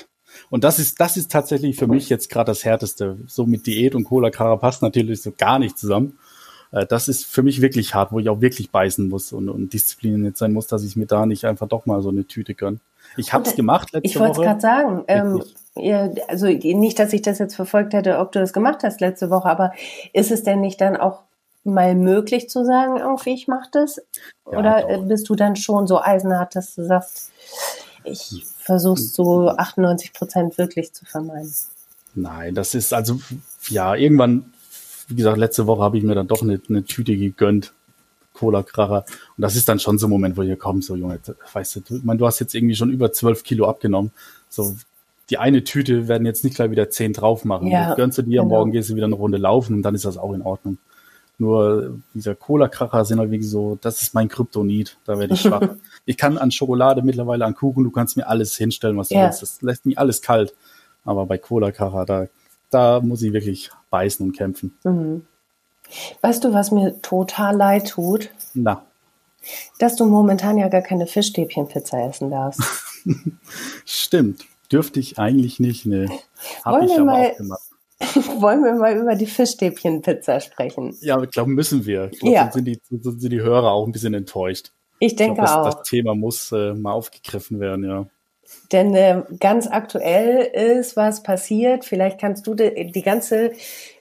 und 0.50 0.64
das 0.64 0.78
ist, 0.78 1.00
das 1.00 1.16
ist 1.16 1.30
tatsächlich 1.30 1.76
für 1.76 1.86
mich 1.86 2.08
jetzt 2.08 2.30
gerade 2.30 2.50
das 2.50 2.64
Härteste. 2.64 3.18
So 3.26 3.46
mit 3.46 3.66
Diät 3.66 3.94
und 3.94 4.04
Cola-Kracher 4.04 4.56
passt 4.56 4.82
natürlich 4.82 5.22
so 5.22 5.32
gar 5.36 5.58
nicht 5.58 5.78
zusammen. 5.78 6.18
Äh, 6.72 6.86
das 6.86 7.08
ist 7.08 7.24
für 7.24 7.42
mich 7.42 7.60
wirklich 7.60 7.94
hart, 7.94 8.12
wo 8.12 8.18
ich 8.18 8.28
auch 8.28 8.40
wirklich 8.40 8.70
beißen 8.70 9.08
muss 9.08 9.32
und, 9.32 9.48
und 9.48 9.72
diszipliniert 9.72 10.36
sein 10.36 10.52
muss, 10.52 10.66
dass 10.66 10.84
ich 10.84 10.96
mir 10.96 11.06
da 11.06 11.26
nicht 11.26 11.44
einfach 11.44 11.68
doch 11.68 11.86
mal 11.86 12.02
so 12.02 12.08
eine 12.08 12.26
Tüte 12.26 12.54
gönn. 12.54 12.80
Ich 13.16 13.32
habe 13.32 13.44
es 13.48 13.54
gemacht 13.54 13.92
letzte 13.92 14.08
ich 14.08 14.16
Woche. 14.16 14.30
Ich 14.30 14.36
wollte 14.36 14.40
es 14.40 14.46
gerade 14.46 14.60
sagen. 14.60 15.04
Ähm, 15.08 15.42
ja, 15.76 16.10
also 16.28 16.46
nicht, 16.46 16.98
dass 16.98 17.12
ich 17.12 17.22
das 17.22 17.38
jetzt 17.38 17.54
verfolgt 17.54 17.94
hätte, 17.94 18.18
ob 18.18 18.32
du 18.32 18.40
das 18.40 18.52
gemacht 18.52 18.82
hast 18.82 19.00
letzte 19.00 19.30
Woche, 19.30 19.48
aber 19.48 19.72
ist 20.12 20.30
es 20.30 20.42
denn 20.42 20.60
nicht 20.60 20.80
dann 20.80 20.96
auch 20.96 21.22
mal 21.64 21.94
möglich 21.94 22.48
zu 22.48 22.64
sagen, 22.64 22.98
irgendwie 22.98 23.34
ich 23.34 23.48
mache 23.48 23.68
das? 23.72 24.00
Ja, 24.50 24.58
Oder 24.58 24.82
doch. 24.82 25.06
bist 25.06 25.28
du 25.28 25.34
dann 25.34 25.56
schon 25.56 25.86
so 25.86 26.00
eisenhart, 26.00 26.54
dass 26.56 26.74
du 26.74 26.86
sagst, 26.86 27.30
ich 28.04 28.44
versuche 28.58 29.00
so 29.00 29.48
98 29.48 30.12
Prozent 30.12 30.58
wirklich 30.58 30.92
zu 30.92 31.04
vermeiden? 31.04 31.52
Nein, 32.14 32.54
das 32.54 32.74
ist 32.74 32.92
also, 32.92 33.18
ja, 33.68 33.94
irgendwann, 33.94 34.52
wie 35.08 35.16
gesagt, 35.16 35.38
letzte 35.38 35.66
Woche 35.66 35.82
habe 35.82 35.98
ich 35.98 36.04
mir 36.04 36.14
dann 36.14 36.28
doch 36.28 36.42
eine, 36.42 36.60
eine 36.68 36.84
Tüte 36.84 37.16
gegönnt. 37.16 37.72
Cola-Kracher. 38.34 39.04
Und 39.36 39.42
das 39.42 39.56
ist 39.56 39.68
dann 39.68 39.78
schon 39.78 39.96
so 39.96 40.08
ein 40.08 40.10
Moment, 40.10 40.36
wo 40.36 40.42
ihr 40.42 40.56
kommt, 40.56 40.84
so 40.84 40.96
Junge, 40.96 41.20
weißt 41.52 41.76
du, 41.76 41.80
du, 41.80 41.96
ich 41.96 42.04
meine, 42.04 42.18
du 42.18 42.26
hast 42.26 42.40
jetzt 42.40 42.54
irgendwie 42.54 42.74
schon 42.74 42.90
über 42.90 43.12
12 43.12 43.44
Kilo 43.44 43.68
abgenommen. 43.68 44.10
So, 44.48 44.76
die 45.30 45.38
eine 45.38 45.64
Tüte 45.64 46.08
werden 46.08 46.26
jetzt 46.26 46.44
nicht 46.44 46.56
gleich 46.56 46.70
wieder 46.70 46.90
10 46.90 47.14
drauf 47.14 47.44
machen. 47.44 47.68
Ja, 47.68 47.94
gönnst 47.94 48.18
du 48.18 48.22
dir, 48.22 48.42
genau. 48.42 48.56
morgen 48.56 48.72
gehst 48.72 48.90
du 48.90 48.96
wieder 48.96 49.06
eine 49.06 49.14
Runde 49.14 49.38
laufen 49.38 49.74
und 49.74 49.82
dann 49.82 49.94
ist 49.94 50.04
das 50.04 50.18
auch 50.18 50.34
in 50.34 50.42
Ordnung. 50.42 50.78
Nur 51.36 51.98
dieser 52.14 52.36
Cola-Kracher 52.36 53.04
sind 53.04 53.18
halt 53.18 53.30
wie 53.30 53.42
so, 53.42 53.76
das 53.80 54.02
ist 54.02 54.14
mein 54.14 54.28
Kryptonit, 54.28 54.98
da 55.04 55.18
werde 55.18 55.34
ich 55.34 55.40
schwach. 55.40 55.68
ich 56.04 56.16
kann 56.16 56.38
an 56.38 56.52
Schokolade 56.52 57.02
mittlerweile, 57.02 57.44
an 57.44 57.54
Kuchen, 57.54 57.82
du 57.82 57.90
kannst 57.90 58.16
mir 58.16 58.28
alles 58.28 58.56
hinstellen, 58.56 58.96
was 58.96 59.08
du 59.08 59.16
ja. 59.16 59.24
willst. 59.24 59.42
Das 59.42 59.60
lässt 59.62 59.84
mich 59.84 59.98
alles 59.98 60.22
kalt. 60.22 60.54
Aber 61.04 61.26
bei 61.26 61.38
Cola-Kracher, 61.38 62.04
da, 62.04 62.26
da 62.70 63.00
muss 63.00 63.22
ich 63.22 63.32
wirklich 63.32 63.70
beißen 63.90 64.24
und 64.24 64.36
kämpfen. 64.36 64.76
Mhm. 64.84 65.26
Weißt 66.20 66.44
du, 66.44 66.52
was 66.52 66.70
mir 66.70 67.00
total 67.02 67.56
leid 67.56 67.88
tut? 67.88 68.30
Na. 68.54 68.84
Dass 69.78 69.96
du 69.96 70.06
momentan 70.06 70.56
ja 70.56 70.68
gar 70.68 70.82
keine 70.82 71.06
Fischstäbchenpizza 71.06 72.00
essen 72.08 72.30
darfst. 72.30 72.62
Stimmt. 73.84 74.44
Dürfte 74.72 74.98
ich 74.98 75.18
eigentlich 75.18 75.60
nicht, 75.60 75.84
ne. 75.84 76.08
Hab 76.64 76.74
Wollen 76.74 76.88
ich 76.88 76.94
aber 76.94 77.04
mal, 77.04 77.30
auch 77.30 77.36
gemacht. 77.36 77.62
Wollen 78.40 78.64
wir 78.64 78.74
mal 78.74 78.96
über 78.96 79.14
die 79.14 79.26
Fischstäbchenpizza 79.26 80.40
sprechen? 80.40 80.96
Ja, 81.00 81.22
ich 81.22 81.30
glaube, 81.30 81.50
müssen 81.50 81.86
wir. 81.86 82.10
Ich 82.12 82.20
glaube, 82.20 82.34
ja. 82.34 82.50
sind, 82.52 82.64
die, 82.66 82.80
sind 82.90 83.32
die 83.32 83.40
Hörer 83.40 83.72
auch 83.72 83.86
ein 83.86 83.92
bisschen 83.92 84.14
enttäuscht. 84.14 84.72
Ich 84.98 85.16
denke 85.16 85.42
ich 85.42 85.46
glaub, 85.46 85.64
das, 85.64 85.74
auch. 85.74 85.80
Das 85.80 85.88
Thema 85.88 86.14
muss 86.14 86.52
äh, 86.52 86.74
mal 86.74 86.92
aufgegriffen 86.92 87.60
werden, 87.60 87.84
ja. 87.84 88.06
Denn 88.72 88.94
äh, 88.94 89.22
ganz 89.40 89.66
aktuell 89.66 90.40
ist 90.42 90.96
was 90.96 91.22
passiert. 91.22 91.84
Vielleicht 91.84 92.20
kannst 92.20 92.46
du 92.46 92.54
die, 92.54 92.92
die 92.92 93.02
ganze 93.02 93.52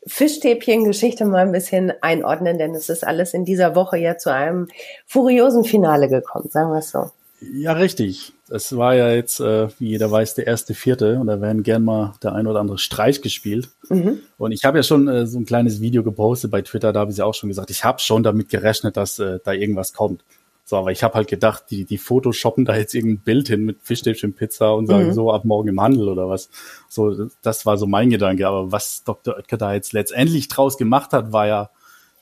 Fischstäbchen-Geschichte 0.05 1.25
mal 1.25 1.45
ein 1.45 1.51
bisschen 1.51 1.93
einordnen, 2.01 2.57
denn 2.57 2.75
es 2.75 2.89
ist 2.89 3.05
alles 3.05 3.33
in 3.33 3.45
dieser 3.45 3.75
Woche 3.75 3.97
ja 3.97 4.17
zu 4.17 4.33
einem 4.33 4.67
furiosen 5.05 5.63
Finale 5.63 6.09
gekommen, 6.09 6.49
sagen 6.49 6.71
wir 6.71 6.79
es 6.79 6.91
so. 6.91 7.09
Ja, 7.41 7.73
richtig. 7.73 8.33
Es 8.49 8.75
war 8.75 8.95
ja 8.95 9.11
jetzt, 9.11 9.39
äh, 9.39 9.69
wie 9.79 9.89
jeder 9.89 10.11
weiß, 10.11 10.35
der 10.35 10.47
erste 10.47 10.73
Vierte 10.73 11.19
und 11.19 11.27
da 11.27 11.39
werden 11.39 11.63
gern 11.63 11.83
mal 11.83 12.13
der 12.21 12.33
ein 12.33 12.45
oder 12.45 12.59
andere 12.59 12.77
Streich 12.77 13.21
gespielt. 13.21 13.69
Mhm. 13.89 14.19
Und 14.37 14.51
ich 14.51 14.65
habe 14.65 14.77
ja 14.77 14.83
schon 14.83 15.07
äh, 15.07 15.25
so 15.25 15.39
ein 15.39 15.45
kleines 15.45 15.79
Video 15.79 16.03
gepostet 16.03 16.51
bei 16.51 16.61
Twitter, 16.61 16.91
da 16.91 17.01
habe 17.01 17.11
ich 17.11 17.17
ja 17.17 17.25
auch 17.25 17.33
schon 17.33 17.49
gesagt, 17.49 17.69
ich 17.69 17.83
habe 17.83 17.99
schon 17.99 18.21
damit 18.21 18.49
gerechnet, 18.49 18.97
dass 18.97 19.17
äh, 19.19 19.39
da 19.43 19.53
irgendwas 19.53 19.93
kommt. 19.93 20.23
So, 20.65 20.77
aber 20.77 20.91
ich 20.91 21.03
habe 21.03 21.15
halt 21.15 21.27
gedacht, 21.27 21.65
die, 21.69 21.83
die 21.83 21.97
Photoshoppen 21.97 22.63
da 22.63 22.75
jetzt 22.75 22.95
irgendein 22.95 23.23
Bild 23.23 23.47
hin 23.49 23.65
mit 23.65 23.81
Fischstäbchen 23.81 24.33
Pizza 24.33 24.73
und 24.73 24.87
sagen 24.87 25.07
mhm. 25.07 25.13
so 25.13 25.31
ab 25.31 25.43
morgen 25.43 25.67
im 25.67 25.81
Handel 25.81 26.07
oder 26.07 26.29
was. 26.29 26.49
So, 26.87 27.27
das 27.41 27.65
war 27.65 27.77
so 27.77 27.85
mein 27.85 28.09
Gedanke. 28.09 28.47
Aber 28.47 28.71
was 28.71 29.03
Dr. 29.03 29.35
Oetker 29.35 29.57
da 29.57 29.73
jetzt 29.73 29.91
letztendlich 29.91 30.47
draus 30.47 30.77
gemacht 30.77 31.11
hat, 31.11 31.33
war 31.33 31.47
ja 31.47 31.69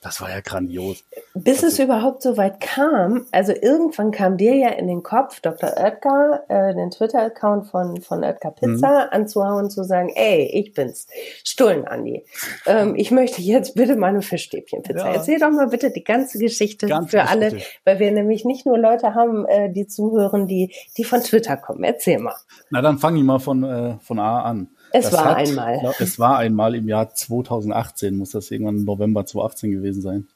Das 0.04 0.20
war 0.20 0.32
ja 0.32 0.40
grandios. 0.42 1.04
Bis 1.36 1.64
also, 1.64 1.68
es 1.68 1.80
überhaupt 1.80 2.24
so 2.24 2.36
weit 2.36 2.60
kam, 2.60 3.28
also 3.32 3.54
irgendwann 3.54 4.10
kam 4.10 4.36
dir 4.36 4.56
ja 4.56 4.70
in 4.70 4.88
den 4.88 5.04
Kopf, 5.04 5.42
Dr. 5.42 5.78
Oetker, 5.78 6.44
äh, 6.48 6.74
den 6.74 6.90
Twitter-Account 6.90 7.68
von, 7.68 8.02
von 8.02 8.24
Oetker 8.24 8.50
Pizza 8.50 8.90
mhm. 8.90 9.10
anzuhauen, 9.12 9.70
zu 9.70 9.84
sagen, 9.84 10.10
ey, 10.16 10.50
ich 10.54 10.74
bin's, 10.74 11.06
Stullen 11.44 11.88
Andi. 11.88 12.26
Ähm, 12.66 12.96
ich 12.96 13.12
möchte 13.12 13.44
jetzt 13.44 13.76
bitte 13.76 13.96
meine 13.96 14.24
Fischstäbchenpizza. 14.24 15.08
Ja. 15.08 15.14
Erzähl 15.14 15.38
doch 15.38 15.52
mal 15.52 15.68
bitte 15.68 15.92
die 15.92 16.04
ganze 16.04 16.40
Geschichte 16.40 16.88
Ganz 16.88 17.12
für 17.12 17.28
alle, 17.28 17.60
weil 17.86 18.00
wir 18.00 18.12
nämlich 18.12 18.44
nicht 18.44 18.66
nur 18.66 18.80
Leute 18.80 19.14
haben, 19.14 19.46
äh, 19.46 19.72
die 19.72 19.86
zuhören, 19.86 20.48
die, 20.48 20.74
die 20.98 21.04
von 21.04 21.22
Twitter 21.22 21.58
kommen. 21.58 21.84
Erzähl 21.84 22.18
mal. 22.18 22.36
Na, 22.72 22.82
dann 22.82 22.98
fange 22.98 23.20
ich 23.20 23.24
mal 23.24 23.40
von, 23.40 23.64
äh, 23.64 24.00
von 24.00 24.18
A 24.18 24.42
an. 24.42 24.70
Es 24.94 25.06
das 25.06 25.14
war 25.14 25.26
hat, 25.26 25.38
einmal. 25.38 25.94
Es 26.00 26.20
war 26.20 26.38
einmal 26.38 26.76
im 26.76 26.88
Jahr 26.88 27.14
2018, 27.14 28.18
muss 28.18 28.32
das 28.32 28.52
irgendwann 28.52 28.78
im 28.78 28.86
November 28.86 29.26
2018 29.26 29.72
gewesen 29.72 30.02
sein. 30.02 30.28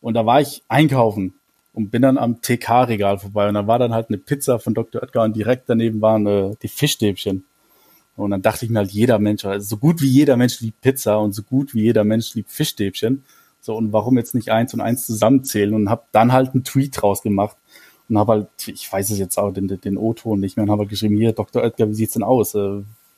Und 0.00 0.14
da 0.14 0.26
war 0.26 0.40
ich 0.40 0.62
einkaufen 0.68 1.34
und 1.74 1.90
bin 1.90 2.02
dann 2.02 2.18
am 2.18 2.40
TK-Regal 2.40 3.18
vorbei 3.18 3.48
und 3.48 3.54
da 3.54 3.66
war 3.66 3.78
dann 3.78 3.94
halt 3.94 4.08
eine 4.08 4.18
Pizza 4.18 4.58
von 4.58 4.74
Dr. 4.74 5.02
Oetker 5.02 5.22
und 5.22 5.36
direkt 5.36 5.68
daneben 5.68 6.00
waren 6.00 6.26
äh, 6.26 6.54
die 6.62 6.68
Fischstäbchen. 6.68 7.44
Und 8.16 8.30
dann 8.30 8.42
dachte 8.42 8.64
ich 8.64 8.70
mir 8.70 8.80
halt, 8.80 8.90
jeder 8.90 9.18
Mensch, 9.18 9.44
also 9.44 9.66
so 9.66 9.76
gut 9.78 10.02
wie 10.02 10.08
jeder 10.08 10.36
Mensch 10.36 10.60
liebt 10.60 10.80
Pizza 10.82 11.18
und 11.18 11.32
so 11.32 11.42
gut 11.42 11.74
wie 11.74 11.82
jeder 11.82 12.04
Mensch 12.04 12.34
liebt 12.34 12.50
Fischstäbchen. 12.50 13.24
So, 13.60 13.74
und 13.76 13.92
warum 13.92 14.18
jetzt 14.18 14.34
nicht 14.34 14.50
eins 14.50 14.74
und 14.74 14.80
eins 14.80 15.06
zusammenzählen 15.06 15.72
und 15.74 15.88
habe 15.88 16.02
dann 16.12 16.32
halt 16.32 16.52
einen 16.52 16.64
Tweet 16.64 17.00
draus 17.00 17.22
gemacht 17.22 17.56
und 18.08 18.18
habe 18.18 18.32
halt, 18.32 18.48
ich 18.66 18.92
weiß 18.92 19.10
es 19.10 19.18
jetzt 19.18 19.38
auch, 19.38 19.52
den, 19.52 19.68
den 19.68 19.96
O-Ton 19.96 20.40
nicht 20.40 20.56
mehr, 20.56 20.64
und 20.64 20.70
habe 20.70 20.80
halt 20.80 20.90
geschrieben, 20.90 21.16
hier, 21.16 21.32
Dr. 21.32 21.62
Oetker, 21.62 21.88
wie 21.88 21.94
sieht's 21.94 22.14
denn 22.14 22.22
aus? 22.22 22.54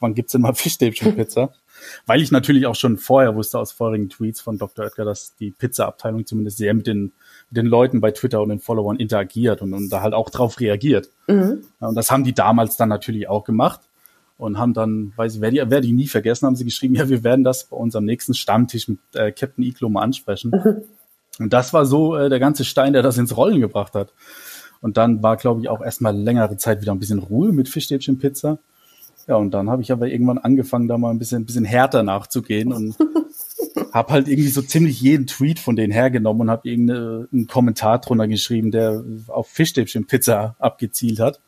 Wann 0.04 0.14
gibt's 0.14 0.32
denn 0.32 0.42
mal 0.42 0.54
Fischstäbchenpizza? 0.54 1.52
Weil 2.06 2.22
ich 2.22 2.30
natürlich 2.30 2.66
auch 2.66 2.74
schon 2.74 2.98
vorher 2.98 3.34
wusste 3.34 3.58
aus 3.58 3.72
vorherigen 3.72 4.08
Tweets 4.08 4.40
von 4.40 4.58
Dr. 4.58 4.84
Oetker, 4.84 5.04
dass 5.04 5.34
die 5.36 5.50
Pizza-Abteilung 5.50 6.24
zumindest 6.24 6.58
sehr 6.58 6.72
mit 6.72 6.86
den, 6.86 7.12
mit 7.50 7.56
den 7.56 7.66
Leuten 7.66 8.00
bei 8.00 8.12
Twitter 8.12 8.40
und 8.42 8.50
den 8.50 8.60
Followern 8.60 8.96
interagiert 8.96 9.60
und, 9.60 9.74
und 9.74 9.90
da 9.90 10.00
halt 10.00 10.14
auch 10.14 10.30
drauf 10.30 10.60
reagiert. 10.60 11.10
Mhm. 11.26 11.64
Und 11.80 11.94
das 11.94 12.10
haben 12.10 12.24
die 12.24 12.32
damals 12.32 12.76
dann 12.76 12.88
natürlich 12.88 13.28
auch 13.28 13.44
gemacht 13.44 13.80
und 14.38 14.58
haben 14.58 14.74
dann, 14.74 15.12
weiß 15.16 15.36
ich, 15.36 15.40
werde 15.40 15.56
ich, 15.56 15.70
werde 15.70 15.86
ich 15.86 15.92
nie 15.92 16.08
vergessen, 16.08 16.46
haben 16.46 16.56
sie 16.56 16.64
geschrieben, 16.64 16.94
ja, 16.96 17.08
wir 17.08 17.24
werden 17.24 17.44
das 17.44 17.64
bei 17.64 17.76
unserem 17.76 18.04
nächsten 18.04 18.34
Stammtisch 18.34 18.88
mit 18.88 18.98
äh, 19.14 19.32
Captain 19.32 19.64
Iglo 19.64 19.88
mal 19.88 20.02
ansprechen. 20.02 20.50
Mhm. 20.50 20.82
Und 21.40 21.52
das 21.52 21.72
war 21.72 21.84
so 21.84 22.14
äh, 22.14 22.28
der 22.28 22.38
ganze 22.38 22.64
Stein, 22.64 22.92
der 22.92 23.02
das 23.02 23.18
ins 23.18 23.36
Rollen 23.36 23.60
gebracht 23.60 23.94
hat. 23.94 24.12
Und 24.80 24.96
dann 24.96 25.22
war, 25.22 25.36
glaube 25.36 25.60
ich, 25.60 25.68
auch 25.68 25.82
erstmal 25.82 26.14
längere 26.14 26.56
Zeit 26.58 26.82
wieder 26.82 26.92
ein 26.92 26.98
bisschen 26.98 27.18
Ruhe 27.18 27.52
mit 27.52 27.68
Fischstäbchenpizza. 27.68 28.58
Ja, 29.26 29.36
und 29.36 29.52
dann 29.52 29.70
habe 29.70 29.82
ich 29.82 29.90
aber 29.90 30.08
irgendwann 30.08 30.38
angefangen, 30.38 30.88
da 30.88 30.98
mal 30.98 31.10
ein 31.10 31.18
bisschen, 31.18 31.42
ein 31.42 31.46
bisschen 31.46 31.64
härter 31.64 32.02
nachzugehen 32.02 32.72
und 32.72 32.96
habe 33.92 34.12
halt 34.12 34.28
irgendwie 34.28 34.50
so 34.50 34.60
ziemlich 34.60 35.00
jeden 35.00 35.26
Tweet 35.26 35.58
von 35.58 35.76
denen 35.76 35.92
hergenommen 35.92 36.42
und 36.42 36.50
habe 36.50 36.68
irgendeinen 36.68 37.46
Kommentar 37.46 38.00
drunter 38.00 38.28
geschrieben, 38.28 38.70
der 38.70 39.02
auf 39.28 39.48
Fischstäbchen-Pizza 39.48 40.56
abgezielt 40.58 41.20
hat. 41.20 41.40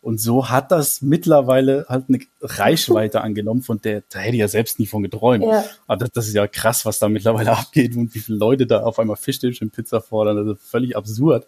Und 0.00 0.20
so 0.20 0.50
hat 0.50 0.72
das 0.72 1.00
mittlerweile 1.00 1.86
halt 1.88 2.06
eine 2.08 2.18
Reichweite 2.40 3.20
angenommen, 3.22 3.62
von 3.62 3.80
der, 3.80 4.02
da 4.10 4.18
hätte 4.18 4.34
ich 4.34 4.40
ja 4.40 4.48
selbst 4.48 4.80
nie 4.80 4.86
von 4.86 5.04
geträumt. 5.04 5.44
Ja. 5.44 5.64
Aber 5.86 5.98
das, 5.98 6.10
das, 6.10 6.26
ist 6.26 6.34
ja 6.34 6.48
krass, 6.48 6.84
was 6.84 6.98
da 6.98 7.08
mittlerweile 7.08 7.52
abgeht 7.56 7.96
und 7.96 8.12
wie 8.14 8.18
viele 8.18 8.38
Leute 8.38 8.66
da 8.66 8.82
auf 8.82 8.98
einmal 8.98 9.16
Fischstäbchen-Pizza 9.16 10.00
fordern. 10.00 10.44
Das 10.44 10.56
ist 10.58 10.68
völlig 10.68 10.96
absurd. 10.96 11.46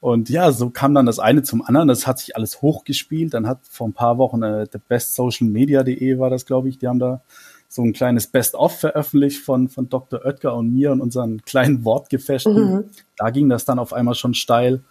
Und 0.00 0.30
ja, 0.30 0.52
so 0.52 0.70
kam 0.70 0.94
dann 0.94 1.06
das 1.06 1.18
eine 1.18 1.42
zum 1.42 1.62
anderen. 1.62 1.88
Das 1.88 2.06
hat 2.06 2.20
sich 2.20 2.36
alles 2.36 2.62
hochgespielt. 2.62 3.34
Dann 3.34 3.48
hat 3.48 3.60
vor 3.68 3.88
ein 3.88 3.92
paar 3.92 4.18
Wochen 4.18 4.42
äh, 4.42 4.68
der 4.68 4.78
bestsocialmedia.de 4.78 6.18
war 6.18 6.30
das, 6.30 6.46
glaube 6.46 6.68
ich, 6.68 6.78
die 6.78 6.86
haben 6.86 7.00
da 7.00 7.22
so 7.68 7.82
ein 7.82 7.92
kleines 7.92 8.28
Best-of 8.28 8.78
veröffentlicht 8.78 9.42
von, 9.42 9.68
von 9.68 9.88
Dr. 9.88 10.24
Oetker 10.24 10.54
und 10.54 10.72
mir 10.72 10.92
und 10.92 11.00
unseren 11.00 11.42
kleinen 11.46 11.84
Wortgefechten. 11.84 12.54
Mhm. 12.54 12.84
Da 13.16 13.30
ging 13.30 13.48
das 13.48 13.64
dann 13.64 13.78
auf 13.78 13.92
einmal 13.92 14.14
schon 14.14 14.34
steil. 14.34 14.82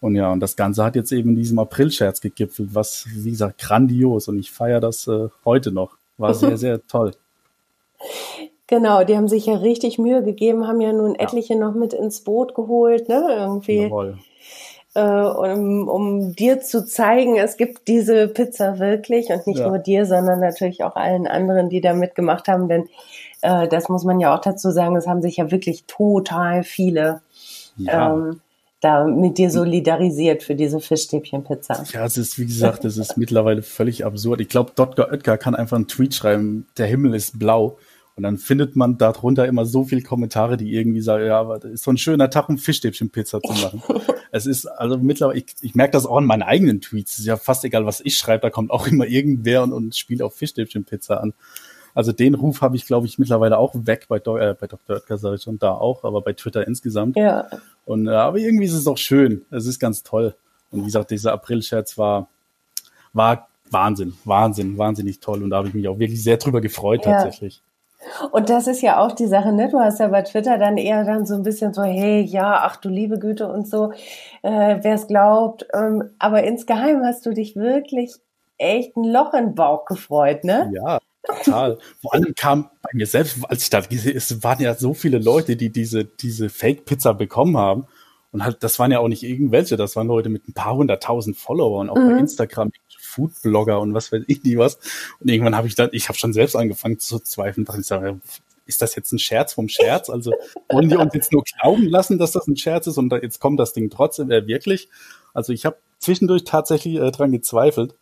Und 0.00 0.14
ja, 0.14 0.32
und 0.32 0.40
das 0.40 0.56
Ganze 0.56 0.84
hat 0.84 0.96
jetzt 0.96 1.12
eben 1.12 1.30
in 1.30 1.36
diesem 1.36 1.58
April-Scherz 1.58 2.20
gegipfelt, 2.20 2.74
was, 2.74 3.06
wie 3.14 3.30
gesagt, 3.30 3.60
grandios. 3.60 4.28
Und 4.28 4.38
ich 4.38 4.50
feiere 4.50 4.80
das 4.80 5.06
äh, 5.06 5.28
heute 5.44 5.70
noch. 5.70 5.96
War 6.16 6.32
sehr, 6.34 6.56
sehr 6.56 6.86
toll. 6.86 7.12
Genau, 8.66 9.04
die 9.04 9.16
haben 9.16 9.28
sich 9.28 9.46
ja 9.46 9.56
richtig 9.56 9.98
Mühe 9.98 10.24
gegeben, 10.24 10.66
haben 10.66 10.80
ja 10.80 10.92
nun 10.92 11.14
etliche 11.14 11.54
ja. 11.54 11.60
noch 11.60 11.74
mit 11.74 11.92
ins 11.92 12.22
Boot 12.22 12.54
geholt, 12.54 13.08
ne? 13.08 13.26
Irgendwie. 13.28 13.82
Jawohl 13.82 14.18
äh, 14.96 15.52
um, 15.52 15.88
um 15.88 16.34
dir 16.34 16.60
zu 16.60 16.86
zeigen, 16.86 17.36
es 17.36 17.58
gibt 17.58 17.86
diese 17.86 18.28
Pizza 18.28 18.78
wirklich 18.78 19.28
und 19.28 19.46
nicht 19.46 19.60
ja. 19.60 19.68
nur 19.68 19.78
dir, 19.78 20.06
sondern 20.06 20.40
natürlich 20.40 20.84
auch 20.84 20.96
allen 20.96 21.26
anderen, 21.26 21.68
die 21.68 21.82
da 21.82 21.92
mitgemacht 21.92 22.48
haben, 22.48 22.68
denn 22.68 22.88
äh, 23.42 23.68
das 23.68 23.90
muss 23.90 24.04
man 24.04 24.20
ja 24.20 24.34
auch 24.34 24.40
dazu 24.40 24.70
sagen, 24.70 24.96
es 24.96 25.06
haben 25.06 25.20
sich 25.20 25.36
ja 25.36 25.50
wirklich 25.50 25.84
total 25.86 26.64
viele 26.64 27.20
ja. 27.76 28.14
ähm, 28.14 28.40
da 28.80 29.04
mit 29.04 29.36
dir 29.36 29.50
solidarisiert 29.50 30.42
für 30.42 30.54
diese 30.54 30.80
Fischstäbchenpizza. 30.80 31.84
Ja, 31.92 32.06
es 32.06 32.16
ist, 32.16 32.38
wie 32.38 32.46
gesagt, 32.46 32.86
es 32.86 32.96
ist 32.96 33.18
mittlerweile 33.18 33.62
völlig 33.62 34.04
absurd. 34.04 34.40
Ich 34.40 34.48
glaube, 34.48 34.72
Dr. 34.74 35.08
Oetker 35.10 35.36
kann 35.36 35.54
einfach 35.54 35.76
einen 35.76 35.88
Tweet 35.88 36.14
schreiben, 36.14 36.66
der 36.78 36.86
Himmel 36.86 37.14
ist 37.14 37.38
blau. 37.38 37.78
Und 38.16 38.22
dann 38.22 38.38
findet 38.38 38.76
man 38.76 38.96
darunter 38.96 39.46
immer 39.46 39.66
so 39.66 39.84
viele 39.84 40.00
Kommentare, 40.00 40.56
die 40.56 40.72
irgendwie 40.72 41.02
sagen, 41.02 41.26
ja, 41.26 41.38
aber 41.38 41.58
das 41.58 41.70
ist 41.70 41.84
so 41.84 41.90
ein 41.90 41.98
schöner 41.98 42.30
Tag, 42.30 42.48
um 42.48 42.56
Fischstäbchenpizza 42.56 43.42
zu 43.42 43.52
machen. 43.52 43.82
es 44.32 44.46
ist 44.46 44.64
also 44.64 44.96
mittlerweile, 44.96 45.38
ich, 45.38 45.54
ich 45.60 45.74
merke 45.74 45.92
das 45.92 46.06
auch 46.06 46.16
an 46.16 46.24
meinen 46.24 46.42
eigenen 46.42 46.80
Tweets. 46.80 47.12
Es 47.12 47.18
ist 47.20 47.26
ja 47.26 47.36
fast 47.36 47.64
egal, 47.64 47.84
was 47.84 48.00
ich 48.00 48.16
schreibe, 48.16 48.40
da 48.40 48.50
kommt 48.50 48.70
auch 48.70 48.86
immer 48.90 49.06
irgendwer 49.06 49.62
und, 49.62 49.74
und 49.74 49.94
spielt 49.94 50.22
auf 50.22 50.34
Fischstäbchenpizza 50.34 51.18
an. 51.18 51.34
Also 51.94 52.12
den 52.12 52.34
Ruf 52.34 52.62
habe 52.62 52.76
ich, 52.76 52.86
glaube 52.86 53.06
ich, 53.06 53.18
mittlerweile 53.18 53.58
auch 53.58 53.74
weg 53.74 54.06
bei, 54.08 54.16
äh, 54.16 54.54
bei 54.58 54.66
Dr. 54.66 54.96
Oetker, 54.96 55.18
sage 55.18 55.36
ich 55.36 55.42
schon, 55.42 55.58
da 55.58 55.72
auch, 55.72 56.04
aber 56.04 56.22
bei 56.22 56.32
Twitter 56.32 56.66
insgesamt. 56.66 57.16
Ja. 57.16 57.48
Und 57.84 58.06
äh, 58.06 58.10
aber 58.10 58.38
irgendwie 58.38 58.64
ist 58.64 58.74
es 58.74 58.86
auch 58.86 58.98
schön. 58.98 59.44
Es 59.50 59.66
ist 59.66 59.78
ganz 59.78 60.02
toll. 60.02 60.34
Und 60.70 60.80
wie 60.80 60.86
gesagt, 60.86 61.10
dieser 61.10 61.32
April-Scherz 61.32 61.98
war, 61.98 62.28
war 63.12 63.48
Wahnsinn, 63.70 64.14
Wahnsinn, 64.24 64.78
wahnsinnig 64.78 65.20
toll. 65.20 65.42
Und 65.42 65.50
da 65.50 65.58
habe 65.58 65.68
ich 65.68 65.74
mich 65.74 65.88
auch 65.88 65.98
wirklich 65.98 66.22
sehr 66.22 66.36
drüber 66.38 66.60
gefreut 66.60 67.04
ja. 67.04 67.12
tatsächlich. 67.12 67.62
Und 68.30 68.48
das 68.48 68.66
ist 68.66 68.82
ja 68.82 68.98
auch 68.98 69.12
die 69.12 69.26
Sache, 69.26 69.52
ne? 69.52 69.68
Du 69.68 69.78
hast 69.78 70.00
ja 70.00 70.08
bei 70.08 70.22
Twitter 70.22 70.58
dann 70.58 70.76
eher 70.76 71.04
dann 71.04 71.26
so 71.26 71.34
ein 71.34 71.42
bisschen 71.42 71.72
so, 71.74 71.82
hey, 71.82 72.22
ja, 72.22 72.60
ach 72.62 72.76
du 72.76 72.88
liebe 72.88 73.18
Güte 73.18 73.48
und 73.48 73.68
so, 73.68 73.92
äh, 74.42 74.78
wer 74.80 74.94
es 74.94 75.06
glaubt. 75.06 75.66
Ähm, 75.74 76.10
aber 76.18 76.44
insgeheim 76.44 77.02
hast 77.04 77.26
du 77.26 77.32
dich 77.32 77.56
wirklich 77.56 78.14
echt 78.58 78.96
ein 78.96 79.04
Loch 79.04 79.34
in 79.34 79.46
den 79.46 79.54
Bauch 79.54 79.84
gefreut, 79.84 80.44
ne? 80.44 80.70
Ja, 80.74 80.98
total. 81.26 81.78
Vor 82.00 82.14
allem 82.14 82.34
kam 82.36 82.70
bei 82.82 82.90
mir 82.92 83.06
selbst, 83.06 83.38
als 83.48 83.62
ich 83.64 83.70
da 83.70 83.80
gesehen, 83.80 84.16
es 84.16 84.42
waren 84.42 84.60
ja 84.60 84.74
so 84.74 84.94
viele 84.94 85.18
Leute, 85.18 85.56
die 85.56 85.70
diese, 85.70 86.04
diese 86.04 86.48
Fake-Pizza 86.48 87.14
bekommen 87.14 87.56
haben. 87.56 87.86
Und 88.32 88.44
halt, 88.44 88.62
das 88.62 88.78
waren 88.78 88.92
ja 88.92 88.98
auch 88.98 89.08
nicht 89.08 89.22
irgendwelche, 89.22 89.76
das 89.76 89.96
waren 89.96 90.08
Leute 90.08 90.28
mit 90.28 90.48
ein 90.48 90.52
paar 90.52 90.76
hunderttausend 90.76 91.36
Followern, 91.36 91.88
auch 91.88 91.96
mhm. 91.96 92.10
bei 92.10 92.18
Instagram, 92.18 92.70
Foodblogger 93.16 93.80
und 93.80 93.94
was 93.94 94.12
weiß 94.12 94.22
ich 94.26 94.42
nicht 94.44 94.58
was. 94.58 94.78
Und 95.20 95.30
irgendwann 95.30 95.56
habe 95.56 95.66
ich 95.66 95.74
dann, 95.74 95.88
ich 95.92 96.08
habe 96.08 96.18
schon 96.18 96.32
selbst 96.32 96.54
angefangen 96.54 96.98
zu 96.98 97.18
zweifeln, 97.18 97.64
dachte 97.64 97.80
ich 97.80 97.86
sage, 97.86 98.20
ist 98.66 98.82
das 98.82 98.94
jetzt 98.96 99.12
ein 99.12 99.18
Scherz 99.18 99.54
vom 99.54 99.68
Scherz? 99.68 100.10
Also 100.10 100.32
wollen 100.70 100.88
die 100.88 100.96
uns 100.96 101.14
jetzt 101.14 101.32
nur 101.32 101.44
glauben 101.44 101.86
lassen, 101.86 102.18
dass 102.18 102.32
das 102.32 102.46
ein 102.46 102.56
Scherz 102.56 102.86
ist 102.86 102.98
und 102.98 103.08
da, 103.10 103.18
jetzt 103.18 103.40
kommt 103.40 103.60
das 103.60 103.72
Ding 103.72 103.90
trotzdem 103.90 104.30
äh, 104.30 104.46
wirklich? 104.46 104.88
Also 105.32 105.52
ich 105.52 105.64
habe 105.64 105.76
zwischendurch 105.98 106.44
tatsächlich 106.44 106.96
äh, 106.96 107.10
dran 107.10 107.32
gezweifelt. 107.32 107.94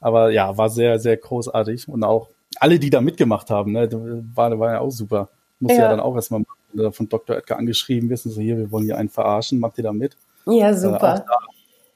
Aber 0.00 0.30
ja, 0.30 0.58
war 0.58 0.68
sehr, 0.68 0.98
sehr 0.98 1.16
großartig. 1.16 1.88
Und 1.88 2.04
auch 2.04 2.28
alle, 2.56 2.78
die 2.78 2.90
da 2.90 3.00
mitgemacht 3.00 3.50
haben, 3.50 3.72
ne, 3.72 3.88
war, 4.34 4.58
war 4.58 4.72
ja 4.72 4.80
auch 4.80 4.90
super. 4.90 5.30
Muss 5.60 5.72
ja. 5.72 5.84
ja 5.84 5.88
dann 5.88 6.00
auch 6.00 6.14
erstmal 6.14 6.42
von 6.90 7.08
Dr. 7.08 7.36
Edgar 7.36 7.58
angeschrieben 7.58 8.10
wissen, 8.10 8.30
so 8.30 8.40
hier, 8.40 8.58
wir 8.58 8.70
wollen 8.70 8.84
hier 8.84 8.98
einen 8.98 9.08
verarschen, 9.08 9.60
macht 9.60 9.78
ihr 9.78 9.84
da 9.84 9.92
mit? 9.92 10.16
Ja, 10.46 10.70
äh, 10.70 10.74
super. 10.76 11.24
Äh, 11.26 11.53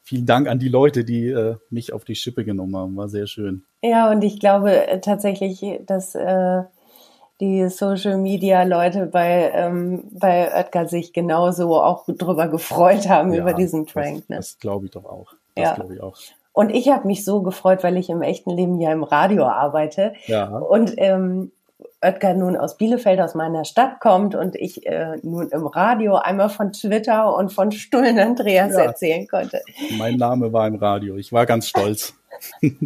vielen 0.08 0.26
Dank 0.26 0.48
an 0.48 0.58
die 0.58 0.68
Leute, 0.68 1.04
die 1.04 1.28
äh, 1.28 1.56
mich 1.70 1.92
auf 1.92 2.04
die 2.04 2.14
Schippe 2.14 2.44
genommen 2.44 2.74
haben. 2.76 2.96
War 2.96 3.08
sehr 3.08 3.26
schön. 3.26 3.64
Ja, 3.82 4.10
und 4.10 4.24
ich 4.24 4.40
glaube 4.40 4.88
äh, 4.88 5.00
tatsächlich, 5.00 5.62
dass 5.86 6.14
äh, 6.14 6.62
die 7.40 7.68
Social 7.68 8.16
Media 8.16 8.62
Leute 8.62 9.06
bei, 9.06 9.52
ähm, 9.54 10.04
bei 10.10 10.52
Oetker 10.52 10.88
sich 10.88 11.12
genauso 11.12 11.76
auch 11.76 12.06
drüber 12.06 12.48
gefreut 12.48 13.08
haben 13.08 13.34
ja, 13.34 13.42
über 13.42 13.52
diesen 13.52 13.84
Prank. 13.84 14.20
Das, 14.20 14.28
ne? 14.28 14.36
das 14.36 14.58
glaube 14.58 14.86
ich 14.86 14.92
doch 14.92 15.04
auch. 15.04 15.34
Das 15.54 15.64
ja. 15.64 15.74
glaube 15.74 15.94
ich 15.94 16.00
auch. 16.00 16.16
Und 16.52 16.70
ich 16.70 16.88
habe 16.88 17.06
mich 17.06 17.24
so 17.24 17.42
gefreut, 17.42 17.84
weil 17.84 17.96
ich 17.98 18.08
im 18.08 18.22
echten 18.22 18.50
Leben 18.50 18.80
ja 18.80 18.90
im 18.90 19.04
Radio 19.04 19.44
arbeite. 19.44 20.14
Ja. 20.26 20.48
Und 20.48 20.94
ähm, 20.96 21.52
Oetker 22.00 22.34
nun 22.34 22.56
aus 22.56 22.76
Bielefeld, 22.76 23.20
aus 23.20 23.34
meiner 23.34 23.64
Stadt 23.64 24.00
kommt 24.00 24.34
und 24.34 24.54
ich 24.54 24.86
äh, 24.86 25.16
nun 25.22 25.48
im 25.48 25.66
Radio 25.66 26.16
einmal 26.16 26.48
von 26.48 26.72
Twitter 26.72 27.34
und 27.34 27.52
von 27.52 27.72
Stullen 27.72 28.18
Andreas 28.18 28.72
ja. 28.72 28.84
erzählen 28.84 29.26
konnte. 29.26 29.62
Mein 29.96 30.16
Name 30.16 30.52
war 30.52 30.68
im 30.68 30.76
Radio. 30.76 31.16
Ich 31.16 31.32
war 31.32 31.44
ganz 31.44 31.68
stolz. 31.68 32.14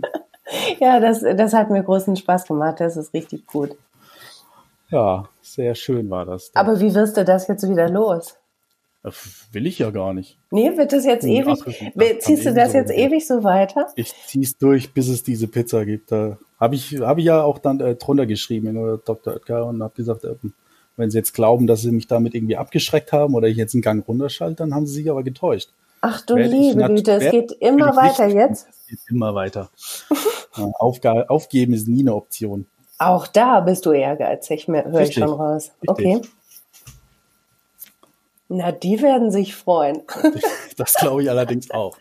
ja, 0.80 0.98
das, 0.98 1.20
das 1.20 1.52
hat 1.52 1.70
mir 1.70 1.82
großen 1.82 2.16
Spaß 2.16 2.46
gemacht. 2.46 2.80
Das 2.80 2.96
ist 2.96 3.12
richtig 3.12 3.46
gut. 3.46 3.76
Ja, 4.88 5.28
sehr 5.40 5.74
schön 5.74 6.08
war 6.10 6.24
das. 6.24 6.50
Aber 6.54 6.80
wie 6.80 6.94
wirst 6.94 7.16
du 7.16 7.24
das 7.24 7.48
jetzt 7.48 7.68
wieder 7.68 7.88
los? 7.88 8.36
Das 9.02 9.48
will 9.50 9.66
ich 9.66 9.80
ja 9.80 9.90
gar 9.90 10.14
nicht. 10.14 10.38
Nee, 10.50 10.76
wird 10.76 10.92
das 10.92 11.04
jetzt 11.04 11.24
ewig? 11.24 11.58
Ach, 11.58 12.18
ziehst 12.20 12.46
du 12.46 12.54
das 12.54 12.72
so 12.72 12.78
jetzt 12.78 12.92
ewig 12.92 13.26
so 13.26 13.42
weiter? 13.42 13.88
Ich 13.96 14.14
zieh's 14.26 14.56
durch, 14.58 14.92
bis 14.94 15.08
es 15.08 15.24
diese 15.24 15.48
Pizza 15.48 15.84
gibt. 15.84 16.12
Da 16.12 16.38
habe 16.60 16.76
ich, 16.76 17.00
hab 17.00 17.18
ich 17.18 17.24
ja 17.24 17.42
auch 17.42 17.58
dann 17.58 17.80
äh, 17.80 17.96
drunter 17.96 18.26
geschrieben 18.26 18.68
in 18.68 19.00
Dr. 19.04 19.34
Oetker 19.34 19.66
und 19.66 19.82
habe 19.82 19.94
gesagt, 19.94 20.22
äh, 20.24 20.36
Wenn 20.96 21.10
sie 21.10 21.18
jetzt 21.18 21.34
glauben, 21.34 21.66
dass 21.66 21.82
sie 21.82 21.90
mich 21.90 22.06
damit 22.06 22.34
irgendwie 22.34 22.56
abgeschreckt 22.56 23.12
haben 23.12 23.34
oder 23.34 23.48
ich 23.48 23.56
jetzt 23.56 23.74
einen 23.74 23.82
Gang 23.82 24.06
runterschalte, 24.06 24.56
dann 24.56 24.74
haben 24.74 24.86
sie 24.86 24.94
sich 24.94 25.10
aber 25.10 25.24
getäuscht. 25.24 25.70
Ach 26.00 26.20
du 26.20 26.36
liebe 26.36 26.84
Güte, 26.84 27.12
es 27.12 27.30
geht 27.30 27.52
immer 27.60 27.96
weiter 27.96 28.26
jetzt. 28.26 28.68
Es 28.68 28.86
geht 28.86 29.00
immer 29.08 29.34
weiter. 29.34 29.70
Aufga 30.52 31.22
aufgeben 31.28 31.72
ist 31.72 31.88
nie 31.88 32.00
eine 32.00 32.14
Option. 32.14 32.66
Auch 32.98 33.26
da 33.26 33.60
bist 33.60 33.86
du 33.86 33.92
ehrgeizig, 33.92 34.68
höre 34.68 35.00
ich 35.00 35.14
schon 35.14 35.22
raus. 35.24 35.72
Richtig. 35.80 35.88
Okay. 35.88 36.20
Na, 38.54 38.70
die 38.70 39.00
werden 39.00 39.30
sich 39.30 39.54
freuen. 39.54 40.02
Das 40.76 40.94
glaube 40.94 41.22
ich 41.22 41.30
allerdings 41.30 41.70
auch. 41.70 41.96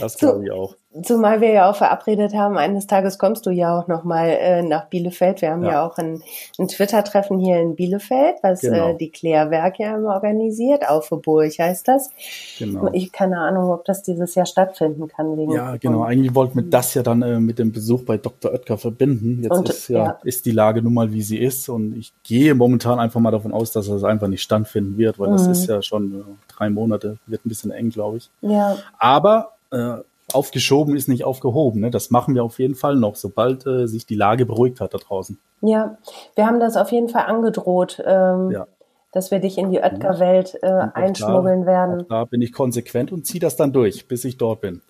Das 0.00 0.18
glaube 0.18 0.44
ich 0.44 0.50
auch. 0.50 0.76
Zumal 1.02 1.40
wir 1.40 1.50
ja 1.50 1.70
auch 1.70 1.76
verabredet 1.76 2.34
haben, 2.34 2.58
eines 2.58 2.86
Tages 2.86 3.18
kommst 3.18 3.46
du 3.46 3.50
ja 3.50 3.78
auch 3.78 3.88
nochmal 3.88 4.28
äh, 4.28 4.62
nach 4.62 4.86
Bielefeld. 4.86 5.40
Wir 5.40 5.52
haben 5.52 5.62
ja, 5.62 5.70
ja 5.70 5.86
auch 5.86 5.96
ein, 5.96 6.22
ein 6.58 6.68
Twitter-Treffen 6.68 7.38
hier 7.38 7.60
in 7.60 7.76
Bielefeld, 7.76 8.36
was 8.42 8.62
äh, 8.62 8.70
genau. 8.70 8.88
äh, 8.90 8.96
die 8.96 9.10
Klärwerk 9.10 9.78
ja 9.78 9.96
immer 9.96 10.14
organisiert. 10.14 10.86
Aufeburg 10.88 11.58
heißt 11.58 11.88
das. 11.88 12.10
Genau. 12.58 12.90
Ich 12.92 13.10
keine 13.10 13.38
Ahnung, 13.38 13.70
ob 13.70 13.84
das 13.86 14.02
dieses 14.02 14.34
Jahr 14.34 14.44
stattfinden 14.44 15.08
kann. 15.08 15.36
Wegen 15.38 15.52
ja, 15.52 15.76
genau. 15.76 16.02
Eigentlich 16.02 16.34
wollten 16.34 16.56
wir 16.56 16.70
das 16.70 16.92
ja 16.92 17.02
dann 17.02 17.22
äh, 17.22 17.40
mit 17.40 17.58
dem 17.58 17.72
Besuch 17.72 18.02
bei 18.02 18.18
Dr. 18.18 18.52
Oetker 18.52 18.76
verbinden. 18.76 19.42
Jetzt 19.42 19.52
und, 19.52 19.68
ist 19.68 19.88
ja, 19.88 20.04
ja, 20.04 20.18
ist 20.24 20.44
die 20.44 20.52
Lage 20.52 20.82
nun 20.82 20.94
mal, 20.94 21.12
wie 21.12 21.22
sie 21.22 21.38
ist. 21.38 21.68
Und 21.68 21.96
ich 21.96 22.12
gehe 22.22 22.54
momentan 22.54 22.98
einfach 22.98 23.20
mal 23.20 23.30
davon 23.30 23.52
aus, 23.52 23.72
dass 23.72 23.88
das 23.88 24.04
einfach 24.04 24.28
nicht 24.28 24.42
stattfinden 24.42 24.98
wird, 24.98 25.18
weil 25.18 25.28
mhm. 25.28 25.32
das 25.32 25.46
ist 25.46 25.68
ja 25.68 25.80
schon 25.80 26.12
äh, 26.12 26.52
drei 26.54 26.68
Monate. 26.68 27.16
Wird 27.26 27.46
ein 27.46 27.48
bisschen 27.48 27.70
eng, 27.70 27.90
glaube 27.90 28.18
ich. 28.18 28.30
Ja. 28.42 28.76
Aber 28.98 29.52
äh, 29.70 29.96
aufgeschoben 30.34 30.96
ist 30.96 31.08
nicht 31.08 31.24
aufgehoben. 31.24 31.80
Ne? 31.80 31.90
Das 31.90 32.10
machen 32.10 32.34
wir 32.34 32.44
auf 32.44 32.58
jeden 32.58 32.74
Fall 32.74 32.96
noch, 32.96 33.16
sobald 33.16 33.66
äh, 33.66 33.86
sich 33.86 34.06
die 34.06 34.14
Lage 34.14 34.46
beruhigt 34.46 34.80
hat 34.80 34.94
da 34.94 34.98
draußen. 34.98 35.38
Ja, 35.60 35.98
wir 36.34 36.46
haben 36.46 36.60
das 36.60 36.76
auf 36.76 36.90
jeden 36.92 37.08
Fall 37.08 37.26
angedroht, 37.26 38.02
ähm, 38.04 38.50
ja. 38.50 38.66
dass 39.12 39.30
wir 39.30 39.38
dich 39.38 39.58
in 39.58 39.70
die 39.70 39.78
Oetker-Welt 39.78 40.58
äh, 40.62 40.86
einschmuggeln 40.94 41.62
da, 41.62 41.66
werden. 41.66 42.06
Da 42.08 42.24
bin 42.24 42.42
ich 42.42 42.52
konsequent 42.52 43.12
und 43.12 43.26
ziehe 43.26 43.40
das 43.40 43.56
dann 43.56 43.72
durch, 43.72 44.08
bis 44.08 44.24
ich 44.24 44.36
dort 44.36 44.60
bin. 44.60 44.82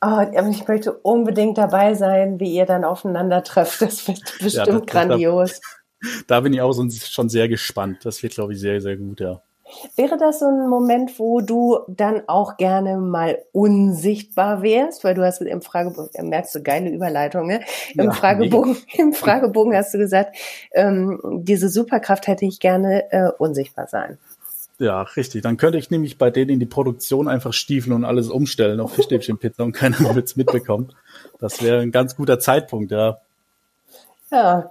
Oh, 0.00 0.20
ich 0.50 0.68
möchte 0.68 0.92
unbedingt 0.92 1.56
dabei 1.56 1.94
sein, 1.94 2.38
wie 2.38 2.54
ihr 2.54 2.66
dann 2.66 2.84
aufeinander 2.84 3.42
trefft. 3.42 3.80
Das 3.80 4.06
wird 4.06 4.20
bestimmt 4.40 4.66
ja, 4.66 4.78
das, 4.78 4.86
grandios. 4.86 5.60
Da, 5.60 6.08
da, 6.26 6.40
bin 6.40 6.52
ich 6.52 6.60
auch 6.60 6.74
schon 6.74 7.28
sehr 7.28 7.48
gespannt. 7.48 8.04
Das 8.04 8.22
wird, 8.22 8.34
glaube 8.34 8.52
ich, 8.52 8.60
sehr, 8.60 8.80
sehr 8.80 8.96
gut, 8.96 9.20
ja. 9.20 9.40
Wäre 9.96 10.16
das 10.16 10.40
so 10.40 10.46
ein 10.46 10.68
Moment, 10.68 11.18
wo 11.18 11.40
du 11.40 11.78
dann 11.88 12.22
auch 12.26 12.56
gerne 12.56 12.98
mal 12.98 13.38
unsichtbar 13.52 14.62
wärst? 14.62 15.04
Weil 15.04 15.14
du 15.14 15.24
hast 15.24 15.40
im 15.40 15.62
Fragebogen, 15.62 16.28
merkst 16.28 16.54
du, 16.54 16.62
geile 16.62 16.90
Überleitung, 16.90 17.46
ne? 17.46 17.60
Im, 17.94 18.06
ja, 18.06 18.12
Fragebogen, 18.12 18.76
Im 18.96 19.12
Fragebogen 19.12 19.74
hast 19.76 19.94
du 19.94 19.98
gesagt, 19.98 20.36
ähm, 20.72 21.20
diese 21.42 21.68
Superkraft 21.68 22.26
hätte 22.26 22.44
ich 22.44 22.60
gerne 22.60 23.10
äh, 23.12 23.30
unsichtbar 23.38 23.86
sein. 23.86 24.18
Ja, 24.78 25.02
richtig. 25.02 25.42
Dann 25.42 25.56
könnte 25.56 25.78
ich 25.78 25.90
nämlich 25.90 26.18
bei 26.18 26.30
denen 26.30 26.50
in 26.50 26.60
die 26.60 26.66
Produktion 26.66 27.28
einfach 27.28 27.52
stiefeln 27.52 27.94
und 27.94 28.04
alles 28.04 28.28
umstellen 28.28 28.80
auf 28.80 28.94
Fischstäbchenpizza 28.94 29.62
und 29.62 29.72
keiner 29.72 30.14
wird 30.14 30.26
es 30.26 30.36
mitbekommen. 30.36 30.92
Das 31.38 31.62
wäre 31.62 31.80
ein 31.80 31.92
ganz 31.92 32.16
guter 32.16 32.40
Zeitpunkt, 32.40 32.90
ja. 32.90 33.18
Ja. 34.30 34.70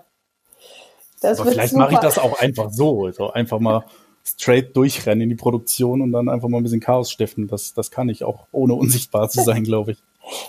Das 1.22 1.40
Aber 1.40 1.52
vielleicht 1.52 1.74
mache 1.74 1.94
ich 1.94 2.00
das 2.00 2.20
auch 2.20 2.38
einfach 2.40 2.70
so. 2.70 3.06
Also 3.06 3.32
einfach 3.32 3.60
mal 3.60 3.86
straight 4.26 4.76
durchrennen 4.76 5.22
in 5.22 5.30
die 5.30 5.36
Produktion 5.36 6.02
und 6.02 6.12
dann 6.12 6.30
einfach 6.30 6.48
mal 6.48 6.58
ein 6.58 6.64
bisschen 6.64 6.80
Chaos 6.80 7.12
stiften. 7.12 7.48
Das, 7.48 7.74
das 7.74 7.92
kann 7.92 8.10
ich 8.10 8.24
auch, 8.24 8.48
ohne 8.52 8.74
unsichtbar 8.74 9.30
zu 9.30 9.44
sein, 9.44 9.64
glaube 9.64 9.92
ich. 9.92 9.98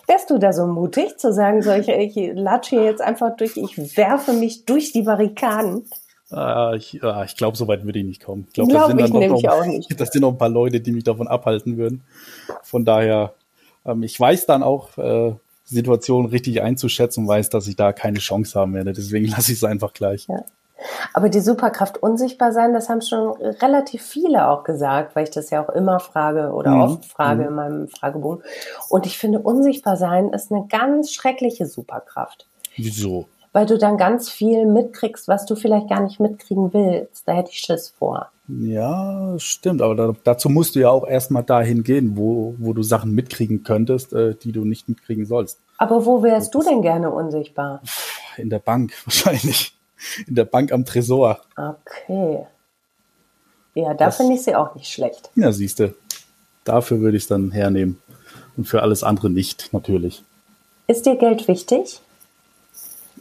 Wärst 0.06 0.30
du 0.30 0.38
da 0.38 0.52
so 0.52 0.66
mutig 0.66 1.18
zu 1.18 1.32
sagen, 1.32 1.60
solche, 1.62 1.94
ich 1.94 2.14
latsche 2.34 2.76
hier 2.76 2.84
jetzt 2.84 3.02
einfach 3.02 3.36
durch, 3.36 3.56
ich 3.56 3.96
werfe 3.96 4.32
mich 4.32 4.64
durch 4.64 4.92
die 4.92 5.02
Barrikaden? 5.02 5.84
Ah, 6.30 6.74
ich, 6.74 7.02
ah, 7.02 7.24
ich 7.24 7.36
glaube, 7.36 7.56
so 7.56 7.68
weit 7.68 7.84
würde 7.84 7.98
ich 7.98 8.04
nicht 8.04 8.24
kommen. 8.24 8.44
Ich 8.48 8.54
glaube, 8.54 8.70
glaub, 8.70 8.96
das, 8.96 9.10
sind 9.10 9.30
noch, 9.30 9.44
auch 9.44 9.66
nicht. 9.66 9.88
das 10.00 10.10
sind 10.10 10.22
noch 10.22 10.32
ein 10.32 10.38
paar 10.38 10.48
Leute, 10.48 10.80
die 10.80 10.92
mich 10.92 11.04
davon 11.04 11.28
abhalten 11.28 11.76
würden. 11.76 12.02
Von 12.62 12.84
daher, 12.84 13.34
ähm, 13.84 14.02
ich 14.02 14.18
weiß 14.18 14.46
dann 14.46 14.62
auch, 14.62 14.96
äh, 14.96 15.34
Situation 15.64 16.26
richtig 16.26 16.62
einzuschätzen 16.62 17.24
und 17.24 17.28
weiß, 17.28 17.50
dass 17.50 17.66
ich 17.66 17.76
da 17.76 17.92
keine 17.92 18.18
Chance 18.18 18.58
haben 18.58 18.74
werde. 18.74 18.92
Deswegen 18.92 19.26
lasse 19.28 19.52
ich 19.52 19.58
es 19.58 19.64
einfach 19.64 19.92
gleich. 19.92 20.26
Ja. 20.28 20.44
Aber 21.16 21.28
die 21.28 21.40
Superkraft 21.40 22.02
unsichtbar 22.02 22.52
sein, 22.52 22.74
das 22.74 22.88
haben 22.88 23.00
schon 23.00 23.40
relativ 23.40 24.02
viele 24.02 24.48
auch 24.48 24.64
gesagt, 24.64 25.14
weil 25.14 25.22
ich 25.22 25.30
das 25.30 25.48
ja 25.48 25.64
auch 25.64 25.68
immer 25.68 26.00
frage 26.00 26.50
oder 26.52 26.72
mhm. 26.72 26.80
oft 26.80 27.04
frage 27.04 27.42
mhm. 27.42 27.48
in 27.48 27.54
meinem 27.54 27.88
Fragebogen. 27.88 28.42
Und 28.90 29.06
ich 29.06 29.16
finde, 29.16 29.38
unsichtbar 29.38 29.96
sein 29.96 30.30
ist 30.30 30.50
eine 30.50 30.66
ganz 30.66 31.12
schreckliche 31.12 31.66
Superkraft. 31.66 32.48
Wieso? 32.76 33.26
Weil 33.52 33.64
du 33.64 33.78
dann 33.78 33.96
ganz 33.96 34.28
viel 34.28 34.66
mitkriegst, 34.66 35.28
was 35.28 35.46
du 35.46 35.54
vielleicht 35.54 35.88
gar 35.88 36.00
nicht 36.02 36.18
mitkriegen 36.18 36.74
willst. 36.74 37.28
Da 37.28 37.34
hätte 37.34 37.50
ich 37.52 37.58
Schiss 37.58 37.90
vor. 37.96 38.32
Ja, 38.48 39.38
stimmt. 39.38 39.82
Aber 39.82 39.94
da, 39.94 40.12
dazu 40.24 40.48
musst 40.48 40.74
du 40.74 40.80
ja 40.80 40.90
auch 40.90 41.06
erstmal 41.06 41.44
dahin 41.44 41.84
gehen, 41.84 42.16
wo, 42.16 42.56
wo 42.58 42.72
du 42.72 42.82
Sachen 42.82 43.12
mitkriegen 43.12 43.62
könntest, 43.62 44.12
äh, 44.12 44.34
die 44.34 44.50
du 44.50 44.64
nicht 44.64 44.88
mitkriegen 44.88 45.26
sollst. 45.26 45.60
Aber 45.78 46.04
wo 46.04 46.24
wärst 46.24 46.52
du 46.56 46.62
denn 46.62 46.82
gerne 46.82 47.10
unsichtbar? 47.10 47.82
In 48.36 48.50
der 48.50 48.58
Bank 48.58 48.92
wahrscheinlich 49.04 49.78
in 50.26 50.34
der 50.34 50.44
Bank 50.44 50.72
am 50.72 50.84
Tresor. 50.84 51.40
Okay. 51.56 52.46
Ja, 53.74 53.94
da 53.94 54.10
finde 54.10 54.34
ich 54.34 54.42
sie 54.42 54.54
auch 54.54 54.74
nicht 54.74 54.92
schlecht. 54.92 55.30
Ja, 55.34 55.52
siehst 55.52 55.80
du. 55.80 55.94
Dafür 56.64 57.00
würde 57.00 57.16
ich 57.16 57.24
es 57.24 57.28
dann 57.28 57.50
hernehmen. 57.50 58.00
Und 58.56 58.66
für 58.66 58.82
alles 58.82 59.02
andere 59.02 59.30
nicht, 59.30 59.72
natürlich. 59.72 60.22
Ist 60.86 61.06
dir 61.06 61.16
Geld 61.16 61.48
wichtig? 61.48 62.00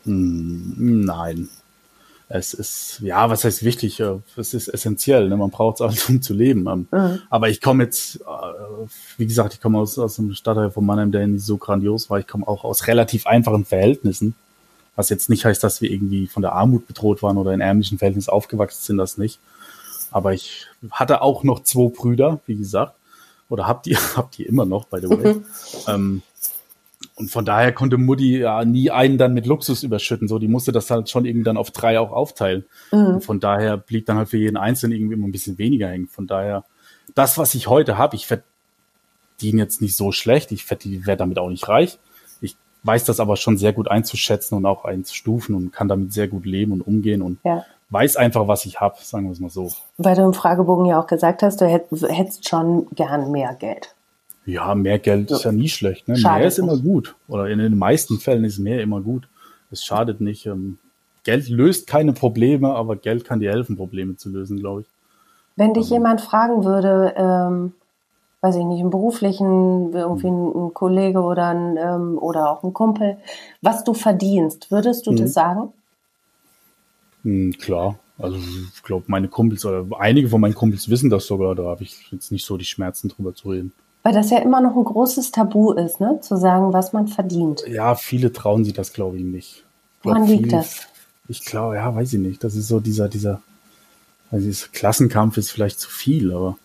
Hm, 0.04 1.06
nein. 1.06 1.50
Es 2.30 2.54
ist, 2.54 3.00
ja, 3.02 3.30
was 3.30 3.44
heißt 3.44 3.64
wichtig? 3.64 4.00
Es 4.38 4.54
ist 4.54 4.68
essentiell. 4.68 5.30
Ne? 5.30 5.38
Man 5.38 5.52
braucht 5.52 5.76
es 5.76 5.82
alles, 5.82 6.10
um 6.10 6.22
zu 6.22 6.34
leben. 6.34 6.68
Ähm, 6.68 6.88
mhm. 6.92 7.20
Aber 7.30 7.50
ich 7.50 7.62
komme 7.62 7.84
jetzt, 7.84 8.22
äh, 8.22 8.88
wie 9.18 9.28
gesagt, 9.28 9.54
ich 9.54 9.62
komme 9.62 9.80
aus, 9.80 10.00
aus 10.00 10.20
einem 10.20 10.34
Stadtteil 10.34 10.72
von 10.72 10.86
Mannheim, 10.86 11.12
der 11.12 11.28
nicht 11.28 11.46
so 11.46 11.58
grandios 11.58 12.10
war. 12.10 12.20
Ich 12.20 12.28
komme 12.28 12.48
auch 12.48 12.64
aus 12.64 12.88
relativ 12.88 13.28
einfachen 13.28 13.66
Verhältnissen. 13.66 14.36
Was 14.96 15.10
jetzt 15.10 15.30
nicht 15.30 15.46
heißt, 15.46 15.64
dass 15.64 15.82
wir 15.82 15.90
irgendwie 15.90 16.28
von 16.28 16.42
der 16.44 16.54
Armut 16.54 16.88
bedroht 16.88 17.24
waren 17.24 17.38
oder 17.38 17.54
in 17.54 17.62
ärmlichen 17.62 17.98
Verhältnissen 17.98 18.30
aufgewachsen 18.30 18.82
sind, 18.82 18.98
das 18.98 19.18
nicht. 19.18 19.40
Aber 20.12 20.34
ich 20.34 20.68
hatte 20.92 21.22
auch 21.22 21.44
noch 21.44 21.64
zwei 21.64 21.90
Brüder, 21.90 22.40
wie 22.46 22.56
gesagt. 22.56 22.96
Oder 23.50 23.68
habt 23.68 23.88
ihr, 23.88 23.98
habt 24.16 24.38
ihr 24.40 24.48
immer 24.48 24.66
noch, 24.66 24.86
by 24.86 25.00
the 25.02 25.10
way. 25.10 25.34
Mhm. 25.34 25.46
Ähm, 25.88 26.22
und 27.16 27.30
von 27.30 27.46
daher 27.46 27.74
konnte 27.74 27.98
Mutti 27.98 28.40
ja 28.40 28.64
nie 28.66 28.90
einen 28.90 29.18
dann 29.18 29.34
mit 29.34 29.46
Luxus 29.46 29.84
überschütten. 29.84 30.28
So, 30.28 30.40
die 30.40 30.48
musste 30.48 30.72
das 30.72 30.90
halt 30.90 31.10
schon 31.10 31.26
irgendwie 31.26 31.44
dann 31.44 31.58
auf 31.58 31.72
drei 31.72 32.00
auch 32.00 32.12
aufteilen. 32.12 32.66
Mhm. 32.92 33.16
Und 33.16 33.26
von 33.26 33.40
daher 33.40 33.78
blieb 33.78 34.06
dann 34.06 34.18
halt 34.18 34.30
für 34.30 34.38
jeden 34.38 34.58
Einzelnen 34.58 34.98
irgendwie 34.98 35.16
immer 35.16 35.28
ein 35.28 35.32
bisschen 35.32 35.58
weniger 35.58 35.88
hängen. 35.90 36.08
Von 36.08 36.28
daher, 36.28 36.64
das, 37.16 37.38
was 37.38 37.56
ich 37.56 37.68
heute 37.68 37.98
habe, 37.98 38.16
ich 38.16 38.28
verdiene 38.28 39.62
jetzt 39.62 39.82
nicht 39.82 39.96
so 39.96 40.12
schlecht. 40.12 40.52
Ich 40.52 40.70
werde 40.70 41.18
damit 41.18 41.40
auch 41.40 41.50
nicht 41.50 41.68
reich 41.68 41.98
weiß 42.84 43.06
das 43.06 43.20
aber 43.20 43.38
schon 43.38 43.58
sehr 43.58 43.74
gut 43.74 43.90
einzuschätzen 43.90 44.58
und 44.58 44.66
auch 44.66 44.86
einzustufen 44.86 45.56
und 45.56 45.72
kann 45.72 45.88
damit 45.88 46.14
sehr 46.14 46.28
gut 46.28 46.46
leben 46.46 46.72
und 46.72 46.82
umgehen 46.82 47.22
und 47.22 47.40
ja. 47.44 47.66
weiß 47.90 48.18
einfach, 48.18 48.48
was 48.48 48.66
ich 48.66 48.82
habe, 48.82 48.96
sagen 49.02 49.26
wir 49.26 49.32
es 49.32 49.40
mal 49.40 49.50
so. 49.50 49.72
Weil 49.98 50.16
du 50.16 50.24
im 50.24 50.34
Fragebogen 50.34 50.86
ja 50.86 51.00
auch 51.00 51.08
gesagt 51.08 51.44
hast, 51.44 51.62
du 51.62 51.68
hättest 51.68 52.48
schon 52.48 52.88
gern 52.96 53.32
mehr 53.32 53.56
Geld. 53.56 53.96
Ja, 54.46 54.76
mehr 54.76 55.00
Geld 55.00 55.30
so. 55.30 55.36
ist 55.36 55.44
ja 55.46 55.52
nie 55.52 55.70
schlecht. 55.70 56.08
Ne? 56.08 56.20
Mehr 56.22 56.46
ist 56.46 56.60
immer 56.60 56.78
gut. 56.78 57.16
Oder 57.30 57.48
in 57.48 57.60
den 57.60 57.78
meisten 57.78 58.20
Fällen 58.20 58.44
ist 58.44 58.60
mehr 58.60 58.82
immer 58.82 59.00
gut. 59.00 59.30
Es 59.72 59.84
schadet 59.86 60.20
nicht. 60.20 60.46
Ähm, 60.46 60.80
Geld 61.24 61.48
löst 61.48 61.88
keine 61.88 62.12
Probleme, 62.12 62.76
aber 62.76 62.98
Geld 62.98 63.24
kann 63.24 63.40
dir 63.40 63.52
helfen, 63.52 63.78
Probleme 63.78 64.18
zu 64.18 64.30
lösen, 64.30 64.60
glaube 64.60 64.82
ich. 64.82 64.88
Wenn 65.56 65.74
dich 65.74 65.86
also. 65.86 65.96
jemand 65.96 66.20
fragen 66.20 66.66
würde, 66.66 67.14
ähm, 67.16 67.74
weiß 68.44 68.58
ich 68.58 68.66
nicht, 68.66 68.82
einen 68.82 68.90
beruflichen, 68.90 69.94
irgendwie 69.94 70.28
ein, 70.28 70.52
ein 70.54 70.74
Kollege 70.74 71.22
oder, 71.22 71.48
ein, 71.48 71.78
ähm, 71.78 72.18
oder 72.20 72.52
auch 72.52 72.64
ein 72.64 72.74
Kumpel, 72.74 73.18
was 73.62 73.86
du 73.86 73.94
verdienst, 73.94 74.70
würdest 74.70 75.08
du 75.08 75.12
mhm. 75.12 75.16
das 75.16 75.34
sagen? 75.34 75.70
Mhm, 77.24 77.54
klar. 77.54 77.98
Also 78.18 78.38
ich 78.38 78.84
glaube, 78.84 79.06
meine 79.08 79.30
Kumpels 79.30 79.66
oder 79.66 79.86
einige 79.98 80.28
von 80.28 80.42
meinen 80.42 80.56
Kumpels 80.56 80.90
wissen 80.90 81.10
das 81.10 81.26
sogar, 81.26 81.56
da 81.56 81.64
habe 81.64 81.84
ich 81.84 82.12
jetzt 82.12 82.32
nicht 82.34 82.46
so 82.46 82.58
die 82.58 82.66
Schmerzen 82.66 83.08
drüber 83.08 83.34
zu 83.34 83.50
reden. 83.50 83.72
Weil 84.04 84.14
das 84.14 84.30
ja 84.30 84.40
immer 84.40 84.60
noch 84.60 84.76
ein 84.76 84.84
großes 84.84 85.32
Tabu 85.32 85.72
ist, 85.72 86.02
ne? 86.02 86.20
Zu 86.22 86.36
sagen, 86.36 86.74
was 86.74 86.92
man 86.92 87.08
verdient. 87.08 87.64
Ja, 87.66 87.96
viele 87.96 88.34
trauen 88.34 88.66
sich 88.66 88.74
das, 88.74 88.92
glaube 88.92 89.18
ich, 89.18 89.24
nicht. 89.24 89.64
Woran 90.04 90.28
liegt 90.28 90.52
das? 90.52 90.82
Ich 91.30 91.46
glaube, 91.46 91.76
ja, 91.76 91.96
weiß 91.96 92.12
ich 92.12 92.20
nicht. 92.20 92.44
Das 92.44 92.56
ist 92.56 92.68
so 92.68 92.82
dieser, 92.82 93.08
dieser, 93.08 93.42
also 94.30 94.46
dieser 94.46 94.68
Klassenkampf 94.68 95.38
ist 95.38 95.52
vielleicht 95.52 95.80
zu 95.80 95.90
viel, 95.90 96.34
aber 96.34 96.58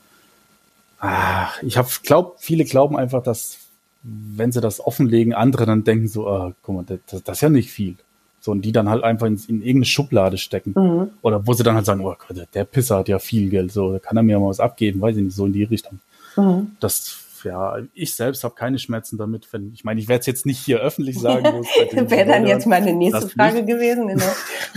Ach, 1.01 1.63
ich 1.63 1.77
habe 1.77 1.89
glaube, 2.03 2.35
viele 2.39 2.65
glauben 2.65 2.97
einfach, 2.97 3.23
dass 3.23 3.59
wenn 4.03 4.53
sie 4.53 4.61
das 4.61 4.81
offenlegen, 4.81 5.33
andere 5.33 5.67
dann 5.67 5.85
denken 5.85 6.09
so, 6.09 6.29
ah, 6.29 6.53
guck 6.63 6.75
mal, 6.75 6.85
das, 6.85 7.23
das 7.23 7.39
ist 7.39 7.41
ja 7.41 7.49
nicht 7.49 7.71
viel. 7.71 7.97
So, 8.41 8.53
und 8.53 8.63
die 8.63 8.73
dann 8.73 8.89
halt 8.89 9.03
einfach 9.05 9.27
in, 9.27 9.35
in 9.49 9.61
irgendeine 9.61 9.85
Schublade 9.85 10.39
stecken. 10.39 10.73
Mhm. 10.77 11.11
Oder 11.23 11.47
wo 11.47 11.53
sie 11.53 11.65
dann 11.65 11.75
halt 11.75 11.87
sagen, 11.87 12.05
oh 12.05 12.15
der 12.55 12.65
Pisser 12.65 12.99
hat 12.99 13.09
ja 13.09 13.19
viel 13.19 13.51
Geld, 13.51 13.73
so, 13.73 13.93
da 13.93 13.99
kann 13.99 14.17
er 14.17 14.23
mir 14.23 14.39
mal 14.39 14.49
was 14.49 14.61
abgeben, 14.61 15.01
weiß 15.01 15.17
ich 15.17 15.25
nicht, 15.25 15.37
so 15.37 15.47
in 15.47 15.53
die 15.53 15.65
Richtung. 15.65 15.99
Mhm. 16.37 16.73
Das 16.81 17.25
ja, 17.45 17.79
ich 17.95 18.15
selbst 18.15 18.45
habe 18.45 18.55
keine 18.55 18.79
Schmerzen 18.79 19.19
damit. 19.19 19.53
Wenn, 19.53 19.73
ich 19.73 19.85
meine, 19.85 20.01
ich 20.01 20.09
werde 20.09 20.21
es 20.21 20.27
jetzt 20.27 20.47
nicht 20.47 20.59
hier 20.59 20.79
öffentlich 20.79 21.19
sagen. 21.19 21.45
Wäre 21.93 22.27
dann 22.27 22.47
jetzt 22.47 22.67
meine 22.67 22.93
nächste 22.93 23.29
Frage 23.29 23.63
nicht, 23.63 23.67
gewesen. 23.67 24.09
Genau. 24.09 24.25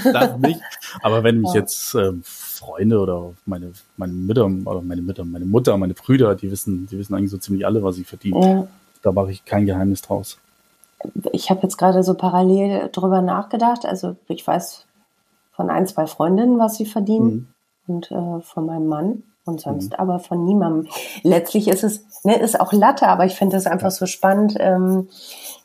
das 0.13 0.37
nicht. 0.37 0.61
Aber 1.01 1.23
wenn 1.23 1.41
mich 1.41 1.53
ja. 1.53 1.61
jetzt 1.61 1.95
ähm, 1.95 2.23
Freunde 2.25 2.99
oder 2.99 3.33
meine, 3.45 3.71
meine 3.97 4.13
Mütter 4.13 4.45
oder 4.45 4.81
meine 4.81 5.01
Mütter, 5.01 5.25
meine 5.25 5.45
Mutter, 5.45 5.77
meine 5.77 5.93
Brüder, 5.93 6.35
die 6.35 6.51
wissen, 6.51 6.87
die 6.87 6.97
wissen 6.97 7.15
eigentlich 7.15 7.31
so 7.31 7.37
ziemlich 7.37 7.65
alle, 7.65 7.83
was 7.83 7.97
ich 7.97 8.07
verdiene. 8.07 8.39
Ja. 8.39 8.67
Da 9.01 9.11
mache 9.11 9.31
ich 9.31 9.45
kein 9.45 9.65
Geheimnis 9.65 10.01
draus. 10.01 10.37
Ich 11.31 11.49
habe 11.49 11.61
jetzt 11.63 11.77
gerade 11.77 12.03
so 12.03 12.13
parallel 12.13 12.89
drüber 12.91 13.21
nachgedacht. 13.21 13.85
Also 13.85 14.15
ich 14.27 14.45
weiß 14.45 14.85
von 15.53 15.69
ein, 15.69 15.87
zwei 15.87 16.07
Freundinnen, 16.07 16.59
was 16.59 16.77
sie 16.77 16.85
verdienen 16.85 17.47
mhm. 17.87 17.95
und 17.95 18.11
äh, 18.11 18.41
von 18.41 18.65
meinem 18.65 18.87
Mann 18.87 19.23
und 19.45 19.59
sonst 19.59 19.91
mhm. 19.91 19.95
aber 19.97 20.19
von 20.19 20.45
niemandem. 20.45 20.87
Letztlich 21.23 21.67
ist 21.67 21.83
es, 21.83 22.03
ne, 22.23 22.39
ist 22.39 22.59
auch 22.59 22.73
Latte, 22.73 23.07
aber 23.07 23.25
ich 23.25 23.33
finde 23.33 23.57
es 23.57 23.65
einfach 23.65 23.85
ja. 23.85 23.91
so 23.91 24.05
spannend, 24.05 24.55
ähm, 24.59 25.07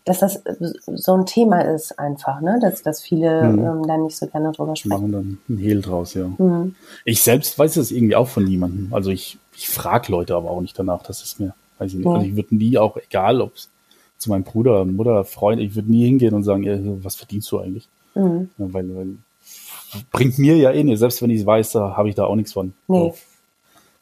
dass 0.05 0.21
das 0.21 0.43
so 0.87 1.15
ein 1.15 1.27
Thema 1.27 1.61
ist 1.61 1.99
einfach, 1.99 2.41
ne, 2.41 2.59
dass, 2.61 2.83
dass 2.83 3.03
viele 3.03 3.43
mhm. 3.43 3.59
ähm, 3.59 3.87
da 3.87 3.99
nicht 3.99 4.17
so 4.17 4.27
gerne 4.27 4.53
drüber 4.53 4.77
sprechen. 4.77 5.11
Machen 5.11 5.13
dann 5.13 5.39
einen 5.49 5.59
Hehl 5.59 5.83
draus, 5.83 6.15
ja. 6.15 6.27
Mhm. 6.39 6.75
Ich 7.05 7.23
selbst 7.23 7.59
weiß 7.59 7.77
es 7.77 7.91
irgendwie 7.91 8.17
auch 8.17 8.29
von 8.29 8.45
niemandem. 8.45 8.95
Also 8.95 9.11
ich, 9.11 9.39
ich 9.55 9.69
frage 9.69 10.11
Leute 10.11 10.35
aber 10.37 10.51
auch 10.51 10.61
nicht 10.61 10.79
danach, 10.79 11.03
das 11.03 11.23
ist 11.23 11.39
mir, 11.39 11.55
weiß 11.79 11.93
ich 11.93 11.99
nicht. 11.99 12.07
Also 12.07 12.27
ich 12.27 12.37
würde 12.37 12.57
nie 12.57 12.79
auch, 12.79 12.97
egal 12.97 13.41
ob 13.41 13.55
es 13.55 13.69
zu 14.17 14.31
meinem 14.31 14.45
Bruder, 14.45 14.85
Mutter, 14.87 15.25
Freund, 15.25 15.61
ich 15.61 15.75
würde 15.75 15.91
nie 15.91 16.07
hingehen 16.07 16.35
und 16.35 16.45
sagen, 16.45 16.65
ey, 16.65 16.81
was 17.05 17.17
verdienst 17.17 17.53
du 17.53 17.59
eigentlich? 17.59 17.89
Mhm. 18.15 18.49
Ja, 18.57 18.73
weil, 18.73 18.97
weil 18.97 19.09
bringt 20.11 20.39
mir 20.39 20.57
ja 20.57 20.73
eh 20.73 20.83
nicht, 20.83 20.99
selbst 20.99 21.21
wenn 21.21 21.31
ich 21.31 21.41
es 21.41 21.47
weiß, 21.47 21.73
da 21.73 21.97
habe 21.97 22.09
ich 22.09 22.15
da 22.15 22.25
auch 22.25 22.35
nichts 22.35 22.55
von. 22.55 22.73
Nee. 22.89 23.11
So 23.11 23.15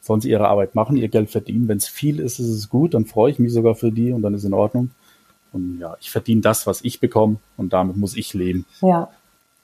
sollen 0.05 0.21
sie 0.21 0.29
ihre 0.29 0.47
Arbeit 0.47 0.75
machen, 0.75 0.97
ihr 0.97 1.07
Geld 1.07 1.31
verdienen. 1.31 1.67
Wenn 1.67 1.77
es 1.77 1.87
viel 1.87 2.19
ist, 2.19 2.39
ist 2.39 2.49
es 2.49 2.69
gut, 2.69 2.93
dann 2.93 3.05
freue 3.05 3.31
ich 3.31 3.39
mich 3.39 3.51
sogar 3.51 3.73
für 3.73 3.91
die 3.91 4.11
und 4.11 4.21
dann 4.21 4.35
ist 4.35 4.43
in 4.43 4.53
Ordnung. 4.53 4.91
Und 5.51 5.79
ja, 5.79 5.95
ich 5.99 6.11
verdiene 6.11 6.41
das, 6.41 6.67
was 6.67 6.83
ich 6.83 6.99
bekomme 6.99 7.37
und 7.57 7.73
damit 7.73 7.97
muss 7.97 8.15
ich 8.15 8.33
leben. 8.33 8.65
Ja, 8.81 9.09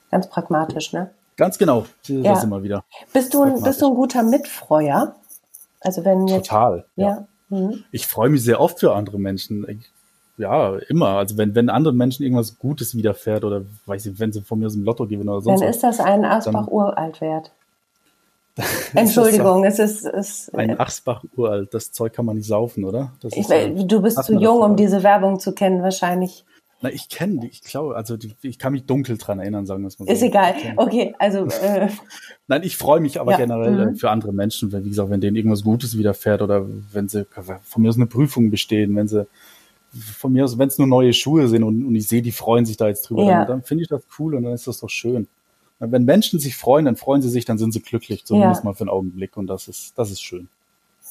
ganz 0.10 0.28
pragmatisch, 0.28 0.94
ne? 0.94 1.12
Ganz 1.38 1.58
genau, 1.58 1.86
das 2.08 2.10
ja. 2.10 2.44
immer 2.44 2.64
wieder. 2.64 2.84
Bist 3.14 3.34
du, 3.34 3.44
ein, 3.44 3.62
bist 3.62 3.82
du 3.82 3.88
ein 3.88 3.96
guter 3.96 4.24
Mitfreuer? 4.24 5.16
Also 5.80 6.06
wenn 6.06 6.28
jetzt, 6.28 6.48
Total, 6.48 6.86
ja. 6.96 7.08
ja. 7.08 7.28
Mhm. 7.50 7.84
Ich 7.92 8.08
freue 8.08 8.30
mich 8.30 8.44
sehr 8.44 8.60
oft 8.60 8.80
für 8.80 8.96
andere 8.96 9.20
Menschen. 9.20 9.68
Ich, 9.70 9.90
ja, 10.38 10.76
immer. 10.88 11.18
Also 11.18 11.38
wenn, 11.38 11.54
wenn 11.54 11.70
anderen 11.70 11.98
Menschen 11.98 12.24
irgendwas 12.24 12.58
Gutes 12.58 12.96
widerfährt 12.96 13.44
oder 13.44 13.64
weiß 13.86 14.08
ich, 14.08 14.20
wenn 14.20 14.32
sie 14.32 14.42
von 14.42 14.60
mir 14.60 14.68
aus 14.68 14.74
dem 14.74 14.84
Lotto 14.84 15.06
gewinnen 15.06 15.30
oder 15.30 15.42
sonst 15.42 15.62
Dann 15.62 15.70
ist 15.70 15.84
das 15.84 16.00
ein 16.00 16.26
Asbach 16.26 16.68
uralt 16.68 17.22
wert. 17.22 17.52
Entschuldigung, 18.94 19.64
es 19.64 19.80
ist, 19.80 20.06
es 20.06 20.54
ein 20.54 20.80
Achsbach 20.80 21.24
uralt. 21.36 21.74
Das 21.74 21.92
Zeug 21.92 22.14
kann 22.14 22.26
man 22.26 22.38
nicht 22.38 22.48
saufen, 22.48 22.84
oder? 22.84 23.14
Ich, 23.34 23.48
du 23.48 24.02
bist 24.02 24.24
zu 24.24 24.34
jung, 24.34 24.62
um 24.62 24.76
diese 24.76 25.04
Werbung 25.04 25.40
zu 25.40 25.54
kennen, 25.54 25.82
wahrscheinlich. 25.82 26.46
Na, 26.84 26.92
ich 26.92 27.10
kenne 27.10 27.42
die, 27.42 27.48
ich 27.48 27.62
glaube, 27.62 27.96
also 27.96 28.18
die, 28.18 28.34
ich 28.42 28.58
kann 28.58 28.74
mich 28.74 28.86
dunkel 28.86 29.18
dran 29.18 29.40
erinnern, 29.40 29.68
sagen 29.68 29.84
wir 29.84 29.88
es 29.88 30.00
mal 30.00 30.08
so. 30.08 30.12
Ist 30.12 30.24
egal. 30.24 30.56
Okay, 30.78 31.14
also. 31.20 31.48
Äh, 31.62 31.90
Nein, 32.48 32.64
ich 32.64 32.76
freue 32.76 33.00
mich 33.00 33.20
aber 33.22 33.34
ja. 33.34 33.38
generell 33.38 33.80
äh, 33.80 33.86
mhm. 33.88 33.96
für 33.96 34.10
andere 34.10 34.34
Menschen, 34.34 34.72
weil, 34.72 34.84
wie 34.84 34.90
gesagt, 34.90 35.10
wenn 35.12 35.22
denen 35.22 35.36
irgendwas 35.36 35.64
Gutes 35.64 35.98
widerfährt 35.98 36.42
oder 36.42 36.66
wenn 36.92 37.08
sie 37.08 37.26
von 37.64 37.84
mir 37.84 37.90
aus 37.90 37.98
eine 37.98 38.08
Prüfung 38.08 38.50
bestehen, 38.50 38.96
wenn 38.96 39.08
sie 39.08 39.28
von 39.94 40.34
mir 40.34 40.44
aus, 40.44 40.58
wenn 40.58 40.70
es 40.70 40.78
nur 40.78 40.88
neue 40.88 41.14
Schuhe 41.14 41.48
sind 41.48 41.64
und, 41.64 41.86
und 41.86 41.96
ich 41.96 42.08
sehe, 42.08 42.22
die 42.22 42.32
freuen 42.32 42.66
sich 42.66 42.78
da 42.78 42.88
jetzt 42.88 43.10
drüber, 43.10 43.26
ja. 43.26 43.40
dann, 43.40 43.48
dann 43.48 43.64
finde 43.64 43.84
ich 43.84 43.90
das 43.90 44.02
cool 44.18 44.36
und 44.36 44.44
dann 44.44 44.54
ist 44.54 44.68
das 44.68 44.80
doch 44.80 44.90
schön. 44.90 45.28
Wenn 45.90 46.06
Menschen 46.06 46.40
sich 46.40 46.56
freuen, 46.56 46.86
dann 46.86 46.96
freuen 46.96 47.22
sie 47.22 47.30
sich, 47.30 47.46
dann 47.46 47.58
sind 47.58 47.72
sie 47.74 47.82
glücklich, 47.82 48.24
zumindest 48.26 48.64
ja. 48.64 48.66
mal 48.66 48.74
für 48.76 48.82
einen 48.82 48.90
Augenblick. 48.90 49.36
Und 49.36 49.48
das 49.48 49.68
ist, 49.68 49.98
das 49.98 50.12
ist 50.12 50.22
schön. 50.22 50.48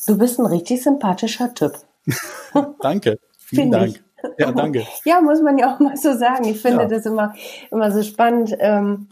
Du 0.07 0.17
bist 0.17 0.39
ein 0.39 0.47
richtig 0.47 0.83
sympathischer 0.83 1.53
Typ. 1.55 1.73
danke. 2.81 3.19
Vielen 3.39 3.73
Dank. 3.73 3.97
Ich. 3.97 4.03
Ja, 4.39 4.53
danke. 4.53 4.87
Ja, 5.05 5.21
muss 5.21 5.43
man 5.43 5.59
ja 5.59 5.75
auch 5.75 5.81
mal 5.81 5.97
so 5.97 6.17
sagen. 6.17 6.45
Ich 6.45 6.61
finde 6.61 6.83
ja. 6.83 6.89
das 6.89 7.05
immer, 7.05 7.35
immer 7.71 7.91
so 7.91 8.03
spannend. 8.03 8.55
Ähm, 8.59 9.09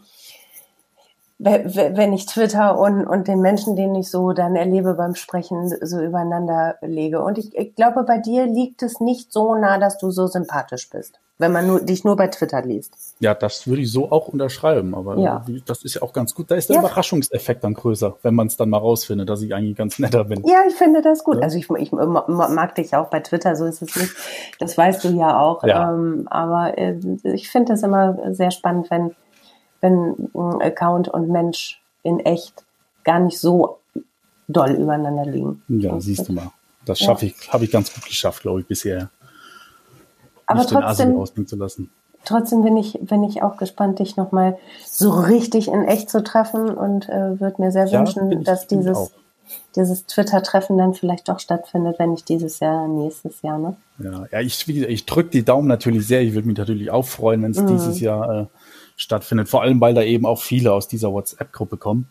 wenn 1.39 2.13
ich 2.13 2.25
Twitter 2.25 2.77
und, 2.77 3.07
und 3.07 3.27
den 3.27 3.39
Menschen, 3.39 3.75
den 3.75 3.95
ich 3.95 4.11
so 4.11 4.33
dann 4.33 4.55
erlebe 4.55 4.93
beim 4.93 5.15
Sprechen, 5.15 5.73
so 5.81 6.01
übereinander 6.01 6.75
lege. 6.81 7.23
Und 7.23 7.37
ich, 7.37 7.57
ich 7.57 7.75
glaube, 7.75 8.03
bei 8.03 8.17
dir 8.17 8.45
liegt 8.45 8.83
es 8.83 8.99
nicht 8.99 9.31
so 9.31 9.55
nah, 9.55 9.77
dass 9.77 9.97
du 9.97 10.11
so 10.11 10.27
sympathisch 10.27 10.89
bist 10.89 11.19
wenn 11.39 11.53
man 11.53 11.65
nur, 11.65 11.79
dich 11.79 12.03
nur 12.03 12.17
bei 12.17 12.27
Twitter 12.27 12.61
liest. 12.61 13.15
Ja, 13.21 13.33
das 13.33 13.65
würde 13.65 13.81
ich 13.81 13.91
so 13.91 14.11
auch 14.11 14.27
unterschreiben, 14.27 14.93
aber 14.93 15.17
ja. 15.17 15.45
das 15.65 15.83
ist 15.85 15.95
ja 15.95 16.01
auch 16.01 16.11
ganz 16.11 16.35
gut. 16.35 16.51
Da 16.51 16.55
ist 16.55 16.67
der 16.67 16.75
ja. 16.75 16.81
Überraschungseffekt 16.81 17.63
dann 17.63 17.73
größer, 17.73 18.17
wenn 18.23 18.35
man 18.35 18.47
es 18.47 18.57
dann 18.57 18.69
mal 18.69 18.77
rausfindet, 18.77 19.29
dass 19.29 19.41
ich 19.41 19.55
eigentlich 19.55 19.77
ganz 19.77 19.99
netter 19.99 20.25
bin. 20.25 20.43
Ja, 20.45 20.63
ich 20.67 20.75
finde 20.75 21.01
das 21.01 21.23
gut. 21.23 21.37
Ja. 21.37 21.43
Also 21.43 21.57
ich, 21.57 21.69
ich, 21.69 21.91
mag 21.93 22.75
dich 22.75 22.93
auch 22.93 23.09
bei 23.09 23.21
Twitter, 23.21 23.55
so 23.55 23.65
ist 23.65 23.81
es 23.81 23.95
nicht. 23.95 24.13
Das 24.59 24.77
weißt 24.77 25.05
du 25.05 25.09
ja 25.09 25.39
auch. 25.39 25.63
Ja. 25.63 25.93
Ähm, 25.93 26.27
aber 26.29 26.77
äh, 26.77 26.99
ich 27.23 27.49
finde 27.49 27.71
das 27.71 27.83
immer 27.83 28.17
sehr 28.33 28.51
spannend, 28.51 28.91
wenn, 28.91 29.15
wenn 29.81 30.29
ein 30.33 30.61
Account 30.61 31.07
und 31.07 31.29
Mensch 31.29 31.81
in 32.03 32.19
echt 32.19 32.63
gar 33.03 33.19
nicht 33.19 33.39
so 33.39 33.77
doll 34.47 34.71
übereinander 34.71 35.25
liegen. 35.25 35.61
Ja, 35.67 35.93
und 35.93 36.01
siehst 36.01 36.27
du 36.27 36.33
mal. 36.33 36.51
Das 36.85 36.99
schaffe 36.99 37.27
ich, 37.27 37.53
habe 37.53 37.65
ich 37.65 37.71
ganz 37.71 37.93
gut 37.93 38.05
geschafft, 38.05 38.41
glaube 38.41 38.61
ich, 38.61 38.67
bisher 38.67 39.09
aber 40.49 40.65
trotzdem, 40.65 41.47
zu 41.47 41.55
lassen. 41.55 41.91
Trotzdem 42.25 42.63
bin 42.63 42.75
ich, 42.75 42.97
bin 43.01 43.23
ich 43.23 43.43
auch 43.43 43.57
gespannt, 43.57 43.99
dich 43.99 44.17
nochmal 44.17 44.57
so 44.85 45.11
richtig 45.11 45.67
in 45.67 45.83
echt 45.83 46.09
zu 46.09 46.23
treffen 46.23 46.69
und 46.69 47.07
äh, 47.07 47.39
würde 47.39 47.61
mir 47.61 47.71
sehr 47.71 47.85
ja, 47.85 47.99
wünschen, 47.99 48.43
dass 48.43 48.67
dieses, 48.67 49.11
dieses 49.75 50.05
Twitter-Treffen 50.07 50.77
dann 50.77 50.95
vielleicht 50.95 51.29
doch 51.29 51.39
stattfindet, 51.39 51.99
wenn 51.99 52.11
nicht 52.11 52.27
dieses 52.27 52.59
Jahr, 52.59 52.87
nächstes 52.87 53.41
Jahr, 53.43 53.59
ne? 53.59 53.75
Ja, 53.99 54.25
ja 54.31 54.39
ich, 54.41 54.67
ich 54.67 55.05
drücke 55.05 55.29
die 55.29 55.45
Daumen 55.45 55.67
natürlich 55.67 56.07
sehr. 56.07 56.21
Ich 56.21 56.33
würde 56.33 56.47
mich 56.47 56.57
natürlich 56.57 56.89
auch 56.89 57.05
freuen, 57.05 57.43
wenn 57.43 57.51
es 57.51 57.61
mhm. 57.61 57.67
dieses 57.67 57.99
Jahr 57.99 58.41
äh, 58.41 58.45
stattfindet. 58.99 59.49
Vor 59.49 59.63
allem, 59.63 59.81
weil 59.81 59.93
da 59.93 60.03
eben 60.03 60.25
auch 60.25 60.41
viele 60.41 60.73
aus 60.73 60.87
dieser 60.87 61.11
WhatsApp-Gruppe 61.11 61.77
kommen. 61.77 62.07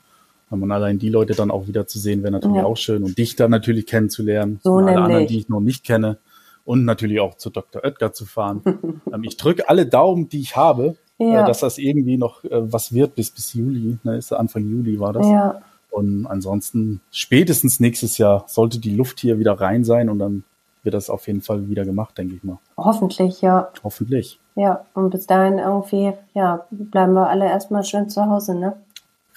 Und 0.50 0.72
allein 0.72 0.98
die 0.98 1.10
Leute 1.10 1.34
dann 1.34 1.50
auch 1.50 1.66
wieder 1.66 1.86
zu 1.86 1.98
sehen, 1.98 2.22
wäre 2.22 2.32
natürlich 2.32 2.56
ja. 2.56 2.64
auch 2.64 2.76
schön. 2.76 3.04
Und 3.04 3.18
dich 3.18 3.36
dann 3.36 3.50
natürlich 3.50 3.86
kennenzulernen. 3.86 4.60
So 4.62 4.72
und 4.72 4.88
alle 4.88 5.02
anderen, 5.02 5.26
die 5.26 5.38
ich 5.38 5.48
noch 5.50 5.60
nicht 5.60 5.84
kenne 5.84 6.16
und 6.64 6.86
natürlich 6.86 7.20
auch 7.20 7.34
zu 7.34 7.50
Dr. 7.50 7.84
Oetker 7.84 8.12
zu 8.12 8.24
fahren. 8.24 8.62
ähm, 9.12 9.24
ich 9.24 9.36
drücke 9.36 9.68
alle 9.68 9.86
Daumen, 9.86 10.30
die 10.30 10.40
ich 10.40 10.56
habe, 10.56 10.96
äh, 11.18 11.32
ja. 11.32 11.46
dass 11.46 11.60
das 11.60 11.76
irgendwie 11.76 12.16
noch 12.16 12.44
äh, 12.44 12.72
was 12.72 12.94
wird 12.94 13.14
bis, 13.14 13.30
bis 13.30 13.52
Juli. 13.52 13.98
Ne, 14.04 14.16
ist 14.16 14.32
Anfang 14.32 14.66
Juli 14.66 14.98
war 14.98 15.12
das. 15.12 15.26
Ja. 15.26 15.60
Und 15.90 16.26
ansonsten 16.26 17.00
spätestens 17.10 17.78
nächstes 17.80 18.16
Jahr 18.16 18.44
sollte 18.46 18.78
die 18.78 18.94
Luft 18.94 19.20
hier 19.20 19.38
wieder 19.38 19.52
rein 19.52 19.84
sein 19.84 20.08
und 20.08 20.18
dann 20.18 20.44
wird 20.82 20.94
das 20.94 21.10
auf 21.10 21.26
jeden 21.26 21.42
Fall 21.42 21.68
wieder 21.68 21.84
gemacht, 21.84 22.16
denke 22.16 22.36
ich 22.36 22.44
mal. 22.44 22.58
Hoffentlich, 22.76 23.42
ja. 23.42 23.68
Hoffentlich. 23.84 24.38
Ja, 24.58 24.84
und 24.92 25.10
bis 25.10 25.28
dahin 25.28 25.58
irgendwie, 25.58 26.14
ja, 26.34 26.66
bleiben 26.70 27.12
wir 27.12 27.28
alle 27.28 27.46
erstmal 27.46 27.84
schön 27.84 28.10
zu 28.10 28.26
Hause, 28.26 28.56
ne? 28.56 28.72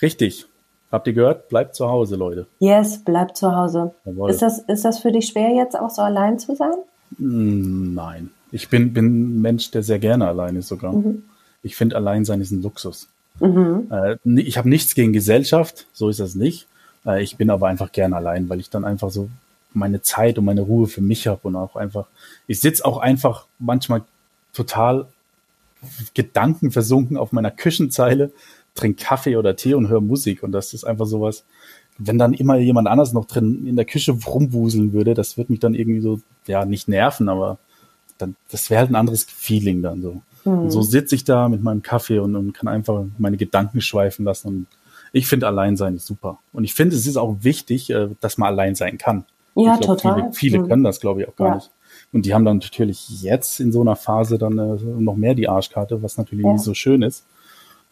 Richtig. 0.01 0.47
Habt 0.91 1.05
ihr 1.05 1.13
gehört? 1.13 1.47
Bleibt 1.47 1.75
zu 1.75 1.87
Hause, 1.87 2.15
Leute. 2.15 2.47
Yes, 2.57 3.03
bleibt 3.03 3.37
zu 3.37 3.55
Hause. 3.55 3.93
Ist 4.27 4.41
das, 4.41 4.57
ist 4.57 4.83
das 4.83 4.97
für 4.97 5.11
dich 5.11 5.27
schwer, 5.27 5.51
jetzt 5.51 5.79
auch 5.79 5.91
so 5.91 6.01
allein 6.01 6.39
zu 6.39 6.55
sein? 6.55 6.73
Hm, 7.17 7.93
nein. 7.93 8.31
Ich 8.51 8.69
bin, 8.69 8.93
bin 8.93 9.05
ein 9.05 9.41
Mensch, 9.41 9.69
der 9.69 9.83
sehr 9.83 9.99
gerne 9.99 10.27
alleine 10.27 10.59
ist 10.59 10.69
sogar. 10.69 10.91
Mhm. 10.91 11.21
Ich 11.61 11.75
finde, 11.75 11.97
Alleinsein 11.97 12.41
ist 12.41 12.49
ein 12.49 12.63
Luxus. 12.63 13.07
Mhm. 13.39 13.91
Äh, 13.91 14.17
ich 14.39 14.57
habe 14.57 14.69
nichts 14.69 14.95
gegen 14.95 15.13
Gesellschaft, 15.13 15.85
so 15.93 16.09
ist 16.09 16.19
das 16.19 16.33
nicht. 16.33 16.67
Äh, 17.05 17.21
ich 17.21 17.37
bin 17.37 17.51
aber 17.51 17.67
einfach 17.67 17.91
gerne 17.91 18.15
allein, 18.15 18.49
weil 18.49 18.59
ich 18.59 18.71
dann 18.71 18.85
einfach 18.85 19.11
so 19.11 19.29
meine 19.71 20.01
Zeit 20.01 20.39
und 20.39 20.45
meine 20.45 20.61
Ruhe 20.61 20.87
für 20.87 21.01
mich 21.01 21.27
habe 21.27 21.41
und 21.43 21.55
auch 21.55 21.75
einfach, 21.75 22.07
ich 22.47 22.59
sitze 22.59 22.83
auch 22.83 22.97
einfach 22.97 23.45
manchmal 23.59 24.01
total 24.53 25.07
gedankenversunken 26.13 27.17
auf 27.17 27.31
meiner 27.31 27.51
Küchenzeile, 27.51 28.31
trinke 28.75 29.03
Kaffee 29.03 29.37
oder 29.37 29.55
Tee 29.55 29.73
und 29.73 29.89
höre 29.89 30.01
Musik 30.01 30.43
und 30.43 30.51
das 30.51 30.73
ist 30.73 30.83
einfach 30.83 31.05
sowas, 31.05 31.43
wenn 31.97 32.17
dann 32.17 32.33
immer 32.33 32.57
jemand 32.57 32.87
anders 32.87 33.13
noch 33.13 33.25
drin 33.25 33.67
in 33.67 33.75
der 33.75 33.85
Küche 33.85 34.11
rumwuseln 34.11 34.93
würde, 34.93 35.13
das 35.13 35.37
würde 35.37 35.51
mich 35.51 35.59
dann 35.59 35.75
irgendwie 35.75 36.01
so, 36.01 36.21
ja, 36.47 36.65
nicht 36.65 36.87
nerven, 36.87 37.29
aber 37.29 37.57
dann, 38.17 38.35
das 38.49 38.69
wäre 38.69 38.81
halt 38.81 38.91
ein 38.91 38.95
anderes 38.95 39.23
Feeling 39.23 39.81
dann 39.81 40.01
so. 40.01 40.21
Mhm. 40.45 40.59
Und 40.59 40.71
so 40.71 40.81
sitze 40.81 41.15
ich 41.15 41.23
da 41.23 41.49
mit 41.49 41.61
meinem 41.61 41.81
Kaffee 41.81 42.19
und, 42.19 42.35
und 42.35 42.53
kann 42.53 42.67
einfach 42.67 43.03
meine 43.17 43.37
Gedanken 43.37 43.81
schweifen 43.81 44.25
lassen 44.25 44.47
und 44.47 44.67
ich 45.13 45.27
finde 45.27 45.47
Alleinsein 45.47 45.97
super. 45.97 46.39
Und 46.53 46.63
ich 46.63 46.73
finde, 46.73 46.95
es 46.95 47.05
ist 47.05 47.17
auch 47.17 47.37
wichtig, 47.41 47.89
äh, 47.89 48.09
dass 48.21 48.37
man 48.37 48.47
allein 48.47 48.75
sein 48.75 48.97
kann. 48.97 49.25
Ja, 49.55 49.75
glaub, 49.75 49.97
total. 49.97 50.15
Viele, 50.15 50.33
viele 50.33 50.59
mhm. 50.59 50.67
können 50.69 50.83
das, 50.83 50.99
glaube 51.01 51.21
ich, 51.21 51.27
auch 51.27 51.35
gar 51.35 51.47
ja. 51.49 51.55
nicht. 51.55 51.71
Und 52.13 52.25
die 52.25 52.33
haben 52.33 52.45
dann 52.45 52.57
natürlich 52.57 53.21
jetzt 53.21 53.59
in 53.59 53.71
so 53.71 53.81
einer 53.81 53.95
Phase 53.95 54.37
dann 54.37 54.57
äh, 54.57 54.75
noch 55.01 55.15
mehr 55.15 55.33
die 55.33 55.47
Arschkarte, 55.47 56.03
was 56.03 56.17
natürlich 56.17 56.45
ja. 56.45 56.53
nicht 56.53 56.63
so 56.63 56.73
schön 56.73 57.01
ist. 57.01 57.25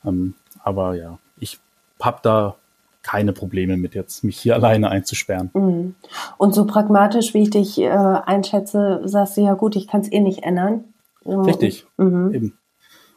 Ähm, 0.05 0.33
aber 0.63 0.95
ja, 0.95 1.19
ich 1.37 1.59
hab 1.99 2.21
da 2.23 2.55
keine 3.01 3.31
Probleme 3.31 3.77
mit 3.77 3.95
jetzt, 3.95 4.23
mich 4.23 4.39
hier 4.39 4.55
alleine 4.55 4.89
einzusperren. 4.89 5.51
Mhm. 5.53 5.95
Und 6.37 6.53
so 6.53 6.65
pragmatisch, 6.65 7.33
wie 7.33 7.43
ich 7.43 7.49
dich 7.49 7.79
äh, 7.79 7.89
einschätze, 7.89 9.01
sagst 9.05 9.37
du 9.37 9.41
ja 9.41 9.53
gut, 9.53 9.75
ich 9.75 9.87
kann 9.87 10.01
es 10.01 10.11
eh 10.11 10.19
nicht 10.19 10.43
ändern. 10.43 10.83
Richtig, 11.25 11.85
mhm. 11.97 12.33
eben. 12.33 12.57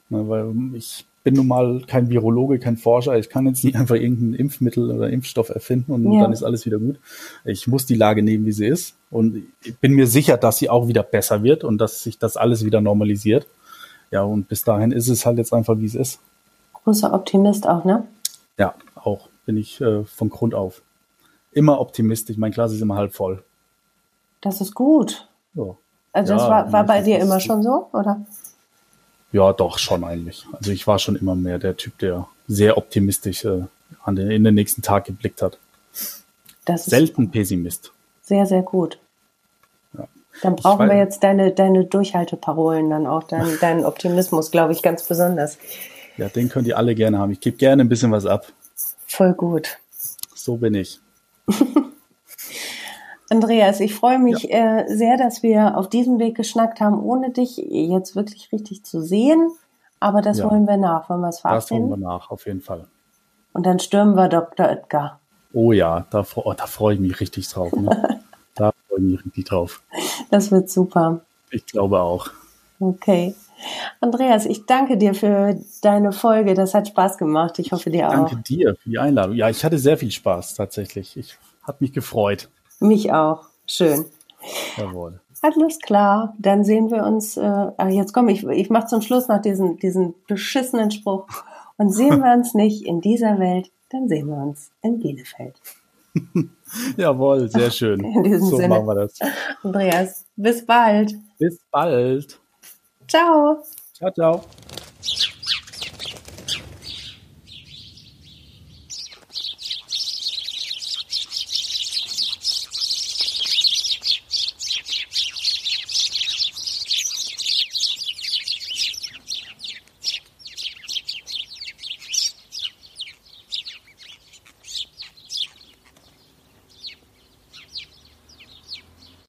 Na, 0.09 0.29
weil 0.29 0.53
ich 0.75 1.07
bin 1.23 1.35
nun 1.35 1.47
mal 1.47 1.83
kein 1.87 2.11
Virologe, 2.11 2.59
kein 2.59 2.77
Forscher. 2.77 3.17
Ich 3.17 3.29
kann 3.29 3.47
jetzt 3.47 3.65
nicht 3.65 3.77
einfach 3.77 3.95
irgendein 3.95 4.35
Impfmittel 4.35 4.91
oder 4.91 5.11
Impfstoff 5.11 5.51
erfinden 5.51 5.93
und 5.93 6.13
ja. 6.13 6.23
dann 6.23 6.33
ist 6.33 6.43
alles 6.43 6.67
wieder 6.67 6.79
gut. 6.79 6.99
Ich 7.45 7.67
muss 7.67 7.87
die 7.87 7.95
Lage 7.95 8.23
nehmen, 8.23 8.45
wie 8.45 8.53
sie 8.53 8.67
ist. 8.67 8.97
Und 9.11 9.43
ich 9.63 9.77
bin 9.79 9.93
mir 9.93 10.07
sicher, 10.07 10.37
dass 10.37 10.59
sie 10.59 10.71
auch 10.71 10.89
wieder 10.89 11.03
besser 11.03 11.43
wird 11.43 11.65
und 11.65 11.79
dass 11.79 12.03
sich 12.03 12.19
das 12.19 12.37
alles 12.37 12.65
wieder 12.65 12.81
normalisiert. 12.81 13.47
Ja, 14.11 14.23
und 14.23 14.49
bis 14.49 14.65
dahin 14.65 14.93
ist 14.93 15.09
es 15.09 15.25
halt 15.25 15.39
jetzt 15.39 15.53
einfach, 15.53 15.79
wie 15.79 15.87
es 15.87 15.95
ist. 15.95 16.21
Großer 16.85 17.13
Optimist 17.13 17.69
auch, 17.69 17.85
ne? 17.85 18.07
Ja, 18.59 18.75
auch. 18.95 19.29
Bin 19.47 19.57
ich 19.57 19.81
äh, 19.81 20.05
von 20.05 20.29
Grund 20.29 20.55
auf. 20.55 20.83
Immer 21.53 21.81
optimistisch. 21.81 22.37
Mein 22.37 22.53
Glas 22.53 22.73
ist 22.73 22.81
immer 22.81 22.97
halb 22.97 23.15
voll. 23.15 23.43
Das 24.41 24.61
ist 24.61 24.75
gut. 24.75 25.29
Ja. 25.55 25.77
Also 26.13 26.33
ja, 26.35 26.39
das 26.39 26.49
war, 26.49 26.73
war 26.73 26.85
bei 26.85 27.01
dir 27.01 27.19
immer 27.21 27.41
schon 27.41 27.63
so, 27.63 27.89
oder? 27.93 28.25
Ja, 29.33 29.53
doch, 29.53 29.79
schon 29.79 30.05
eigentlich. 30.05 30.47
Also 30.53 30.71
ich 30.71 30.87
war 30.87 30.99
schon 30.99 31.17
immer 31.17 31.35
mehr 31.35 31.59
der 31.59 31.77
Typ, 31.77 31.99
der 31.99 32.29
sehr 32.47 32.77
optimistisch 32.77 33.45
äh, 33.45 33.63
an 34.05 34.17
den, 34.17 34.31
in 34.31 34.45
den 34.45 34.55
nächsten 34.55 34.83
Tag 34.83 35.07
geblickt 35.07 35.43
hat. 35.43 35.59
Das 36.65 36.85
Selten 36.85 37.31
Pessimist. 37.31 37.93
Sehr, 38.23 38.47
sehr 38.47 38.63
gut. 38.63 38.99
Ja. 39.97 40.07
Dann 40.43 40.57
brauchen 40.57 40.89
wir 40.89 40.97
jetzt 40.97 41.25
deine, 41.25 41.51
deine 41.51 41.85
Durchhalteparolen 41.85 42.91
dann 42.91 43.07
auch, 43.07 43.25
deinen, 43.25 43.59
deinen 43.61 43.85
Optimismus, 43.85 44.51
glaube 44.51 44.73
ich, 44.73 44.83
ganz 44.83 45.03
besonders. 45.03 45.59
Ja, 46.19 46.29
den 46.29 46.49
könnt 46.49 46.69
ihr 46.69 46.77
alle 46.77 46.95
gerne 46.95 47.19
haben. 47.19 47.33
Ich 47.33 47.41
gebe 47.41 47.57
gerne 47.57 47.83
ein 47.83 47.89
bisschen 47.89 48.13
was 48.13 48.27
ab. 48.27 48.47
Voll 49.07 49.33
gut. 49.33 49.79
So 50.35 50.57
bin 50.57 50.75
ich. 50.75 51.01
Andreas, 53.33 53.81
ich 53.81 53.95
freue 53.95 54.19
mich 54.19 54.43
ja. 54.43 54.81
äh, 54.81 54.95
sehr, 54.95 55.17
dass 55.17 55.43
wir 55.43 55.79
auf 55.79 55.89
diesem 55.89 56.19
Weg 56.19 56.37
geschnackt 56.37 56.81
haben, 56.81 57.03
ohne 57.03 57.31
dich 57.31 57.57
jetzt 57.57 58.15
wirklich 58.15 58.53
richtig 58.53 58.85
zu 58.85 59.01
sehen. 59.01 59.51
Aber 60.01 60.21
das 60.21 60.39
ja. 60.39 60.51
wollen 60.51 60.67
wir 60.67 60.77
nach, 60.77 61.09
wollen 61.09 61.23
wir 61.23 61.31
es 61.31 61.41
verabreden? 61.41 61.63
Das 61.63 61.91
wollen 61.91 62.01
wir 62.01 62.09
nach, 62.09 62.31
auf 62.31 62.45
jeden 62.45 62.61
Fall. 62.61 62.85
Und 63.55 63.65
dann 63.65 63.79
stürmen 63.79 64.17
wir 64.17 64.29
Dr. 64.29 64.67
Oetker. 64.69 65.19
Oh 65.55 65.73
ja, 65.73 66.05
da, 66.11 66.27
oh, 66.35 66.53
da 66.53 66.67
freue 66.67 66.95
ich 66.95 67.01
mich 67.01 67.21
richtig 67.21 67.49
drauf. 67.49 67.73
Ne? 67.73 68.21
da 68.55 68.73
freue 68.87 68.99
ich 68.99 69.05
mich 69.05 69.25
richtig 69.25 69.45
drauf. 69.47 69.83
Das 70.31 70.51
wird 70.51 70.69
super. 70.69 71.23
Ich 71.51 71.65
glaube 71.65 72.01
auch. 72.01 72.29
Okay. 72.81 73.35
Andreas, 74.03 74.45
ich 74.45 74.67
danke 74.67 74.99
dir 74.99 75.15
für 75.15 75.59
deine 75.81 76.13
Folge. 76.13 76.53
Das 76.53 76.75
hat 76.75 76.89
Spaß 76.89 77.17
gemacht. 77.17 77.59
Ich 77.59 77.73
hoffe 77.73 77.89
dir 77.89 78.09
auch. 78.09 78.13
Danke 78.13 78.37
dir 78.37 78.75
für 78.75 78.91
die 78.91 78.99
Einladung. 78.99 79.37
Ja, 79.37 79.49
ich 79.49 79.65
hatte 79.65 79.79
sehr 79.79 79.97
viel 79.97 80.11
Spaß 80.11 80.55
tatsächlich. 80.55 81.17
Ich 81.17 81.39
hat 81.63 81.81
mich 81.81 81.95
gefreut. 81.95 82.51
Mich 82.83 83.13
auch. 83.13 83.47
Schön. 83.67 84.05
Jawohl. 84.77 85.21
Alles 85.41 85.79
klar. 85.81 86.35
Dann 86.39 86.65
sehen 86.65 86.91
wir 86.91 87.05
uns. 87.05 87.37
Äh, 87.37 87.41
ah, 87.43 87.89
jetzt 87.89 88.13
komm, 88.13 88.29
ich, 88.29 88.45
ich 88.45 88.71
mache 88.71 88.87
zum 88.87 89.03
Schluss 89.03 89.29
noch 89.29 89.41
diesen, 89.41 89.77
diesen 89.79 90.15
beschissenen 90.27 90.91
Spruch. 90.91 91.27
Und 91.77 91.91
sehen 91.91 92.23
wir 92.23 92.33
uns 92.33 92.55
nicht 92.55 92.85
in 92.87 93.01
dieser 93.01 93.39
Welt, 93.39 93.71
dann 93.91 94.09
sehen 94.09 94.29
wir 94.29 94.37
uns 94.37 94.71
in 94.83 95.01
Bielefeld. 95.01 95.55
Jawohl, 96.97 97.49
sehr 97.49 97.71
schön. 97.71 98.01
In 98.05 98.23
diesem 98.23 98.47
so 98.47 98.57
Sinne. 98.57 98.69
machen 98.69 98.87
wir 98.87 98.95
das. 98.95 99.19
Andreas, 99.63 100.27
bis 100.37 100.65
bald. 100.65 101.15
Bis 101.39 101.59
bald. 101.71 102.39
Ciao. 103.09 103.63
Ciao, 103.95 104.11
ciao. 104.13 104.45